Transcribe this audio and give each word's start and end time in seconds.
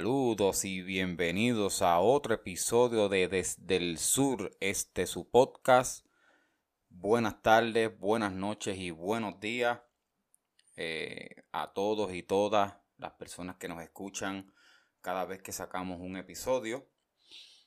Saludos 0.00 0.64
y 0.64 0.80
bienvenidos 0.80 1.82
a 1.82 2.00
otro 2.00 2.32
episodio 2.32 3.10
de 3.10 3.28
Desde 3.28 3.76
el 3.76 3.98
Sur, 3.98 4.56
este 4.58 5.06
su 5.06 5.28
podcast. 5.28 6.06
Buenas 6.88 7.42
tardes, 7.42 7.98
buenas 7.98 8.32
noches 8.32 8.78
y 8.78 8.92
buenos 8.92 9.38
días 9.40 9.78
eh, 10.76 11.44
a 11.52 11.74
todos 11.74 12.14
y 12.14 12.22
todas 12.22 12.78
las 12.96 13.12
personas 13.12 13.56
que 13.56 13.68
nos 13.68 13.82
escuchan 13.82 14.50
cada 15.02 15.26
vez 15.26 15.42
que 15.42 15.52
sacamos 15.52 16.00
un 16.00 16.16
episodio. 16.16 16.88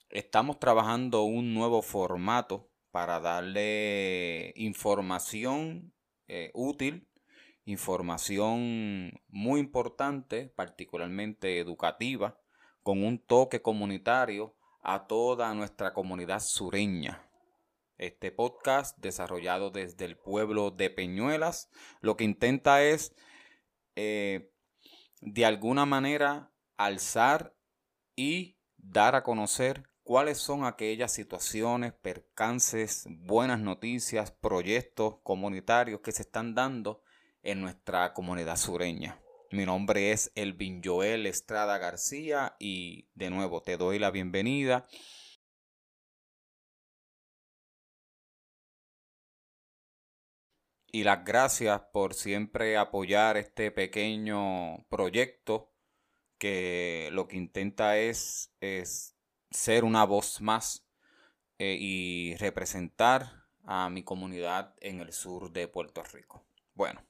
Estamos 0.09 0.59
trabajando 0.59 1.21
un 1.21 1.53
nuevo 1.53 1.83
formato 1.83 2.71
para 2.89 3.19
darle 3.19 4.53
información 4.55 5.93
eh, 6.27 6.49
útil 6.55 7.07
información 7.65 9.21
muy 9.27 9.59
importante, 9.59 10.47
particularmente 10.55 11.59
educativa, 11.59 12.39
con 12.81 13.03
un 13.03 13.19
toque 13.19 13.61
comunitario 13.61 14.55
a 14.81 15.07
toda 15.07 15.53
nuestra 15.53 15.93
comunidad 15.93 16.41
sureña. 16.41 17.29
Este 17.97 18.31
podcast, 18.31 18.97
desarrollado 18.97 19.69
desde 19.69 20.05
el 20.05 20.17
pueblo 20.17 20.71
de 20.71 20.89
Peñuelas, 20.89 21.69
lo 22.01 22.17
que 22.17 22.25
intenta 22.25 22.83
es, 22.83 23.15
eh, 23.95 24.51
de 25.21 25.45
alguna 25.45 25.85
manera, 25.85 26.51
alzar 26.75 27.55
y 28.15 28.57
dar 28.77 29.15
a 29.15 29.23
conocer 29.23 29.87
cuáles 30.03 30.37
son 30.37 30.65
aquellas 30.65 31.13
situaciones, 31.13 31.93
percances, 31.93 33.05
buenas 33.07 33.59
noticias, 33.59 34.31
proyectos 34.31 35.19
comunitarios 35.23 36.01
que 36.01 36.11
se 36.11 36.23
están 36.23 36.55
dando 36.55 37.02
en 37.43 37.61
nuestra 37.61 38.13
comunidad 38.13 38.57
sureña. 38.57 39.21
Mi 39.51 39.65
nombre 39.65 40.11
es 40.11 40.31
Elvin 40.35 40.81
Joel 40.83 41.27
Estrada 41.27 41.77
García 41.77 42.55
y 42.57 43.07
de 43.13 43.29
nuevo 43.29 43.61
te 43.61 43.77
doy 43.77 43.99
la 43.99 44.09
bienvenida. 44.09 44.87
Y 50.91 51.03
las 51.03 51.25
gracias 51.25 51.81
por 51.91 52.13
siempre 52.13 52.77
apoyar 52.77 53.37
este 53.37 53.71
pequeño 53.71 54.85
proyecto 54.89 55.71
que 56.37 57.09
lo 57.11 57.27
que 57.27 57.37
intenta 57.37 57.97
es, 57.97 58.53
es 58.61 59.15
ser 59.49 59.83
una 59.83 60.05
voz 60.05 60.41
más 60.41 60.87
eh, 61.57 61.77
y 61.79 62.35
representar 62.37 63.45
a 63.63 63.89
mi 63.89 64.03
comunidad 64.03 64.75
en 64.81 64.99
el 64.99 65.13
sur 65.13 65.51
de 65.51 65.67
Puerto 65.67 66.03
Rico. 66.03 66.45
Bueno, 66.73 67.01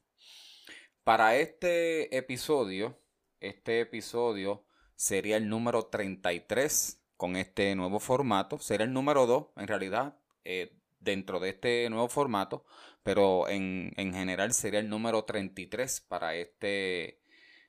para 1.04 1.36
este 1.36 2.16
episodio, 2.16 2.98
este 3.42 3.82
episodio 3.82 4.66
sería 4.96 5.38
el 5.38 5.50
número 5.50 5.88
33 5.88 7.02
con 7.18 7.36
este 7.36 7.76
nuevo 7.76 8.00
formato. 8.00 8.59
Será 8.59 8.86
el 8.86 8.94
número 8.94 9.26
2 9.26 9.48
en 9.58 9.68
realidad 9.68 10.18
eh, 10.46 10.78
dentro 11.00 11.40
de 11.40 11.50
este 11.50 11.90
nuevo 11.90 12.08
formato, 12.08 12.66
pero 13.04 13.50
en, 13.50 13.94
general 13.96 14.54
sería 14.54 14.80
el 14.80 14.90
número 14.90 15.26
33 15.26 16.02
para 16.02 16.36
este, 16.36 17.20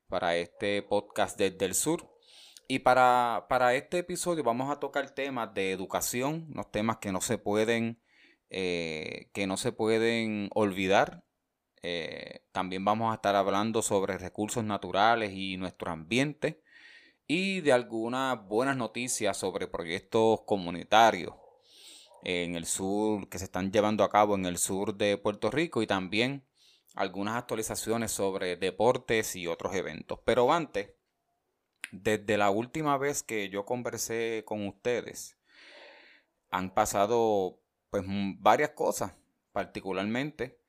para 0.08 0.36
este 0.36 0.82
podcast 0.82 1.36
desde 1.36 1.66
el 1.66 1.74
sur. 1.74 2.08
Y 2.68 2.78
para, 2.78 3.46
para, 3.48 3.74
este 3.74 3.98
episodio 3.98 4.44
vamos 4.44 4.70
a 4.70 4.80
tocar 4.80 5.10
temas 5.10 5.52
de 5.54 5.72
educación, 5.72 6.46
los 6.54 6.70
temas 6.70 6.98
que 6.98 7.12
no 7.12 7.20
se 7.20 7.36
pueden, 7.36 8.00
eh, 8.48 9.28
que 9.34 9.46
no 9.46 9.56
se 9.56 9.72
pueden 9.72 10.48
olvidar 10.54 11.24
eh, 11.86 12.46
también 12.50 12.82
vamos 12.82 13.12
a 13.12 13.16
estar 13.16 13.36
hablando 13.36 13.82
sobre 13.82 14.16
recursos 14.16 14.64
naturales 14.64 15.32
y 15.34 15.58
nuestro 15.58 15.90
ambiente 15.90 16.62
y 17.26 17.60
de 17.60 17.74
algunas 17.74 18.42
buenas 18.48 18.78
noticias 18.78 19.36
sobre 19.36 19.66
proyectos 19.66 20.40
comunitarios 20.46 21.34
en 22.22 22.54
el 22.54 22.64
sur 22.64 23.28
que 23.28 23.38
se 23.38 23.44
están 23.44 23.70
llevando 23.70 24.02
a 24.02 24.08
cabo 24.08 24.34
en 24.34 24.46
el 24.46 24.56
sur 24.56 24.96
de 24.96 25.18
Puerto 25.18 25.50
Rico 25.50 25.82
y 25.82 25.86
también 25.86 26.46
algunas 26.94 27.36
actualizaciones 27.36 28.12
sobre 28.12 28.56
deportes 28.56 29.36
y 29.36 29.46
otros 29.46 29.74
eventos. 29.74 30.20
Pero 30.24 30.54
antes, 30.54 30.88
desde 31.92 32.38
la 32.38 32.48
última 32.48 32.96
vez 32.96 33.22
que 33.22 33.50
yo 33.50 33.66
conversé 33.66 34.42
con 34.46 34.66
ustedes, 34.66 35.36
han 36.48 36.72
pasado 36.72 37.60
pues 37.90 38.04
varias 38.38 38.70
cosas, 38.70 39.12
particularmente 39.52 40.63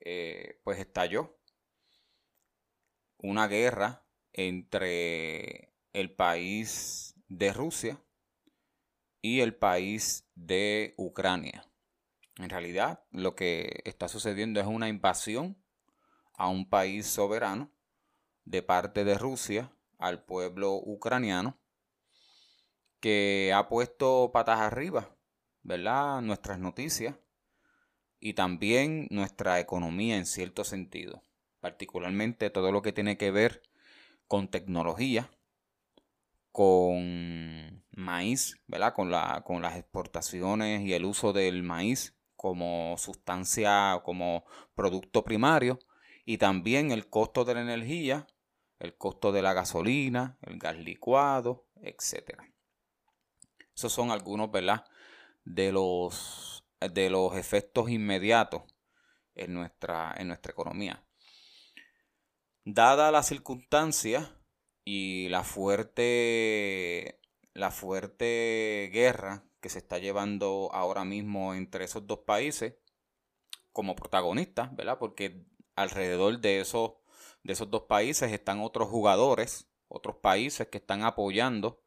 eh, 0.00 0.60
pues 0.64 0.78
estalló 0.78 1.38
una 3.18 3.46
guerra 3.48 4.06
entre 4.32 5.74
el 5.92 6.14
país 6.14 7.14
de 7.28 7.52
Rusia 7.52 8.02
y 9.20 9.40
el 9.40 9.54
país 9.54 10.28
de 10.34 10.94
Ucrania. 10.96 11.70
En 12.36 12.48
realidad, 12.48 13.04
lo 13.10 13.34
que 13.34 13.82
está 13.84 14.08
sucediendo 14.08 14.60
es 14.60 14.66
una 14.66 14.88
invasión 14.88 15.62
a 16.34 16.48
un 16.48 16.68
país 16.68 17.06
soberano 17.06 17.70
de 18.44 18.62
parte 18.62 19.04
de 19.04 19.18
Rusia 19.18 19.76
al 19.98 20.24
pueblo 20.24 20.74
ucraniano 20.74 21.60
que 23.00 23.52
ha 23.54 23.68
puesto 23.68 24.30
patas 24.32 24.60
arriba, 24.60 25.14
¿verdad? 25.62 26.22
Nuestras 26.22 26.58
noticias 26.58 27.16
y 28.20 28.34
también 28.34 29.08
nuestra 29.10 29.58
economía 29.58 30.16
en 30.16 30.26
cierto 30.26 30.62
sentido, 30.62 31.24
particularmente 31.60 32.50
todo 32.50 32.70
lo 32.70 32.82
que 32.82 32.92
tiene 32.92 33.16
que 33.16 33.30
ver 33.30 33.62
con 34.28 34.48
tecnología, 34.48 35.30
con 36.52 37.82
maíz, 37.90 38.60
¿verdad? 38.66 38.94
Con, 38.94 39.10
la, 39.10 39.42
con 39.44 39.62
las 39.62 39.76
exportaciones 39.76 40.82
y 40.82 40.92
el 40.92 41.04
uso 41.04 41.32
del 41.32 41.62
maíz 41.62 42.16
como 42.36 42.96
sustancia, 42.98 44.00
como 44.04 44.44
producto 44.74 45.24
primario, 45.24 45.78
y 46.24 46.38
también 46.38 46.90
el 46.90 47.08
costo 47.08 47.44
de 47.44 47.54
la 47.54 47.62
energía, 47.62 48.26
el 48.78 48.96
costo 48.96 49.32
de 49.32 49.42
la 49.42 49.52
gasolina, 49.52 50.38
el 50.42 50.58
gas 50.58 50.78
licuado, 50.78 51.66
etc. 51.82 52.40
Esos 53.74 53.92
son 53.92 54.10
algunos, 54.10 54.50
¿verdad? 54.50 54.84
De 55.44 55.72
los 55.72 56.49
de 56.80 57.10
los 57.10 57.36
efectos 57.36 57.90
inmediatos 57.90 58.62
en 59.34 59.54
nuestra, 59.54 60.14
en 60.16 60.28
nuestra 60.28 60.52
economía. 60.52 61.04
Dada 62.64 63.10
la 63.10 63.22
circunstancia 63.22 64.36
y 64.84 65.28
la 65.28 65.42
fuerte, 65.42 67.20
la 67.54 67.70
fuerte 67.70 68.90
guerra 68.92 69.44
que 69.60 69.68
se 69.68 69.78
está 69.78 69.98
llevando 69.98 70.70
ahora 70.72 71.04
mismo 71.04 71.54
entre 71.54 71.84
esos 71.84 72.06
dos 72.06 72.20
países, 72.20 72.74
como 73.72 73.94
protagonistas, 73.94 74.74
¿verdad? 74.74 74.98
Porque 74.98 75.46
alrededor 75.76 76.40
de 76.40 76.60
esos, 76.60 76.94
de 77.42 77.52
esos 77.52 77.70
dos 77.70 77.82
países 77.82 78.32
están 78.32 78.60
otros 78.60 78.88
jugadores, 78.88 79.70
otros 79.88 80.16
países 80.16 80.68
que 80.68 80.78
están 80.78 81.02
apoyando 81.02 81.82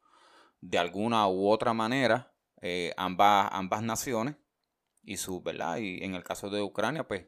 de 0.60 0.78
alguna 0.78 1.26
u 1.28 1.48
otra 1.48 1.74
manera 1.74 2.34
eh, 2.62 2.94
ambas, 2.96 3.48
ambas 3.52 3.82
naciones 3.82 4.36
y 5.04 5.16
su, 5.18 5.42
¿verdad? 5.42 5.78
Y 5.78 6.02
en 6.04 6.14
el 6.14 6.24
caso 6.24 6.50
de 6.50 6.62
Ucrania, 6.62 7.06
pues 7.06 7.26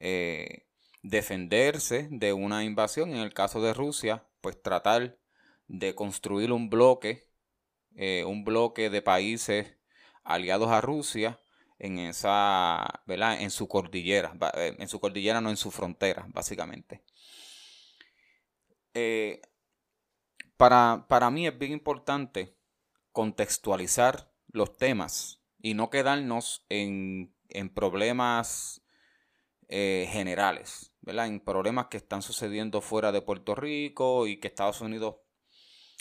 eh, 0.00 0.66
defenderse 1.02 2.08
de 2.10 2.32
una 2.32 2.64
invasión. 2.64 3.10
En 3.10 3.18
el 3.18 3.34
caso 3.34 3.62
de 3.62 3.74
Rusia, 3.74 4.26
pues 4.40 4.60
tratar 4.62 5.18
de 5.68 5.94
construir 5.94 6.52
un 6.52 6.70
bloque, 6.70 7.30
eh, 7.96 8.24
un 8.24 8.44
bloque 8.44 8.90
de 8.90 9.02
países 9.02 9.76
aliados 10.24 10.70
a 10.70 10.80
Rusia 10.80 11.40
en 11.78 11.98
esa, 11.98 13.02
¿verdad? 13.06 13.40
En 13.40 13.50
su 13.50 13.68
cordillera, 13.68 14.34
eh, 14.54 14.76
en 14.78 14.88
su 14.88 15.00
cordillera, 15.00 15.40
no 15.40 15.50
en 15.50 15.56
su 15.56 15.70
frontera, 15.70 16.26
básicamente. 16.32 17.04
para, 20.56 21.06
para 21.08 21.30
mí 21.30 21.46
es 21.46 21.58
bien 21.58 21.72
importante 21.72 22.56
contextualizar 23.12 24.32
los 24.48 24.76
temas 24.76 25.41
y 25.62 25.74
no 25.74 25.88
quedarnos 25.90 26.66
en, 26.68 27.32
problemas 27.74 28.82
eh, 29.68 30.08
generales, 30.10 30.92
¿verdad? 31.00 31.28
En 31.28 31.40
problemas 31.40 31.86
que 31.86 31.98
están 31.98 32.20
sucediendo 32.20 32.80
fuera 32.80 33.12
de 33.12 33.22
Puerto 33.22 33.54
Rico 33.54 34.26
y 34.26 34.38
que 34.40 34.48
Estados 34.48 34.80
Unidos 34.80 35.16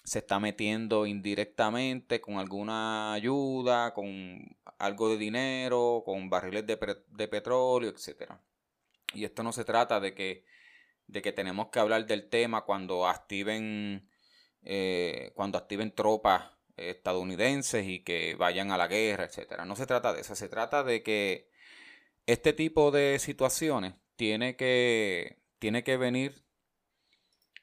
se 0.04 0.20
está 0.20 0.40
metiendo 0.40 1.06
indirectamente 1.06 2.22
con 2.22 2.40
alguna 2.40 3.14
ayuda, 3.14 3.94
con 3.94 4.58
algo 4.80 5.10
de 5.10 5.18
dinero, 5.18 6.02
con 6.04 6.28
barriles 6.30 6.66
de, 6.66 7.28
petróleo, 7.28 7.92
etc. 7.92 8.34
Y 9.14 9.26
esto 9.26 9.44
no 9.44 9.52
se 9.52 9.64
trata 9.64 10.00
de 10.00 10.16
que, 10.16 10.44
de 11.06 11.22
que 11.22 11.32
tenemos 11.32 11.68
que 11.68 11.80
hablar 11.80 12.08
del 12.08 12.30
tema 12.30 12.62
cuando 12.66 13.08
activen, 13.08 14.10
eh, 14.64 15.32
cuando 15.36 15.60
activen 15.60 15.94
tropas 15.94 16.46
estadounidenses 16.90 17.86
y 17.88 18.04
que 18.04 18.36
vayan 18.36 18.72
a 18.72 18.78
la 18.78 18.88
guerra, 18.88 19.26
etcétera. 19.26 19.66
No 19.66 19.76
se 19.76 19.86
trata 19.86 20.14
de 20.14 20.22
eso, 20.22 20.36
se 20.36 20.50
trata 20.50 20.84
de 20.84 21.04
que 21.04 21.50
este 22.26 22.54
tipo 22.54 22.92
de 22.92 23.20
situaciones 23.20 23.94
tiene 24.16 24.56
que, 24.56 25.42
tiene 25.60 25.84
que 25.84 25.98
venir 25.98 26.46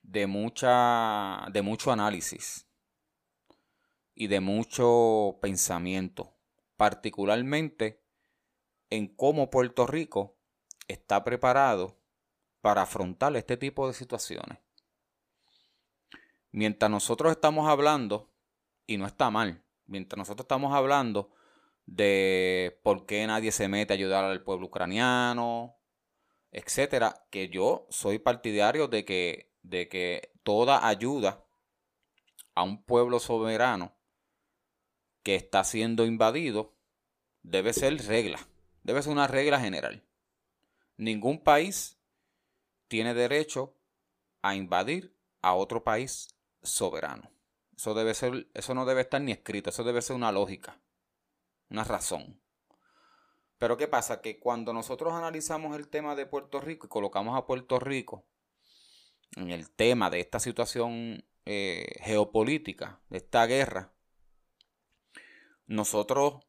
de 0.03 0.27
mucha 0.27 1.47
de 1.53 1.63
mucho 1.63 1.93
análisis 1.93 2.67
y 4.15 4.27
de 4.29 4.41
mucho 4.41 5.39
pensamiento, 5.41 6.35
particularmente 6.77 8.03
en 8.91 9.07
cómo 9.09 9.51
Puerto 9.51 9.87
Rico 9.87 10.37
está 10.89 11.23
preparado 11.25 11.99
para 12.61 12.83
afrontar 12.83 13.37
este 13.37 13.57
tipo 13.57 13.87
de 13.87 13.95
situaciones. 13.95 14.59
Mientras 16.51 16.91
nosotros 16.91 17.31
estamos 17.31 17.69
hablando, 17.69 18.28
y 18.89 18.97
no 18.97 19.07
está 19.07 19.31
mal, 19.31 19.63
mientras 19.87 20.19
nosotros 20.19 20.45
estamos 20.45 20.75
hablando 20.75 21.31
de 21.85 22.81
por 22.83 23.07
qué 23.07 23.27
nadie 23.27 23.53
se 23.53 23.69
mete 23.69 23.93
a 23.93 23.97
ayudar 23.97 24.25
al 24.25 24.43
pueblo 24.43 24.67
ucraniano, 24.67 25.77
etcétera, 26.51 27.27
que 27.31 27.51
yo 27.51 27.87
soy 27.91 28.19
partidario 28.19 28.89
de 28.89 29.05
que, 29.05 29.55
de 29.63 29.89
que 29.89 30.33
toda 30.43 30.89
ayuda 30.89 31.45
a 32.55 32.63
un 32.63 32.83
pueblo 32.83 33.21
soberano 33.21 33.95
que 35.23 35.35
está 35.35 35.65
siendo 35.65 36.07
invadido 36.07 36.75
debe 37.43 37.75
ser 37.75 37.95
regla, 38.07 38.39
debe 38.83 39.03
ser 39.03 39.13
una 39.13 39.27
regla 39.27 39.61
general. 39.61 40.03
Ningún 40.97 41.43
país 41.43 42.01
tiene 42.89 43.13
derecho 43.13 43.77
a 44.41 44.55
invadir 44.57 45.15
a 45.43 45.55
otro 45.55 45.85
país 45.85 46.35
soberano. 46.63 47.38
Eso 47.79 47.95
debe 47.95 48.13
ser, 48.13 48.49
eso 48.55 48.75
no 48.75 48.85
debe 48.85 49.03
estar 49.03 49.21
ni 49.21 49.31
escrito, 49.31 49.71
eso 49.71 49.85
debe 49.85 50.03
ser 50.03 50.17
una 50.17 50.33
lógica, 50.33 50.81
una 51.71 51.85
razón. 51.85 52.43
Pero 53.57 53.77
¿qué 53.77 53.87
pasa? 53.87 54.21
Que 54.21 54.41
cuando 54.41 54.73
nosotros 54.73 55.15
analizamos 55.15 55.77
el 55.77 55.87
tema 55.87 56.17
de 56.17 56.27
Puerto 56.27 56.61
Rico 56.61 56.87
y 56.87 56.89
colocamos 56.89 57.39
a 57.39 57.47
Puerto 57.47 57.79
Rico 57.79 58.27
en 59.37 59.51
el 59.51 59.71
tema 59.71 60.11
de 60.11 60.19
esta 60.19 60.41
situación 60.41 61.25
eh, 61.45 61.87
geopolítica, 62.01 63.01
de 63.11 63.19
esta 63.19 63.47
guerra, 63.47 63.93
nosotros 65.67 66.45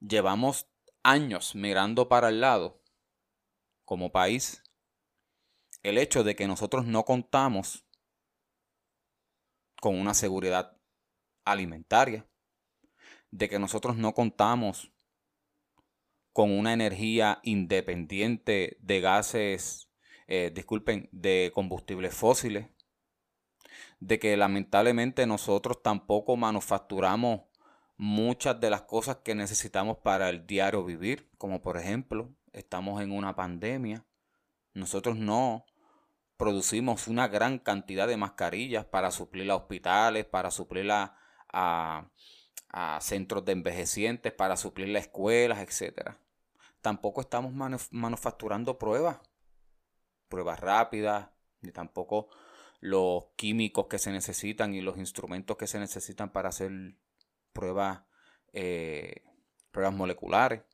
llevamos 0.00 0.66
años 1.04 1.54
mirando 1.54 2.08
para 2.08 2.30
el 2.30 2.40
lado 2.40 2.82
como 3.84 4.10
país 4.10 4.64
el 5.84 5.96
hecho 5.96 6.24
de 6.24 6.34
que 6.34 6.48
nosotros 6.48 6.86
no 6.86 7.04
contamos 7.04 7.84
con 9.82 9.98
una 9.98 10.14
seguridad 10.14 10.76
alimentaria, 11.44 12.24
de 13.32 13.48
que 13.48 13.58
nosotros 13.58 13.96
no 13.96 14.14
contamos 14.14 14.92
con 16.32 16.56
una 16.56 16.72
energía 16.72 17.40
independiente 17.42 18.76
de 18.78 19.00
gases, 19.00 19.90
eh, 20.28 20.52
disculpen, 20.54 21.08
de 21.10 21.50
combustibles 21.52 22.14
fósiles, 22.14 22.68
de 23.98 24.20
que 24.20 24.36
lamentablemente 24.36 25.26
nosotros 25.26 25.82
tampoco 25.82 26.36
manufacturamos 26.36 27.40
muchas 27.96 28.60
de 28.60 28.70
las 28.70 28.82
cosas 28.82 29.16
que 29.24 29.34
necesitamos 29.34 29.96
para 29.98 30.28
el 30.28 30.46
diario 30.46 30.84
vivir, 30.84 31.28
como 31.38 31.60
por 31.60 31.76
ejemplo, 31.76 32.32
estamos 32.52 33.02
en 33.02 33.10
una 33.10 33.34
pandemia, 33.34 34.06
nosotros 34.74 35.16
no 35.16 35.66
producimos 36.42 37.06
una 37.06 37.28
gran 37.28 37.60
cantidad 37.60 38.08
de 38.08 38.16
mascarillas 38.16 38.84
para 38.84 39.12
suplir 39.12 39.48
a 39.48 39.54
hospitales, 39.54 40.24
para 40.24 40.50
suplir 40.50 40.90
a, 40.90 42.10
centros 42.98 43.44
de 43.44 43.52
envejecientes, 43.52 44.32
para 44.32 44.56
suplir 44.56 44.96
a 44.96 44.98
escuelas, 44.98 45.60
etc. 45.60 46.16
Tampoco 46.80 47.20
estamos 47.20 47.52
manufacturando 47.92 48.76
pruebas, 48.76 49.18
pruebas 50.28 50.58
rápidas, 50.58 51.28
ni 51.60 51.70
tampoco 51.70 52.28
los 52.80 53.26
químicos 53.36 53.86
que 53.86 54.00
se 54.00 54.10
necesitan 54.10 54.74
y 54.74 54.80
los 54.80 54.98
instrumentos 54.98 55.56
que 55.56 55.68
se 55.68 55.78
necesitan 55.78 56.32
para 56.32 56.48
hacer 56.48 56.72
pruebas, 57.52 58.00
eh, 58.52 59.22
pruebas 59.70 59.94
moleculares. 59.94 60.64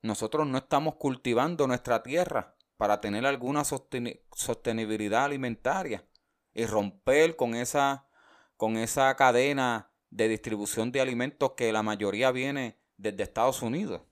Nosotros 0.00 0.46
no 0.46 0.58
estamos 0.58 0.94
cultivando 0.94 1.66
nuestra 1.66 2.04
tierra 2.04 2.54
para 2.78 3.00
tener 3.00 3.26
alguna 3.26 3.64
sostenibilidad 3.64 5.24
alimentaria 5.24 6.08
y 6.54 6.64
romper 6.64 7.36
con 7.36 7.54
esa, 7.54 8.08
con 8.56 8.76
esa 8.76 9.14
cadena 9.16 9.90
de 10.10 10.28
distribución 10.28 10.92
de 10.92 11.00
alimentos 11.00 11.52
que 11.52 11.72
la 11.72 11.82
mayoría 11.82 12.30
viene 12.30 12.78
desde 12.96 13.24
Estados 13.24 13.62
Unidos. 13.62 14.02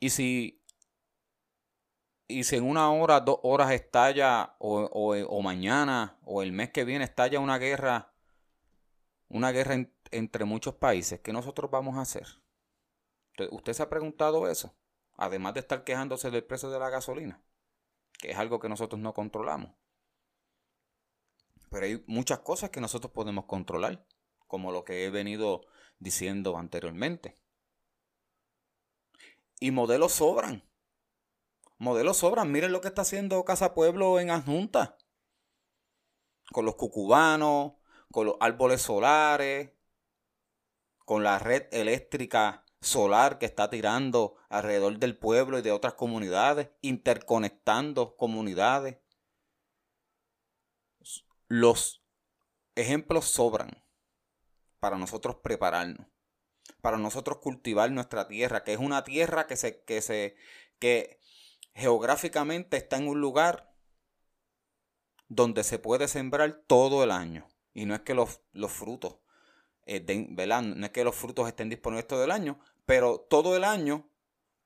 Y 0.00 0.10
si, 0.10 0.64
y 2.26 2.44
si 2.44 2.56
en 2.56 2.64
una 2.64 2.90
hora, 2.90 3.20
dos 3.20 3.38
horas 3.42 3.72
estalla, 3.72 4.56
o, 4.58 4.80
o, 4.84 5.42
mañana, 5.42 6.18
o 6.24 6.42
el 6.42 6.52
mes 6.52 6.70
que 6.70 6.84
viene 6.84 7.04
estalla 7.04 7.38
una 7.38 7.58
guerra, 7.58 8.14
una 9.28 9.52
guerra 9.52 9.86
entre 10.10 10.46
muchos 10.46 10.74
países, 10.74 11.20
¿qué 11.20 11.34
nosotros 11.34 11.70
vamos 11.70 11.98
a 11.98 12.00
hacer? 12.00 12.26
¿Usted 13.50 13.74
se 13.74 13.82
ha 13.82 13.90
preguntado 13.90 14.50
eso? 14.50 14.74
Además 15.16 15.54
de 15.54 15.60
estar 15.60 15.84
quejándose 15.84 16.30
del 16.30 16.44
precio 16.44 16.70
de 16.70 16.78
la 16.78 16.90
gasolina, 16.90 17.42
que 18.18 18.30
es 18.30 18.36
algo 18.36 18.60
que 18.60 18.68
nosotros 18.68 19.00
no 19.00 19.14
controlamos. 19.14 19.72
Pero 21.70 21.86
hay 21.86 22.04
muchas 22.06 22.40
cosas 22.40 22.70
que 22.70 22.80
nosotros 22.80 23.12
podemos 23.12 23.46
controlar, 23.46 24.06
como 24.46 24.72
lo 24.72 24.84
que 24.84 25.04
he 25.04 25.10
venido 25.10 25.66
diciendo 25.98 26.56
anteriormente. 26.56 27.36
Y 29.58 29.70
modelos 29.70 30.12
sobran. 30.12 30.62
Modelos 31.78 32.18
sobran. 32.18 32.52
Miren 32.52 32.72
lo 32.72 32.80
que 32.80 32.88
está 32.88 33.02
haciendo 33.02 33.44
Casa 33.44 33.74
Pueblo 33.74 34.20
en 34.20 34.30
Adjunta. 34.30 34.98
Con 36.52 36.64
los 36.64 36.76
cucubanos, 36.76 37.72
con 38.12 38.26
los 38.26 38.36
árboles 38.40 38.82
solares, 38.82 39.72
con 41.04 41.24
la 41.24 41.38
red 41.38 41.66
eléctrica 41.72 42.65
solar 42.80 43.38
que 43.38 43.46
está 43.46 43.70
tirando 43.70 44.36
alrededor 44.48 44.98
del 44.98 45.16
pueblo 45.18 45.58
y 45.58 45.62
de 45.62 45.72
otras 45.72 45.94
comunidades, 45.94 46.70
interconectando 46.82 48.16
comunidades. 48.16 48.98
Los 51.48 52.04
ejemplos 52.74 53.26
sobran 53.26 53.82
para 54.80 54.98
nosotros 54.98 55.36
prepararnos, 55.36 56.06
para 56.80 56.98
nosotros 56.98 57.38
cultivar 57.38 57.90
nuestra 57.90 58.28
tierra, 58.28 58.64
que 58.64 58.72
es 58.72 58.78
una 58.78 59.04
tierra 59.04 59.46
que 59.46 59.56
se, 59.56 59.82
que 59.84 60.02
se, 60.02 60.36
que 60.78 61.20
geográficamente 61.74 62.76
está 62.76 62.96
en 62.96 63.08
un 63.08 63.20
lugar 63.20 63.74
donde 65.28 65.64
se 65.64 65.78
puede 65.78 66.08
sembrar 66.08 66.62
todo 66.66 67.02
el 67.02 67.10
año. 67.10 67.48
Y 67.72 67.84
no 67.84 67.94
es 67.94 68.00
que 68.00 68.14
los, 68.14 68.40
los 68.52 68.72
frutos 68.72 69.16
eh, 69.86 70.04
no 70.62 70.86
es 70.86 70.92
que 70.92 71.04
los 71.04 71.14
frutos 71.14 71.46
estén 71.48 71.68
disponibles 71.68 72.06
todo 72.06 72.24
el 72.24 72.30
año, 72.30 72.58
pero 72.84 73.20
todo 73.20 73.56
el 73.56 73.64
año 73.64 74.08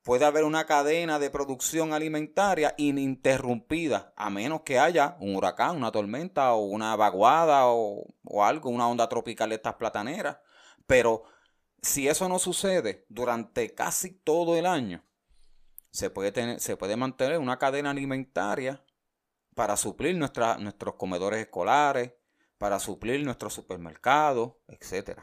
puede 0.02 0.24
haber 0.24 0.44
una 0.44 0.66
cadena 0.66 1.18
de 1.18 1.30
producción 1.30 1.92
alimentaria 1.92 2.74
ininterrumpida, 2.78 4.12
a 4.16 4.30
menos 4.30 4.62
que 4.62 4.78
haya 4.78 5.16
un 5.20 5.36
huracán, 5.36 5.76
una 5.76 5.92
tormenta 5.92 6.54
o 6.54 6.64
una 6.64 6.96
vaguada 6.96 7.66
o, 7.66 8.06
algo, 8.42 8.70
una 8.70 8.88
onda 8.88 9.08
tropical 9.08 9.50
de 9.50 9.56
estas 9.56 9.74
plataneras. 9.74 10.38
Pero 10.86 11.24
si 11.82 12.08
eso 12.08 12.28
no 12.28 12.38
sucede 12.38 13.04
durante 13.08 13.74
casi 13.74 14.12
todo 14.12 14.56
el 14.56 14.66
año, 14.66 15.04
se 15.90 16.08
puede, 16.08 16.32
tener, 16.32 16.60
se 16.60 16.76
puede 16.76 16.96
mantener 16.96 17.38
una 17.38 17.58
cadena 17.58 17.90
alimentaria 17.90 18.82
para 19.54 19.76
suplir 19.76 20.16
nuestros 20.16 20.94
comedores 20.96 21.40
escolares, 21.40 22.14
para 22.60 22.78
suplir 22.78 23.24
nuestros 23.24 23.54
supermercados, 23.54 24.52
etc. 24.68 25.18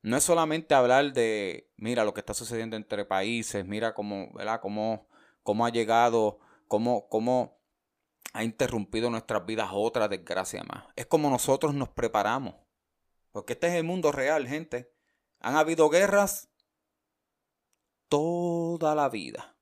No 0.00 0.16
es 0.16 0.24
solamente 0.24 0.74
hablar 0.74 1.12
de, 1.12 1.70
mira 1.76 2.06
lo 2.06 2.14
que 2.14 2.20
está 2.20 2.32
sucediendo 2.32 2.74
entre 2.74 3.04
países, 3.04 3.66
mira 3.66 3.92
cómo, 3.92 4.32
¿verdad? 4.32 4.62
Cómo, 4.62 5.10
cómo 5.42 5.66
ha 5.66 5.68
llegado, 5.68 6.38
cómo, 6.68 7.06
cómo 7.10 7.60
ha 8.32 8.44
interrumpido 8.44 9.10
nuestras 9.10 9.44
vidas 9.44 9.68
otra 9.74 10.08
desgracia 10.08 10.64
más. 10.64 10.86
Es 10.96 11.04
como 11.04 11.28
nosotros 11.28 11.74
nos 11.74 11.90
preparamos. 11.90 12.54
Porque 13.30 13.52
este 13.52 13.66
es 13.66 13.74
el 13.74 13.84
mundo 13.84 14.12
real, 14.12 14.48
gente. 14.48 14.90
Han 15.40 15.54
habido 15.54 15.90
guerras 15.90 16.48
toda 18.08 18.94
la 18.94 19.10
vida. 19.10 19.54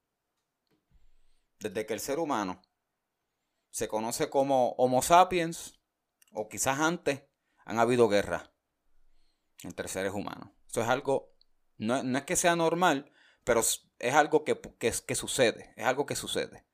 Desde 1.59 1.85
que 1.85 1.95
el 1.95 2.01
ser 2.01 2.21
humano 2.21 2.63
se 3.71 3.89
conoce 3.89 4.31
como 4.31 4.71
Homo 4.79 5.03
sapiens, 5.03 5.79
o 6.33 6.49
quizás 6.49 6.81
antes, 6.81 7.23
han 7.65 7.79
habido 7.79 8.09
guerras 8.09 8.51
entre 9.63 9.89
seres 9.89 10.13
humanos. 10.13 10.51
Eso 10.69 10.83
es 10.83 10.89
algo, 10.89 11.35
no, 11.77 11.97
es 11.97 12.25
que 12.25 12.37
sea 12.37 12.57
normal, 12.57 13.13
pero 13.45 13.61
es 13.61 14.15
algo 14.15 14.45
que, 14.45 14.59
que, 14.79 15.15
sucede, 15.15 15.73
es 15.77 15.85
algo 15.85 16.07
que 16.07 16.17
sucede. 16.17 16.67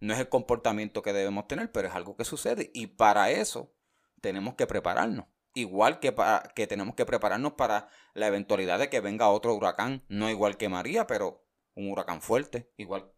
No 0.00 0.14
es 0.14 0.20
el 0.20 0.28
comportamiento 0.28 1.02
que 1.02 1.12
debemos 1.12 1.48
tener, 1.48 1.72
pero 1.72 1.88
es 1.88 1.94
algo 1.94 2.16
que 2.16 2.24
sucede. 2.24 2.70
Y 2.72 2.86
para 2.86 3.30
eso 3.30 3.74
tenemos 4.20 4.54
que 4.54 4.66
prepararnos. 4.66 5.26
Igual 5.54 5.98
que, 5.98 6.12
para, 6.12 6.52
que 6.54 6.68
tenemos 6.68 6.94
que 6.94 7.04
prepararnos 7.04 7.54
para 7.54 7.88
la 8.14 8.28
eventualidad 8.28 8.78
de 8.78 8.90
que 8.90 9.00
venga 9.00 9.28
otro 9.28 9.54
huracán, 9.54 10.04
no 10.08 10.30
igual 10.30 10.56
que 10.56 10.68
María, 10.68 11.06
pero 11.08 11.44
un 11.74 11.90
huracán 11.90 12.22
fuerte. 12.22 12.72
Igual 12.76 13.12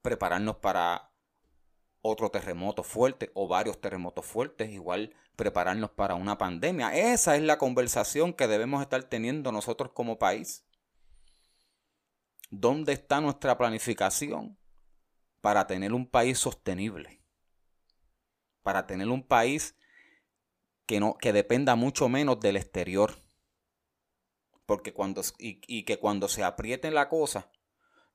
prepararnos 0.00 0.56
para 0.56 1.12
otro 2.06 2.30
terremoto 2.30 2.82
fuerte 2.82 3.30
o 3.34 3.48
varios 3.48 3.80
terremotos 3.80 4.24
fuertes, 4.24 4.70
igual 4.70 5.14
prepararnos 5.36 5.90
para 5.90 6.14
una 6.14 6.38
pandemia. 6.38 6.96
Esa 6.96 7.36
es 7.36 7.42
la 7.42 7.58
conversación 7.58 8.32
que 8.32 8.48
debemos 8.48 8.82
estar 8.82 9.02
teniendo 9.04 9.52
nosotros 9.52 9.92
como 9.92 10.18
país. 10.18 10.64
¿Dónde 12.50 12.92
está 12.92 13.20
nuestra 13.20 13.58
planificación 13.58 14.58
para 15.40 15.66
tener 15.66 15.92
un 15.92 16.06
país 16.06 16.38
sostenible? 16.38 17.20
Para 18.62 18.86
tener 18.86 19.08
un 19.08 19.22
país 19.22 19.76
que, 20.86 21.00
no, 21.00 21.16
que 21.18 21.32
dependa 21.32 21.74
mucho 21.74 22.08
menos 22.08 22.40
del 22.40 22.56
exterior. 22.56 23.22
Porque 24.64 24.92
cuando, 24.92 25.22
y, 25.38 25.84
que 25.84 25.98
cuando 25.98 26.28
se 26.28 26.42
apriete 26.42 26.90
la 26.90 27.08
cosa, 27.08 27.50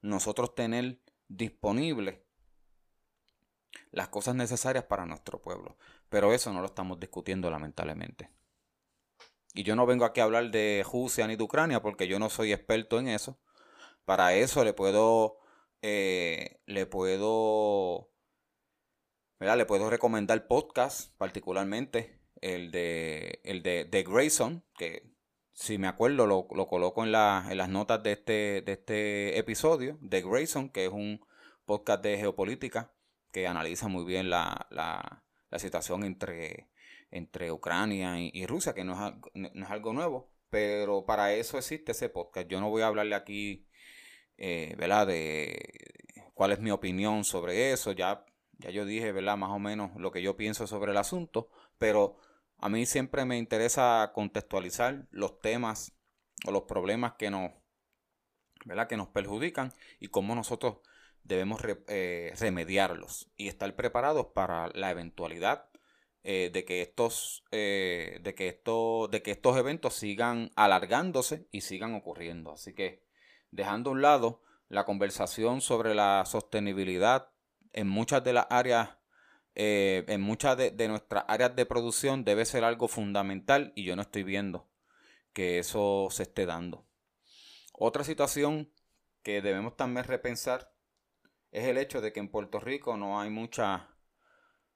nosotros 0.02 0.56
tener 0.56 1.00
disponible 1.28 2.26
las 3.92 4.10
cosas 4.10 4.36
necesarias 4.36 4.86
para 4.86 5.06
nuestro 5.06 5.42
pueblo. 5.42 5.78
Pero 6.10 6.34
eso 6.34 6.52
no 6.52 6.62
lo 6.62 6.68
estamos 6.68 7.00
discutiendo 7.00 7.50
lamentablemente. 7.50 8.30
Y 9.54 9.64
yo 9.64 9.76
no 9.76 9.86
vengo 9.86 10.06
aquí 10.06 10.22
a 10.22 10.24
hablar 10.24 10.50
de 10.52 10.86
Rusia 10.90 11.28
ni 11.28 11.36
de 11.36 11.44
Ucrania 11.44 11.82
porque 11.82 12.08
yo 12.08 12.20
no 12.20 12.30
soy 12.30 12.54
experto 12.54 13.00
en 13.00 13.10
eso. 13.10 13.38
Para 14.06 14.34
eso 14.34 14.64
le 14.64 14.74
puedo, 14.74 15.40
eh, 15.82 16.62
le 16.66 16.86
puedo, 16.86 18.10
le 19.40 19.66
puedo 19.66 19.90
recomendar 19.90 20.48
podcast, 20.48 21.16
particularmente 21.18 22.20
el 22.40 22.72
de, 22.72 23.42
el 23.44 23.62
de, 23.62 24.06
Grayson, 24.08 24.64
que 24.78 25.12
si 25.54 25.78
me 25.78 25.88
acuerdo 25.88 26.26
lo, 26.28 26.48
coloco 26.48 27.04
en, 27.04 27.10
en, 27.10 27.58
las 27.58 27.70
notas 27.70 28.02
de 28.04 28.14
este, 28.14 28.62
de 28.62 28.72
este 28.72 29.38
episodio, 29.38 29.98
de 30.02 30.22
Grayson, 30.22 30.70
que 30.70 30.86
es 30.86 30.92
un 30.92 31.24
podcast 31.66 32.04
de 32.04 32.18
geopolítica 32.18 32.92
que 33.32 33.48
analiza 33.48 33.88
muy 33.88 34.06
bien 34.06 34.30
la, 34.30 34.68
la, 34.70 35.24
la 35.50 35.60
situación 35.60 36.04
entre, 36.04 36.70
entre 37.12 37.52
Ucrania 37.52 38.20
y, 38.20 38.46
Rusia, 38.46 38.74
que 38.74 38.84
no 38.84 38.94
es, 38.94 39.14
no 39.34 39.66
es, 39.66 39.72
algo 39.72 39.94
nuevo, 39.94 40.32
pero 40.50 41.06
para 41.06 41.34
eso 41.34 41.58
existe 41.58 41.92
ese 41.92 42.10
podcast. 42.10 42.48
Yo 42.48 42.60
no 42.60 42.70
voy 42.70 42.82
a 42.82 42.88
hablarle 42.88 43.16
aquí, 43.16 43.68
eh, 44.38 44.76
¿verdad? 44.78 45.08
De 45.08 45.92
cuál 46.34 46.52
es 46.52 46.60
mi 46.60 46.72
opinión 46.72 47.24
sobre 47.24 47.74
eso, 47.74 47.92
ya, 47.92 48.26
ya 48.58 48.70
yo 48.70 48.86
dije, 48.86 49.12
¿verdad? 49.12 49.38
Más 49.38 49.52
o 49.52 49.60
menos 49.60 49.92
lo 49.98 50.12
que 50.12 50.22
yo 50.22 50.38
pienso 50.38 50.68
sobre 50.68 50.92
el 50.92 50.98
asunto, 50.98 51.50
pero 51.78 52.18
a 52.58 52.70
mí 52.70 52.86
siempre 52.86 53.26
me 53.26 53.38
interesa 53.38 54.12
contextualizar 54.14 55.08
los 55.12 55.40
temas 55.40 55.94
o 56.46 56.52
los 56.52 56.64
problemas 56.64 57.14
que 57.14 57.30
nos, 57.30 57.52
¿verdad? 58.66 58.88
Que 58.88 58.98
nos 58.98 59.10
perjudican 59.10 59.74
y 60.00 60.08
cómo 60.08 60.34
nosotros 60.36 60.78
debemos 61.24 61.62
eh, 61.88 62.34
remediarlos 62.40 63.30
y 63.38 63.48
estar 63.48 63.76
preparados 63.76 64.28
para 64.28 64.70
la 64.74 64.92
eventualidad 64.92 65.70
eh, 66.24 66.50
de 66.54 66.66
que 66.66 66.82
estos 66.82 67.44
eh, 67.52 68.20
de 68.22 68.36
que 68.36 68.48
esto, 68.48 69.08
de 69.10 69.22
que 69.22 69.32
estos 69.32 69.58
eventos 69.58 69.96
sigan 69.96 70.52
alargándose 70.56 71.48
y 71.52 71.62
sigan 71.62 71.96
ocurriendo. 71.96 72.52
Así 72.52 72.74
que 72.74 73.04
dejando 73.52 73.90
a 73.90 73.94
un 73.94 74.02
lado 74.02 74.42
la 74.68 74.86
conversación 74.86 75.62
sobre 75.62 75.96
la 75.96 76.24
sostenibilidad 76.26 77.32
en 77.74 77.88
muchas 77.88 78.24
de 78.24 78.34
las 78.34 78.48
áreas 78.50 78.90
en 79.54 80.22
muchas 80.22 80.56
de, 80.56 80.72
de 80.72 80.88
nuestras 80.88 81.26
áreas 81.28 81.54
de 81.58 81.66
producción 81.66 82.24
debe 82.24 82.46
ser 82.46 82.64
algo 82.64 82.88
fundamental 82.88 83.74
y 83.76 83.84
yo 83.84 83.98
no 83.98 84.02
estoy 84.02 84.24
viendo 84.24 84.70
que 85.34 85.60
eso 85.60 86.08
se 86.10 86.24
esté 86.24 86.46
dando. 86.46 86.88
Otra 87.74 88.06
situación 88.06 88.72
que 89.24 89.42
debemos 89.42 89.76
también 89.76 90.06
repensar 90.06 90.71
es 91.52 91.66
el 91.66 91.78
hecho 91.78 92.02
de 92.02 92.14
que 92.14 92.20
en 92.20 92.30
Puerto 92.30 92.60
Rico 92.60 92.98
no 92.98 93.20
hay 93.20 93.30
mucha, 93.30 93.90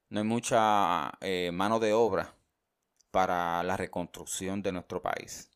no 0.10 0.20
hay 0.20 0.26
mucha 0.26 1.18
eh, 1.22 1.52
mano 1.54 1.80
de 1.80 1.94
obra 1.94 2.36
para 3.12 3.64
la 3.64 3.78
reconstrucción 3.78 4.62
de 4.62 4.74
nuestro 4.74 5.02
país. 5.02 5.50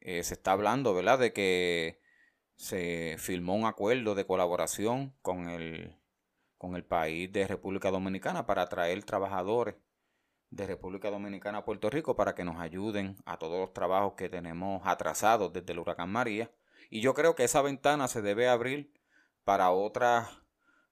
Eh, 0.00 0.22
se 0.22 0.34
está 0.34 0.52
hablando, 0.52 0.94
¿verdad?, 0.94 1.18
de 1.18 1.32
que 1.32 2.00
se 2.54 3.16
firmó 3.18 3.54
un 3.54 3.66
acuerdo 3.66 4.14
de 4.14 4.26
colaboración 4.26 5.16
con 5.22 5.48
el, 5.48 5.96
con 6.58 6.76
el 6.76 6.84
país 6.84 7.32
de 7.32 7.46
República 7.46 7.90
Dominicana 7.90 8.46
para 8.46 8.62
atraer 8.62 9.02
trabajadores 9.04 9.76
de 10.50 10.66
República 10.66 11.10
Dominicana 11.10 11.58
a 11.58 11.64
Puerto 11.64 11.90
Rico 11.90 12.16
para 12.16 12.34
que 12.34 12.44
nos 12.44 12.60
ayuden 12.60 13.16
a 13.24 13.38
todos 13.38 13.58
los 13.60 13.72
trabajos 13.72 14.14
que 14.14 14.28
tenemos 14.28 14.82
atrasados 14.84 15.52
desde 15.52 15.72
el 15.72 15.78
huracán 15.78 16.10
María. 16.10 16.50
Y 16.90 17.00
yo 17.00 17.14
creo 17.14 17.34
que 17.34 17.44
esa 17.44 17.62
ventana 17.62 18.08
se 18.08 18.22
debe 18.22 18.48
abrir 18.48 18.97
para 19.48 19.70
otras 19.70 20.28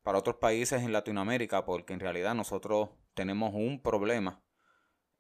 para 0.03 0.17
otros 0.17 0.37
países 0.37 0.83
en 0.83 0.91
Latinoamérica 0.91 1.67
porque 1.67 1.93
en 1.93 2.01
realidad 2.01 2.35
nosotros 2.35 2.89
tenemos 3.13 3.53
un 3.53 3.83
problema 3.83 4.43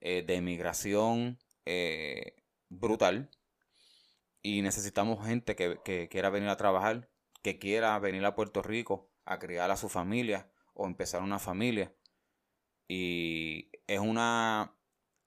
eh, 0.00 0.24
de 0.26 0.40
migración 0.40 1.38
eh, 1.66 2.42
brutal. 2.70 3.30
Y 4.40 4.62
necesitamos 4.62 5.26
gente 5.26 5.54
que, 5.54 5.78
que, 5.84 6.08
quiera 6.08 6.30
venir 6.30 6.48
a 6.48 6.56
trabajar, 6.56 7.10
que 7.42 7.58
quiera 7.58 7.98
venir 7.98 8.24
a 8.24 8.34
Puerto 8.34 8.62
Rico 8.62 9.12
a 9.26 9.38
criar 9.38 9.70
a 9.70 9.76
su 9.76 9.90
familia 9.90 10.50
o 10.72 10.86
empezar 10.86 11.20
una 11.20 11.38
familia. 11.38 11.94
Y 12.88 13.68
es 13.86 14.00
una 14.00 14.78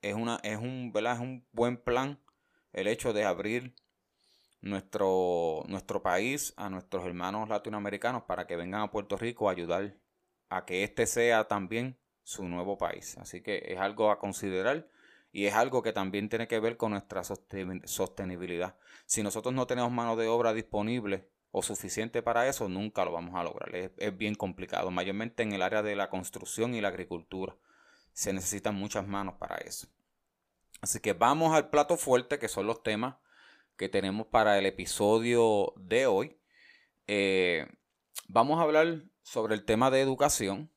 es 0.01 0.15
una 0.15 0.39
es 0.41 0.57
un 0.57 0.91
es 0.95 1.19
un 1.19 1.47
buen 1.51 1.77
plan 1.77 2.19
el 2.73 2.87
hecho 2.87 3.13
de 3.13 3.25
abrir 3.25 3.75
nuestro, 4.61 5.63
nuestro 5.67 6.01
país, 6.01 6.53
a 6.57 6.69
nuestros 6.69 7.05
hermanos 7.05 7.49
latinoamericanos 7.49 8.23
para 8.23 8.47
que 8.47 8.55
vengan 8.55 8.81
a 8.81 8.91
Puerto 8.91 9.17
Rico 9.17 9.47
a 9.49 9.53
ayudar 9.53 9.95
a 10.49 10.65
que 10.65 10.83
este 10.83 11.05
sea 11.05 11.47
también 11.47 11.97
su 12.23 12.47
nuevo 12.47 12.77
país. 12.77 13.17
Así 13.17 13.41
que 13.41 13.63
es 13.65 13.79
algo 13.79 14.11
a 14.11 14.19
considerar 14.19 14.87
y 15.31 15.45
es 15.45 15.53
algo 15.53 15.81
que 15.81 15.93
también 15.93 16.29
tiene 16.29 16.47
que 16.47 16.59
ver 16.59 16.77
con 16.77 16.91
nuestra 16.91 17.23
sostenibilidad. 17.23 18.75
Si 19.05 19.23
nosotros 19.23 19.53
no 19.53 19.67
tenemos 19.67 19.91
mano 19.91 20.15
de 20.15 20.27
obra 20.27 20.53
disponible 20.53 21.29
o 21.51 21.63
suficiente 21.63 22.21
para 22.21 22.47
eso, 22.47 22.67
nunca 22.67 23.05
lo 23.05 23.11
vamos 23.11 23.35
a 23.35 23.43
lograr. 23.43 23.75
Es, 23.75 23.91
es 23.97 24.17
bien 24.17 24.35
complicado, 24.35 24.91
mayormente 24.91 25.43
en 25.43 25.53
el 25.53 25.61
área 25.61 25.81
de 25.81 25.95
la 25.95 26.09
construcción 26.09 26.75
y 26.75 26.81
la 26.81 26.89
agricultura. 26.89 27.55
Se 28.11 28.33
necesitan 28.33 28.75
muchas 28.75 29.07
manos 29.07 29.35
para 29.35 29.55
eso. 29.57 29.87
Así 30.81 30.99
que 30.99 31.13
vamos 31.13 31.53
al 31.53 31.69
plato 31.69 31.97
fuerte, 31.97 32.39
que 32.39 32.47
son 32.47 32.67
los 32.67 32.83
temas 32.83 33.15
que 33.79 33.88
tenemos 33.88 34.27
para 34.27 34.59
el 34.59 34.65
episodio 34.65 35.74
de 35.77 36.05
hoy. 36.05 36.38
Eh, 37.07 37.65
vamos 38.27 38.59
a 38.59 38.63
hablar 38.63 39.05
sobre 39.24 39.55
el 39.55 39.63
tema 39.63 39.89
de 39.89 40.01
educación, 40.01 40.69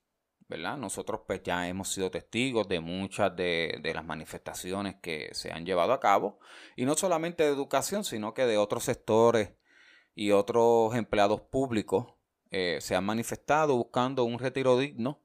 ¿verdad? 0.47 0.77
Nosotros 0.77 1.23
pues 1.27 1.43
ya 1.43 1.67
hemos 1.69 1.89
sido 1.89 2.13
testigos 2.13 2.69
de 2.69 2.79
muchas 2.79 3.35
de, 3.35 3.81
las 3.93 4.05
manifestaciones 4.05 4.95
que 5.03 5.31
se 5.33 5.51
han 5.51 5.67
llevado 5.67 5.93
a 5.93 5.99
cabo, 5.99 6.39
y 6.77 6.85
no 6.85 6.95
solamente 6.95 7.43
de 7.43 7.51
educación, 7.51 8.05
sino 8.05 8.35
que 8.35 8.47
de 8.47 8.57
otros 8.57 8.85
sectores 8.85 9.51
y 10.15 10.31
otros 10.31 10.95
empleados 10.95 11.41
públicos 11.41 12.15
eh, 12.53 12.79
se 12.81 12.95
han 12.95 13.05
manifestado 13.05 13.77
buscando 13.77 14.23
un 14.23 14.39
retiro 14.39 14.79
digno 14.79 15.21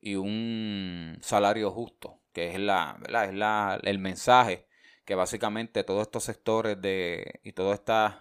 y 0.00 0.16
un 0.16 1.16
salario 1.20 1.70
justo, 1.70 2.18
que 2.32 2.48
es, 2.48 2.58
la, 2.58 2.96
¿verdad? 3.00 3.24
es 3.26 3.34
la, 3.34 3.80
el 3.84 4.00
mensaje 4.00 4.66
que 5.10 5.16
básicamente 5.16 5.82
todos 5.82 6.02
estos 6.02 6.22
sectores 6.22 6.80
de, 6.80 7.40
y 7.42 7.50
todas 7.50 7.80
estas, 7.80 8.14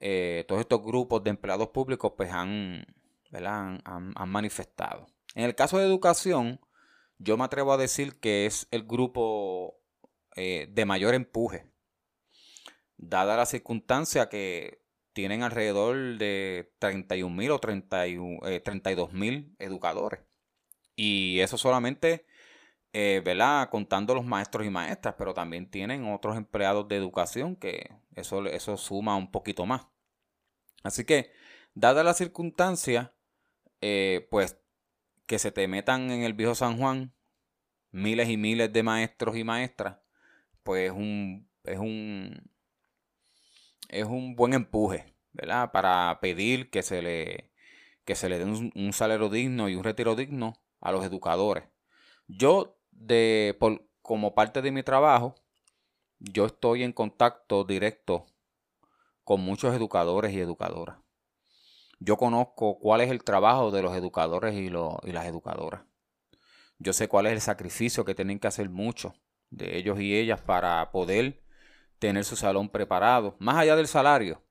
eh, 0.00 0.46
todos 0.48 0.62
estos 0.62 0.82
grupos 0.82 1.22
de 1.22 1.28
empleados 1.28 1.68
públicos 1.68 2.14
pues 2.16 2.32
han, 2.32 2.86
han, 3.34 4.28
manifestado. 4.30 5.08
En 5.34 5.44
el 5.44 5.54
caso 5.54 5.76
de 5.76 5.84
educación, 5.84 6.58
yo 7.18 7.36
me 7.36 7.44
atrevo 7.44 7.74
a 7.74 7.76
decir 7.76 8.18
que 8.18 8.46
es 8.46 8.66
el 8.70 8.84
grupo 8.84 9.78
eh, 10.36 10.68
de 10.70 10.86
mayor 10.86 11.14
empuje, 11.14 11.70
dada 12.96 13.36
la 13.36 13.44
circunstancia 13.44 14.30
que 14.30 14.80
tienen 15.12 15.42
alrededor 15.42 16.16
de 16.16 16.72
31 16.78 17.36
mil 17.36 17.50
o 17.50 17.58
31, 17.58 18.38
eh, 18.48 18.60
32 18.60 19.12
mil 19.12 19.54
educadores. 19.58 20.20
Y 20.94 21.40
eso 21.40 21.58
solamente 21.58 22.24
eh, 22.92 23.22
¿verdad? 23.24 23.68
Contando 23.70 24.14
los 24.14 24.24
maestros 24.24 24.66
y 24.66 24.70
maestras, 24.70 25.14
pero 25.18 25.34
también 25.34 25.70
tienen 25.70 26.12
otros 26.12 26.36
empleados 26.36 26.88
de 26.88 26.96
educación 26.96 27.56
que 27.56 27.90
eso, 28.14 28.44
eso 28.46 28.76
suma 28.76 29.16
un 29.16 29.30
poquito 29.30 29.66
más. 29.66 29.86
Así 30.82 31.04
que, 31.04 31.32
dada 31.74 32.04
la 32.04 32.14
circunstancia, 32.14 33.14
eh, 33.80 34.26
pues 34.30 34.58
que 35.26 35.38
se 35.38 35.52
te 35.52 35.68
metan 35.68 36.10
en 36.10 36.22
el 36.22 36.34
viejo 36.34 36.54
San 36.54 36.78
Juan 36.78 37.12
miles 37.90 38.28
y 38.28 38.36
miles 38.36 38.72
de 38.72 38.82
maestros 38.82 39.36
y 39.36 39.44
maestras, 39.44 39.98
pues 40.62 40.90
un, 40.92 41.48
es 41.64 41.78
un 41.78 42.50
es 43.88 44.04
un 44.04 44.36
buen 44.36 44.54
empuje, 44.54 45.14
¿verdad? 45.32 45.72
Para 45.72 46.18
pedir 46.20 46.70
que 46.70 46.82
se 46.82 47.02
le 47.02 47.52
que 48.04 48.14
se 48.14 48.28
le 48.28 48.38
dé 48.38 48.44
un, 48.44 48.72
un 48.74 48.92
salario 48.92 49.28
digno 49.28 49.68
y 49.68 49.74
un 49.74 49.84
retiro 49.84 50.14
digno 50.14 50.54
a 50.80 50.92
los 50.92 51.04
educadores. 51.04 51.64
Yo 52.28 52.75
de, 52.98 53.56
como 54.02 54.34
parte 54.34 54.62
de 54.62 54.70
mi 54.70 54.82
trabajo, 54.82 55.34
yo 56.18 56.46
estoy 56.46 56.82
en 56.82 56.92
contacto 56.92 57.64
directo 57.64 58.26
con 59.24 59.40
muchos 59.40 59.74
educadores 59.74 60.32
y 60.32 60.40
educadoras. 60.40 60.98
Yo 61.98 62.16
conozco 62.16 62.78
cuál 62.78 63.00
es 63.00 63.10
el 63.10 63.24
trabajo 63.24 63.70
de 63.70 63.82
los 63.82 63.96
educadores 63.96 64.54
y, 64.54 64.66
y 64.66 65.12
las 65.12 65.26
educadoras. 65.26 65.82
Yo 66.78 66.92
sé 66.92 67.08
cuál 67.08 67.26
es 67.26 67.32
el 67.32 67.40
sacrificio 67.40 68.04
que 68.04 68.14
tienen 68.14 68.38
que 68.38 68.48
hacer 68.48 68.68
muchos 68.68 69.14
de 69.50 69.76
ellos 69.78 69.98
y 70.00 70.14
ellas 70.14 70.40
para 70.40 70.90
poder 70.92 71.42
tener 71.98 72.24
su 72.24 72.36
salón 72.36 72.68
preparado, 72.68 73.36
más 73.38 73.56
allá 73.56 73.76
del 73.76 73.86
salario, 73.86 74.42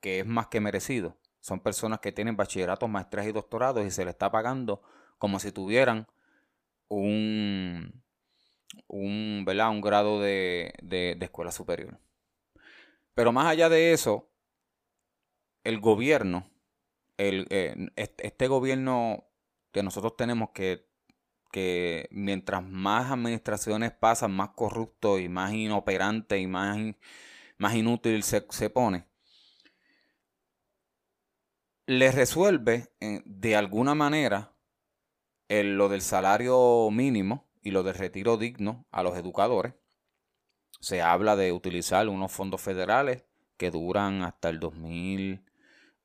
que 0.00 0.20
es 0.20 0.26
más 0.26 0.46
que 0.46 0.60
merecido. 0.60 1.18
Son 1.40 1.60
personas 1.60 2.00
que 2.00 2.12
tienen 2.12 2.36
bachilleratos, 2.36 2.88
maestrías 2.88 3.26
y 3.26 3.32
doctorados 3.32 3.84
y 3.84 3.90
se 3.90 4.04
les 4.04 4.14
está 4.14 4.30
pagando 4.30 4.82
como 5.18 5.40
si 5.40 5.50
tuvieran 5.50 6.06
un, 6.88 8.02
un, 8.88 9.44
un 9.46 9.80
grado 9.80 10.20
de, 10.20 10.72
de, 10.82 11.16
escuela 11.20 11.52
superior. 11.52 12.00
Pero 13.14 13.32
más 13.32 13.46
allá 13.46 13.68
de 13.68 13.92
eso, 13.92 14.30
el 15.64 15.80
gobierno, 15.80 16.50
el, 17.16 17.46
eh, 17.50 17.74
este 17.96 18.48
gobierno 18.48 19.26
que 19.72 19.82
nosotros 19.82 20.16
tenemos 20.16 20.50
que, 20.50 20.88
que 21.52 22.08
mientras 22.10 22.62
más 22.64 23.10
administraciones 23.10 23.92
pasan, 23.92 24.32
más 24.32 24.50
corrupto 24.50 25.18
y 25.18 25.28
más 25.28 25.52
inoperante 25.52 26.38
y 26.38 26.46
más, 26.46 26.78
más 27.58 27.74
inútil 27.74 28.22
se, 28.22 28.46
se 28.50 28.70
pone, 28.70 29.06
le 31.86 32.10
resuelve 32.10 32.92
eh, 33.00 33.22
de 33.24 33.56
alguna 33.56 33.94
manera 33.94 34.53
lo 35.48 35.88
del 35.88 36.02
salario 36.02 36.90
mínimo 36.90 37.46
y 37.62 37.70
lo 37.70 37.82
del 37.82 37.94
retiro 37.94 38.36
digno 38.36 38.86
a 38.90 39.02
los 39.02 39.16
educadores. 39.16 39.74
Se 40.80 41.02
habla 41.02 41.36
de 41.36 41.52
utilizar 41.52 42.08
unos 42.08 42.32
fondos 42.32 42.60
federales 42.60 43.24
que 43.56 43.70
duran 43.70 44.22
hasta 44.22 44.48
el 44.48 44.60
2000, 44.60 45.44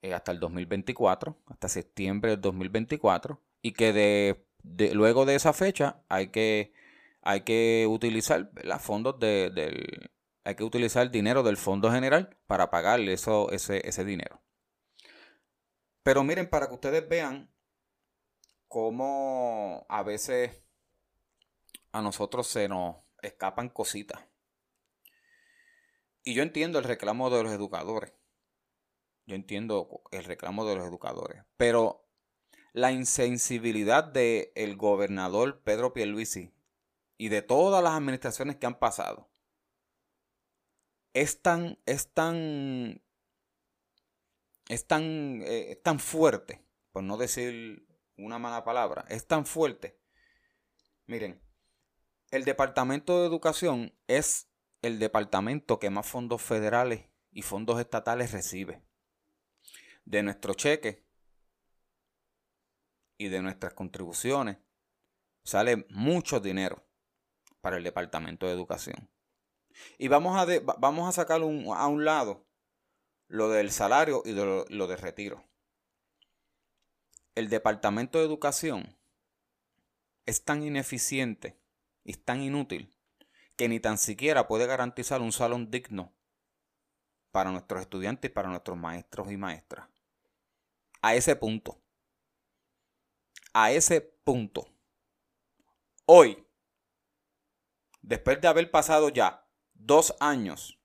eh, 0.02 0.14
hasta 0.14 0.32
el 0.32 0.40
2024, 0.40 1.36
hasta 1.46 1.68
septiembre 1.68 2.32
del 2.32 2.40
2024, 2.40 3.40
y 3.62 3.72
que 3.72 3.92
de, 3.92 4.94
luego 4.94 5.26
de 5.26 5.34
esa 5.34 5.52
fecha 5.52 6.02
hay 6.08 6.28
que, 6.28 6.72
hay 7.22 7.42
que 7.42 7.86
utilizar 7.88 8.50
los 8.62 8.82
fondos 8.82 9.18
de, 9.18 9.50
del, 9.50 10.10
hay 10.44 10.54
que 10.54 10.64
utilizar 10.64 11.02
el 11.02 11.10
dinero 11.10 11.42
del 11.42 11.56
fondo 11.56 11.90
general 11.90 12.36
para 12.46 12.70
pagarle 12.70 13.12
eso, 13.12 13.50
ese, 13.50 13.86
ese 13.86 14.04
dinero. 14.04 14.40
Pero 16.02 16.24
miren, 16.24 16.48
para 16.48 16.68
que 16.68 16.74
ustedes 16.74 17.06
vean 17.08 17.50
cómo 18.70 19.84
a 19.88 20.04
veces 20.04 20.62
a 21.90 22.00
nosotros 22.00 22.46
se 22.46 22.68
nos 22.68 22.98
escapan 23.20 23.68
cositas. 23.68 24.24
Y 26.22 26.34
yo 26.34 26.44
entiendo 26.44 26.78
el 26.78 26.84
reclamo 26.84 27.30
de 27.30 27.42
los 27.42 27.52
educadores. 27.52 28.12
Yo 29.26 29.34
entiendo 29.34 30.04
el 30.12 30.22
reclamo 30.22 30.64
de 30.64 30.76
los 30.76 30.86
educadores. 30.86 31.42
Pero 31.56 32.08
la 32.72 32.92
insensibilidad 32.92 34.04
del 34.04 34.52
el 34.54 34.76
gobernador 34.76 35.62
Pedro 35.64 35.92
Pierluisi 35.92 36.54
y 37.18 37.28
de 37.28 37.42
todas 37.42 37.82
las 37.82 37.94
administraciones 37.94 38.54
que 38.54 38.66
han 38.66 38.78
pasado 38.78 39.28
es 41.12 41.42
tan, 41.42 41.76
es 41.86 42.14
tan 42.14 43.02
es 44.68 44.86
tan, 44.86 45.42
eh, 45.42 45.80
tan 45.82 45.98
fuerte, 45.98 46.62
por 46.92 47.02
no 47.02 47.16
decir 47.16 47.89
una 48.24 48.38
mala 48.38 48.64
palabra, 48.64 49.04
es 49.08 49.26
tan 49.26 49.46
fuerte. 49.46 50.00
Miren, 51.06 51.42
el 52.30 52.44
Departamento 52.44 53.20
de 53.20 53.26
Educación 53.26 53.94
es 54.06 54.48
el 54.82 54.98
departamento 54.98 55.78
que 55.78 55.90
más 55.90 56.06
fondos 56.06 56.40
federales 56.42 57.08
y 57.32 57.42
fondos 57.42 57.80
estatales 57.80 58.32
recibe. 58.32 58.82
De 60.04 60.22
nuestro 60.22 60.54
cheque 60.54 61.06
y 63.18 63.28
de 63.28 63.42
nuestras 63.42 63.74
contribuciones 63.74 64.58
sale 65.44 65.86
mucho 65.90 66.40
dinero 66.40 66.86
para 67.60 67.76
el 67.76 67.84
Departamento 67.84 68.46
de 68.46 68.52
Educación. 68.52 69.10
Y 69.98 70.08
vamos 70.08 70.36
a, 70.36 70.46
vamos 70.78 71.08
a 71.08 71.12
sacar 71.12 71.40
a 71.42 71.86
un 71.86 72.04
lado 72.04 72.46
lo 73.28 73.48
del 73.48 73.70
salario 73.70 74.22
y 74.24 74.32
lo, 74.32 74.64
lo 74.68 74.86
de 74.86 74.96
retiro. 74.96 75.49
El 77.40 77.48
Departamento 77.48 78.18
de 78.18 78.26
Educación 78.26 78.98
es 80.26 80.44
tan 80.44 80.62
ineficiente 80.62 81.58
y 82.04 82.12
tan 82.12 82.42
inútil 82.42 82.94
que 83.56 83.66
ni 83.66 83.80
tan 83.80 83.96
siquiera 83.96 84.46
puede 84.46 84.66
garantizar 84.66 85.22
un 85.22 85.32
salón 85.32 85.70
digno 85.70 86.12
para 87.30 87.50
nuestros 87.50 87.80
estudiantes 87.80 88.30
y 88.30 88.34
para 88.34 88.50
nuestros 88.50 88.76
maestros 88.76 89.32
y 89.32 89.38
maestras. 89.38 89.88
A 91.00 91.14
ese 91.14 91.34
punto. 91.34 91.80
A 93.54 93.72
ese 93.72 94.02
punto. 94.02 94.68
Hoy, 96.04 96.46
después 98.02 98.38
de 98.42 98.48
haber 98.48 98.70
pasado 98.70 99.08
ya 99.08 99.48
dos 99.72 100.14
años 100.20 100.78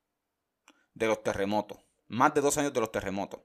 de 0.93 1.07
los 1.07 1.21
terremotos, 1.21 1.79
más 2.07 2.33
de 2.33 2.39
dos 2.39 2.57
años 2.57 2.71
de 2.71 2.79
los 2.79 2.93
terremotos. 2.93 3.41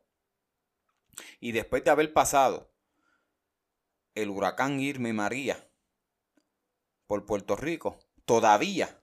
Y 1.40 1.51
después 1.51 1.83
de 1.83 1.90
haber 1.90 2.12
pasado 2.12 2.69
el 4.22 4.30
huracán 4.30 4.80
Irma 4.80 5.09
y 5.09 5.12
María 5.12 5.68
por 7.06 7.26
Puerto 7.26 7.56
Rico, 7.56 7.98
todavía 8.24 9.02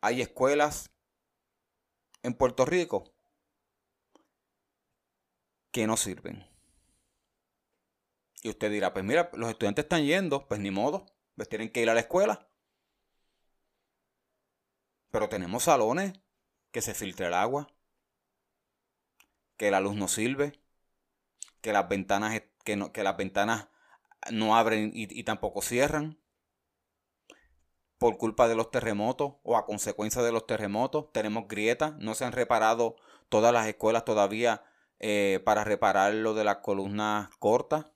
hay 0.00 0.20
escuelas 0.20 0.90
en 2.22 2.34
Puerto 2.34 2.64
Rico 2.64 3.14
que 5.70 5.86
no 5.86 5.96
sirven. 5.96 6.46
Y 8.42 8.50
usted 8.50 8.70
dirá, 8.70 8.92
pues 8.92 9.04
mira, 9.04 9.30
los 9.32 9.48
estudiantes 9.48 9.84
están 9.84 10.04
yendo, 10.04 10.46
pues 10.46 10.60
ni 10.60 10.70
modo, 10.70 11.06
pues 11.34 11.48
tienen 11.48 11.72
que 11.72 11.80
ir 11.80 11.88
a 11.88 11.94
la 11.94 12.00
escuela. 12.00 12.50
Pero 15.10 15.28
tenemos 15.28 15.64
salones 15.64 16.12
que 16.70 16.82
se 16.82 16.92
filtre 16.92 17.26
el 17.28 17.34
agua, 17.34 17.68
que 19.56 19.70
la 19.70 19.80
luz 19.80 19.94
no 19.94 20.08
sirve, 20.08 20.60
que 21.60 21.72
las 21.72 21.88
ventanas, 21.88 22.42
que 22.64 23.02
las 23.02 23.16
ventanas 23.16 23.68
no 24.30 24.56
abren 24.56 24.90
y, 24.94 25.22
tampoco 25.24 25.62
cierran 25.62 26.18
por 27.98 28.16
culpa 28.18 28.48
de 28.48 28.56
los 28.56 28.70
terremotos 28.70 29.34
o 29.42 29.56
a 29.56 29.66
consecuencia 29.66 30.22
de 30.22 30.32
los 30.32 30.46
terremotos. 30.46 31.12
Tenemos 31.12 31.46
grietas, 31.48 31.94
no 31.98 32.14
se 32.14 32.24
han 32.24 32.32
reparado 32.32 32.96
todas 33.28 33.52
las 33.52 33.66
escuelas 33.66 34.04
todavía 34.04 34.64
eh, 34.98 35.40
para 35.44 35.64
reparar 35.64 36.14
lo 36.14 36.34
de 36.34 36.44
las 36.44 36.56
columnas 36.56 37.30
cortas. 37.38 37.86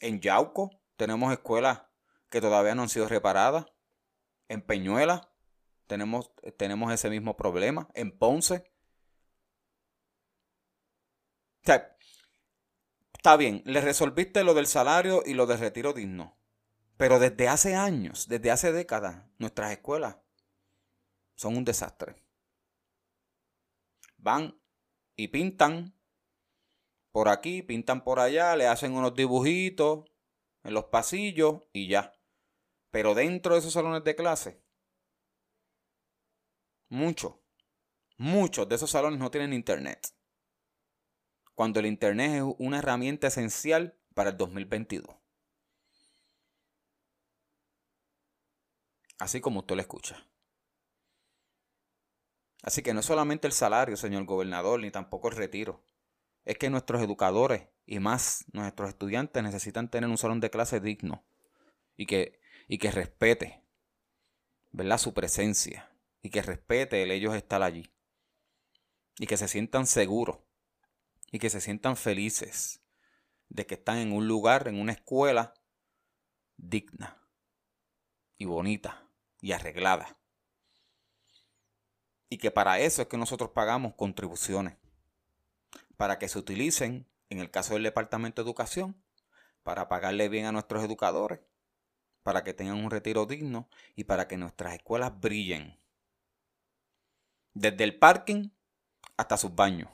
En 0.00 0.20
Yauco 0.20 0.70
tenemos 0.96 1.32
escuelas 1.32 1.82
que 2.28 2.40
todavía 2.40 2.74
no 2.74 2.82
han 2.82 2.88
sido 2.88 3.08
reparadas. 3.08 3.66
En 4.48 4.62
Peñuela 4.62 5.32
tenemos, 5.86 6.32
tenemos 6.56 6.92
ese 6.92 7.10
mismo 7.10 7.36
problema. 7.36 7.88
En 7.94 8.16
Ponce. 8.16 8.70
Está 13.18 13.36
bien, 13.36 13.62
le 13.66 13.82
resolviste 13.82 14.42
lo 14.44 14.54
del 14.54 14.66
salario 14.66 15.22
y 15.26 15.34
lo 15.34 15.46
del 15.46 15.58
retiro 15.58 15.92
digno. 15.92 16.38
Pero 16.96 17.18
desde 17.18 17.48
hace 17.48 17.74
años, 17.74 18.28
desde 18.28 18.50
hace 18.50 18.72
décadas, 18.72 19.26
nuestras 19.38 19.72
escuelas 19.72 20.16
son 21.36 21.56
un 21.56 21.64
desastre. 21.64 22.16
Van 24.16 24.58
y 25.14 25.28
pintan 25.28 25.94
por 27.12 27.28
aquí, 27.28 27.62
pintan 27.62 28.02
por 28.02 28.20
allá, 28.20 28.56
le 28.56 28.66
hacen 28.66 28.94
unos 28.94 29.14
dibujitos 29.14 30.04
en 30.62 30.74
los 30.74 30.86
pasillos 30.86 31.62
y 31.72 31.88
ya. 31.88 32.14
Pero 32.90 33.14
dentro 33.14 33.52
de 33.52 33.60
esos 33.60 33.72
salones 33.72 34.02
de 34.02 34.16
clase 34.16 34.62
Muchos, 36.90 37.34
muchos 38.16 38.66
de 38.66 38.76
esos 38.76 38.90
salones 38.90 39.18
no 39.18 39.30
tienen 39.30 39.52
internet. 39.52 40.08
Cuando 41.58 41.80
el 41.80 41.86
internet 41.86 42.36
es 42.36 42.54
una 42.58 42.78
herramienta 42.78 43.26
esencial 43.26 43.98
para 44.14 44.30
el 44.30 44.36
2022. 44.36 45.16
Así 49.18 49.40
como 49.40 49.58
usted 49.58 49.74
lo 49.74 49.80
escucha. 49.80 50.24
Así 52.62 52.80
que 52.84 52.94
no 52.94 53.00
es 53.00 53.06
solamente 53.06 53.48
el 53.48 53.52
salario, 53.52 53.96
señor 53.96 54.24
gobernador, 54.24 54.78
ni 54.78 54.92
tampoco 54.92 55.30
el 55.30 55.36
retiro. 55.36 55.84
Es 56.44 56.56
que 56.58 56.70
nuestros 56.70 57.02
educadores 57.02 57.66
y 57.86 57.98
más 57.98 58.44
nuestros 58.52 58.90
estudiantes 58.90 59.42
necesitan 59.42 59.90
tener 59.90 60.08
un 60.08 60.16
salón 60.16 60.38
de 60.38 60.50
clase 60.50 60.78
digno 60.78 61.24
y 61.96 62.06
que, 62.06 62.38
y 62.68 62.78
que 62.78 62.92
respete 62.92 63.64
¿verdad? 64.70 64.98
su 64.98 65.12
presencia 65.12 65.90
y 66.22 66.30
que 66.30 66.40
respete 66.40 67.02
el 67.02 67.10
ellos 67.10 67.34
estar 67.34 67.64
allí. 67.64 67.92
Y 69.18 69.26
que 69.26 69.36
se 69.36 69.48
sientan 69.48 69.88
seguros 69.88 70.38
y 71.30 71.38
que 71.38 71.50
se 71.50 71.60
sientan 71.60 71.96
felices 71.96 72.80
de 73.48 73.66
que 73.66 73.74
están 73.74 73.98
en 73.98 74.12
un 74.12 74.28
lugar, 74.28 74.68
en 74.68 74.80
una 74.80 74.92
escuela 74.92 75.54
digna 76.56 77.16
y 78.36 78.44
bonita 78.44 79.08
y 79.40 79.52
arreglada. 79.52 80.18
Y 82.28 82.38
que 82.38 82.50
para 82.50 82.78
eso 82.78 83.02
es 83.02 83.08
que 83.08 83.16
nosotros 83.16 83.50
pagamos 83.50 83.94
contribuciones. 83.94 84.76
para 85.96 86.20
que 86.20 86.28
se 86.28 86.38
utilicen, 86.38 87.08
en 87.28 87.40
el 87.40 87.50
caso 87.50 87.74
del 87.74 87.82
Departamento 87.82 88.40
de 88.40 88.46
Educación, 88.46 89.02
para 89.64 89.88
pagarle 89.88 90.28
bien 90.28 90.46
a 90.46 90.52
nuestros 90.52 90.84
educadores, 90.84 91.40
para 92.22 92.44
que 92.44 92.54
tengan 92.54 92.76
un 92.76 92.90
retiro 92.92 93.26
digno 93.26 93.68
y 93.96 94.04
para 94.04 94.28
que 94.28 94.36
nuestras 94.36 94.74
escuelas 94.74 95.18
brillen. 95.18 95.76
Desde 97.52 97.82
el 97.82 97.98
parking 97.98 98.50
hasta 99.16 99.36
sus 99.36 99.52
baños. 99.54 99.90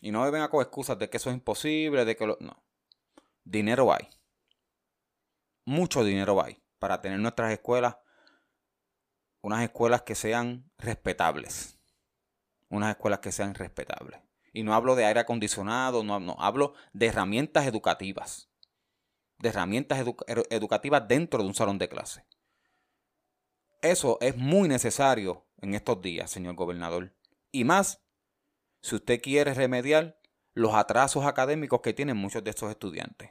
Y 0.00 0.10
no 0.10 0.22
me 0.22 0.30
vengan 0.30 0.50
con 0.50 0.60
excusas 0.60 0.98
de 0.98 1.08
que 1.08 1.16
eso 1.16 1.30
es 1.30 1.36
imposible, 1.36 2.04
de 2.04 2.16
que 2.16 2.26
lo... 2.26 2.36
No. 2.40 2.62
Dinero 3.44 3.92
hay. 3.92 4.08
Mucho 5.64 6.04
dinero 6.04 6.42
hay 6.42 6.62
para 6.78 7.00
tener 7.00 7.18
nuestras 7.18 7.52
escuelas, 7.52 7.96
unas 9.40 9.62
escuelas 9.62 10.02
que 10.02 10.14
sean 10.14 10.70
respetables. 10.78 11.78
Unas 12.68 12.90
escuelas 12.90 13.20
que 13.20 13.32
sean 13.32 13.54
respetables. 13.54 14.20
Y 14.52 14.62
no 14.62 14.74
hablo 14.74 14.94
de 14.94 15.04
aire 15.04 15.20
acondicionado, 15.20 16.02
no 16.02 16.36
hablo 16.38 16.74
de 16.92 17.06
herramientas 17.06 17.66
educativas. 17.66 18.50
De 19.38 19.50
herramientas 19.50 20.04
educativas 20.50 21.06
dentro 21.06 21.42
de 21.42 21.48
un 21.48 21.54
salón 21.54 21.78
de 21.78 21.88
clase. 21.88 22.26
Eso 23.82 24.18
es 24.20 24.36
muy 24.36 24.68
necesario 24.68 25.46
en 25.58 25.74
estos 25.74 26.00
días, 26.00 26.30
señor 26.30 26.54
gobernador. 26.54 27.14
Y 27.52 27.64
más 27.64 28.02
si 28.82 28.94
usted 28.94 29.20
quiere 29.20 29.54
remediar 29.54 30.20
los 30.54 30.74
atrasos 30.74 31.26
académicos 31.26 31.80
que 31.82 31.92
tienen 31.92 32.16
muchos 32.16 32.42
de 32.42 32.50
estos 32.50 32.70
estudiantes. 32.70 33.30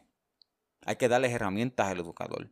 Hay 0.86 0.98
que 0.98 1.08
darles 1.08 1.32
herramientas 1.32 1.88
al 1.88 2.00
educador. 2.00 2.52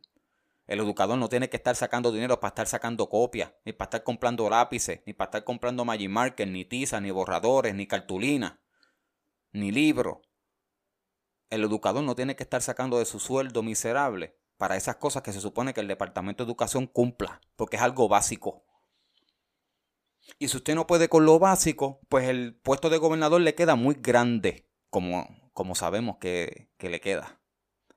El 0.66 0.80
educador 0.80 1.18
no 1.18 1.28
tiene 1.28 1.50
que 1.50 1.56
estar 1.56 1.76
sacando 1.76 2.10
dinero 2.10 2.40
para 2.40 2.48
estar 2.48 2.66
sacando 2.66 3.08
copias, 3.08 3.52
ni 3.64 3.72
para 3.72 3.86
estar 3.86 4.02
comprando 4.02 4.48
lápices, 4.48 5.00
ni 5.06 5.12
para 5.12 5.28
estar 5.28 5.44
comprando 5.44 5.84
Magic 5.84 6.08
Marker, 6.08 6.48
ni 6.48 6.64
tiza, 6.64 7.00
ni 7.00 7.10
borradores, 7.10 7.74
ni 7.74 7.86
cartulina, 7.86 8.62
ni 9.52 9.70
libro. 9.70 10.22
El 11.50 11.62
educador 11.62 12.02
no 12.02 12.16
tiene 12.16 12.34
que 12.34 12.42
estar 12.42 12.62
sacando 12.62 12.98
de 12.98 13.04
su 13.04 13.20
sueldo 13.20 13.62
miserable 13.62 14.38
para 14.56 14.76
esas 14.76 14.96
cosas 14.96 15.22
que 15.22 15.32
se 15.32 15.40
supone 15.40 15.74
que 15.74 15.80
el 15.80 15.88
Departamento 15.88 16.44
de 16.44 16.48
Educación 16.48 16.86
cumpla, 16.86 17.40
porque 17.56 17.76
es 17.76 17.82
algo 17.82 18.08
básico. 18.08 18.64
Y 20.38 20.48
si 20.48 20.56
usted 20.56 20.74
no 20.74 20.86
puede 20.86 21.08
con 21.08 21.26
lo 21.26 21.38
básico, 21.38 22.00
pues 22.08 22.28
el 22.28 22.54
puesto 22.54 22.90
de 22.90 22.98
gobernador 22.98 23.40
le 23.40 23.54
queda 23.54 23.76
muy 23.76 23.96
grande, 23.98 24.68
como, 24.90 25.50
como 25.52 25.74
sabemos 25.74 26.16
que, 26.18 26.70
que 26.76 26.90
le 26.90 27.00
queda. 27.00 27.40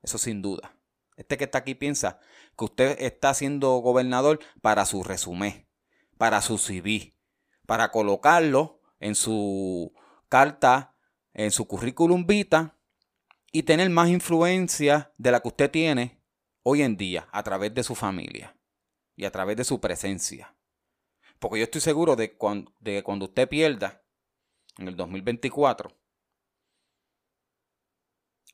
Eso 0.02 0.18
sin 0.18 0.42
duda. 0.42 0.76
Este 1.16 1.36
que 1.36 1.44
está 1.44 1.58
aquí 1.58 1.74
piensa 1.74 2.20
que 2.56 2.64
usted 2.64 2.96
está 3.00 3.34
siendo 3.34 3.76
gobernador 3.78 4.38
para 4.62 4.84
su 4.84 5.02
resumen, 5.02 5.68
para 6.16 6.40
su 6.42 6.58
CV, 6.58 7.16
para 7.66 7.90
colocarlo 7.90 8.80
en 9.00 9.14
su 9.14 9.92
carta, 10.28 10.96
en 11.34 11.50
su 11.50 11.66
currículum 11.66 12.26
vita 12.26 12.76
y 13.52 13.64
tener 13.64 13.90
más 13.90 14.08
influencia 14.08 15.12
de 15.18 15.32
la 15.32 15.40
que 15.40 15.48
usted 15.48 15.70
tiene 15.70 16.22
hoy 16.62 16.82
en 16.82 16.96
día 16.96 17.28
a 17.32 17.42
través 17.42 17.74
de 17.74 17.82
su 17.82 17.94
familia 17.94 18.56
y 19.16 19.24
a 19.24 19.32
través 19.32 19.56
de 19.56 19.64
su 19.64 19.80
presencia. 19.80 20.54
Porque 21.38 21.58
yo 21.58 21.64
estoy 21.64 21.80
seguro 21.80 22.16
de, 22.16 22.30
que 22.32 23.02
cuando 23.02 23.26
usted 23.26 23.48
pierda 23.48 24.02
en 24.78 24.88
el 24.88 24.96
2024, 24.96 25.92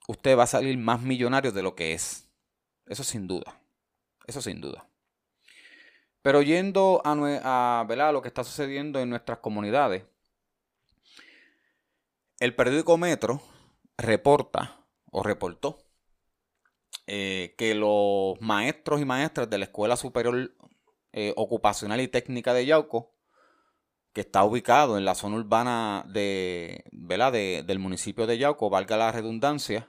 usted 0.08 0.36
va 0.36 0.42
a 0.42 0.48
salir 0.48 0.76
más 0.78 1.00
millonario 1.00 1.52
de 1.52 1.62
lo 1.62 1.74
que 1.74 1.94
es. 1.94 2.28
Eso 2.86 3.04
sin 3.04 3.26
duda. 3.26 3.60
Eso 4.26 4.42
sin 4.42 4.60
duda. 4.60 4.88
Pero 6.22 6.42
yendo 6.42 7.02
a, 7.04 7.80
a, 7.82 8.12
lo 8.12 8.22
que 8.22 8.28
está 8.28 8.44
sucediendo 8.44 8.98
en 8.98 9.10
nuestras 9.10 9.38
comunidades, 9.38 10.04
el 12.40 12.54
periódico 12.54 12.96
Metro 12.96 13.42
reporta 13.96 14.84
o 15.10 15.22
reportó 15.22 15.78
eh, 17.06 17.54
que 17.58 17.74
los 17.74 18.40
maestros 18.40 19.00
y 19.00 19.04
maestras 19.04 19.50
de 19.50 19.58
la 19.58 19.66
Escuela 19.66 19.96
Superior 19.96 20.54
eh, 21.16 21.32
Ocupacional 21.36 22.00
y 22.00 22.08
Técnica 22.08 22.52
de 22.54 22.66
Yauco, 22.66 23.14
que 24.12 24.22
está 24.22 24.42
ubicado 24.42 24.98
en 24.98 25.04
la 25.04 25.14
zona 25.14 25.36
urbana 25.36 26.04
de, 26.08 26.82
del 26.90 27.78
municipio 27.78 28.26
de 28.26 28.36
Yauco, 28.36 28.68
valga 28.68 28.96
la 28.96 29.12
redundancia, 29.12 29.88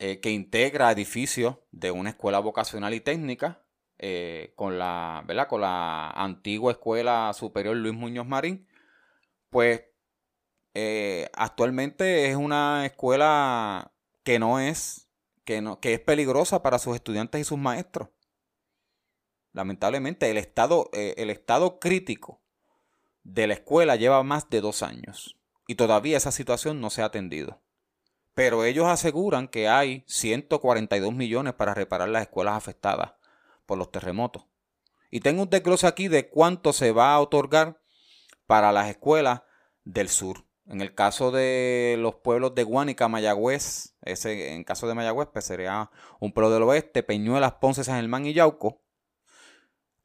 eh, 0.00 0.18
que 0.18 0.32
integra 0.32 0.90
edificios 0.90 1.58
de 1.70 1.92
una 1.92 2.10
escuela 2.10 2.40
vocacional 2.40 2.94
y 2.94 3.00
técnica 3.00 3.62
eh, 3.98 4.54
con, 4.56 4.76
la, 4.76 5.24
con 5.48 5.60
la 5.60 6.10
antigua 6.10 6.72
Escuela 6.72 7.30
Superior 7.32 7.76
Luis 7.76 7.94
Muñoz 7.94 8.26
Marín, 8.26 8.66
pues 9.50 9.84
actualmente 11.34 12.28
es 12.28 12.34
una 12.34 12.84
escuela 12.86 13.92
que 14.24 14.40
no 14.40 14.58
es, 14.58 15.08
que, 15.44 15.62
no, 15.62 15.78
que 15.78 15.94
es 15.94 16.00
peligrosa 16.00 16.60
para 16.60 16.80
sus 16.80 16.96
estudiantes 16.96 17.40
y 17.40 17.44
sus 17.44 17.58
maestros 17.58 18.08
lamentablemente, 19.54 20.30
el 20.30 20.36
estado, 20.36 20.90
eh, 20.92 21.14
el 21.16 21.30
estado 21.30 21.78
crítico 21.78 22.42
de 23.22 23.46
la 23.46 23.54
escuela 23.54 23.96
lleva 23.96 24.22
más 24.22 24.50
de 24.50 24.60
dos 24.60 24.82
años 24.82 25.38
y 25.66 25.76
todavía 25.76 26.18
esa 26.18 26.32
situación 26.32 26.80
no 26.80 26.90
se 26.90 27.00
ha 27.00 27.06
atendido. 27.06 27.62
Pero 28.34 28.64
ellos 28.64 28.86
aseguran 28.86 29.48
que 29.48 29.68
hay 29.68 30.04
142 30.06 31.14
millones 31.14 31.54
para 31.54 31.72
reparar 31.72 32.08
las 32.08 32.22
escuelas 32.22 32.56
afectadas 32.56 33.12
por 33.64 33.78
los 33.78 33.90
terremotos. 33.90 34.44
Y 35.10 35.20
tengo 35.20 35.42
un 35.42 35.50
desglose 35.50 35.86
aquí 35.86 36.08
de 36.08 36.28
cuánto 36.28 36.72
se 36.72 36.90
va 36.90 37.14
a 37.14 37.20
otorgar 37.20 37.80
para 38.46 38.72
las 38.72 38.90
escuelas 38.90 39.42
del 39.84 40.08
sur. 40.08 40.44
En 40.66 40.80
el 40.80 40.94
caso 40.94 41.30
de 41.30 41.96
los 42.00 42.16
pueblos 42.16 42.56
de 42.56 42.64
Guánica, 42.64 43.06
Mayagüez, 43.06 43.94
ese, 44.02 44.54
en 44.54 44.64
caso 44.64 44.88
de 44.88 44.94
Mayagüez, 44.94 45.28
pues 45.32 45.44
sería 45.44 45.90
un 46.18 46.32
pueblo 46.32 46.50
del 46.50 46.64
oeste, 46.64 47.04
Peñuelas, 47.04 47.54
Ponce, 47.54 47.84
San 47.84 47.96
Germán 47.96 48.26
y 48.26 48.32
Yauco 48.32 48.83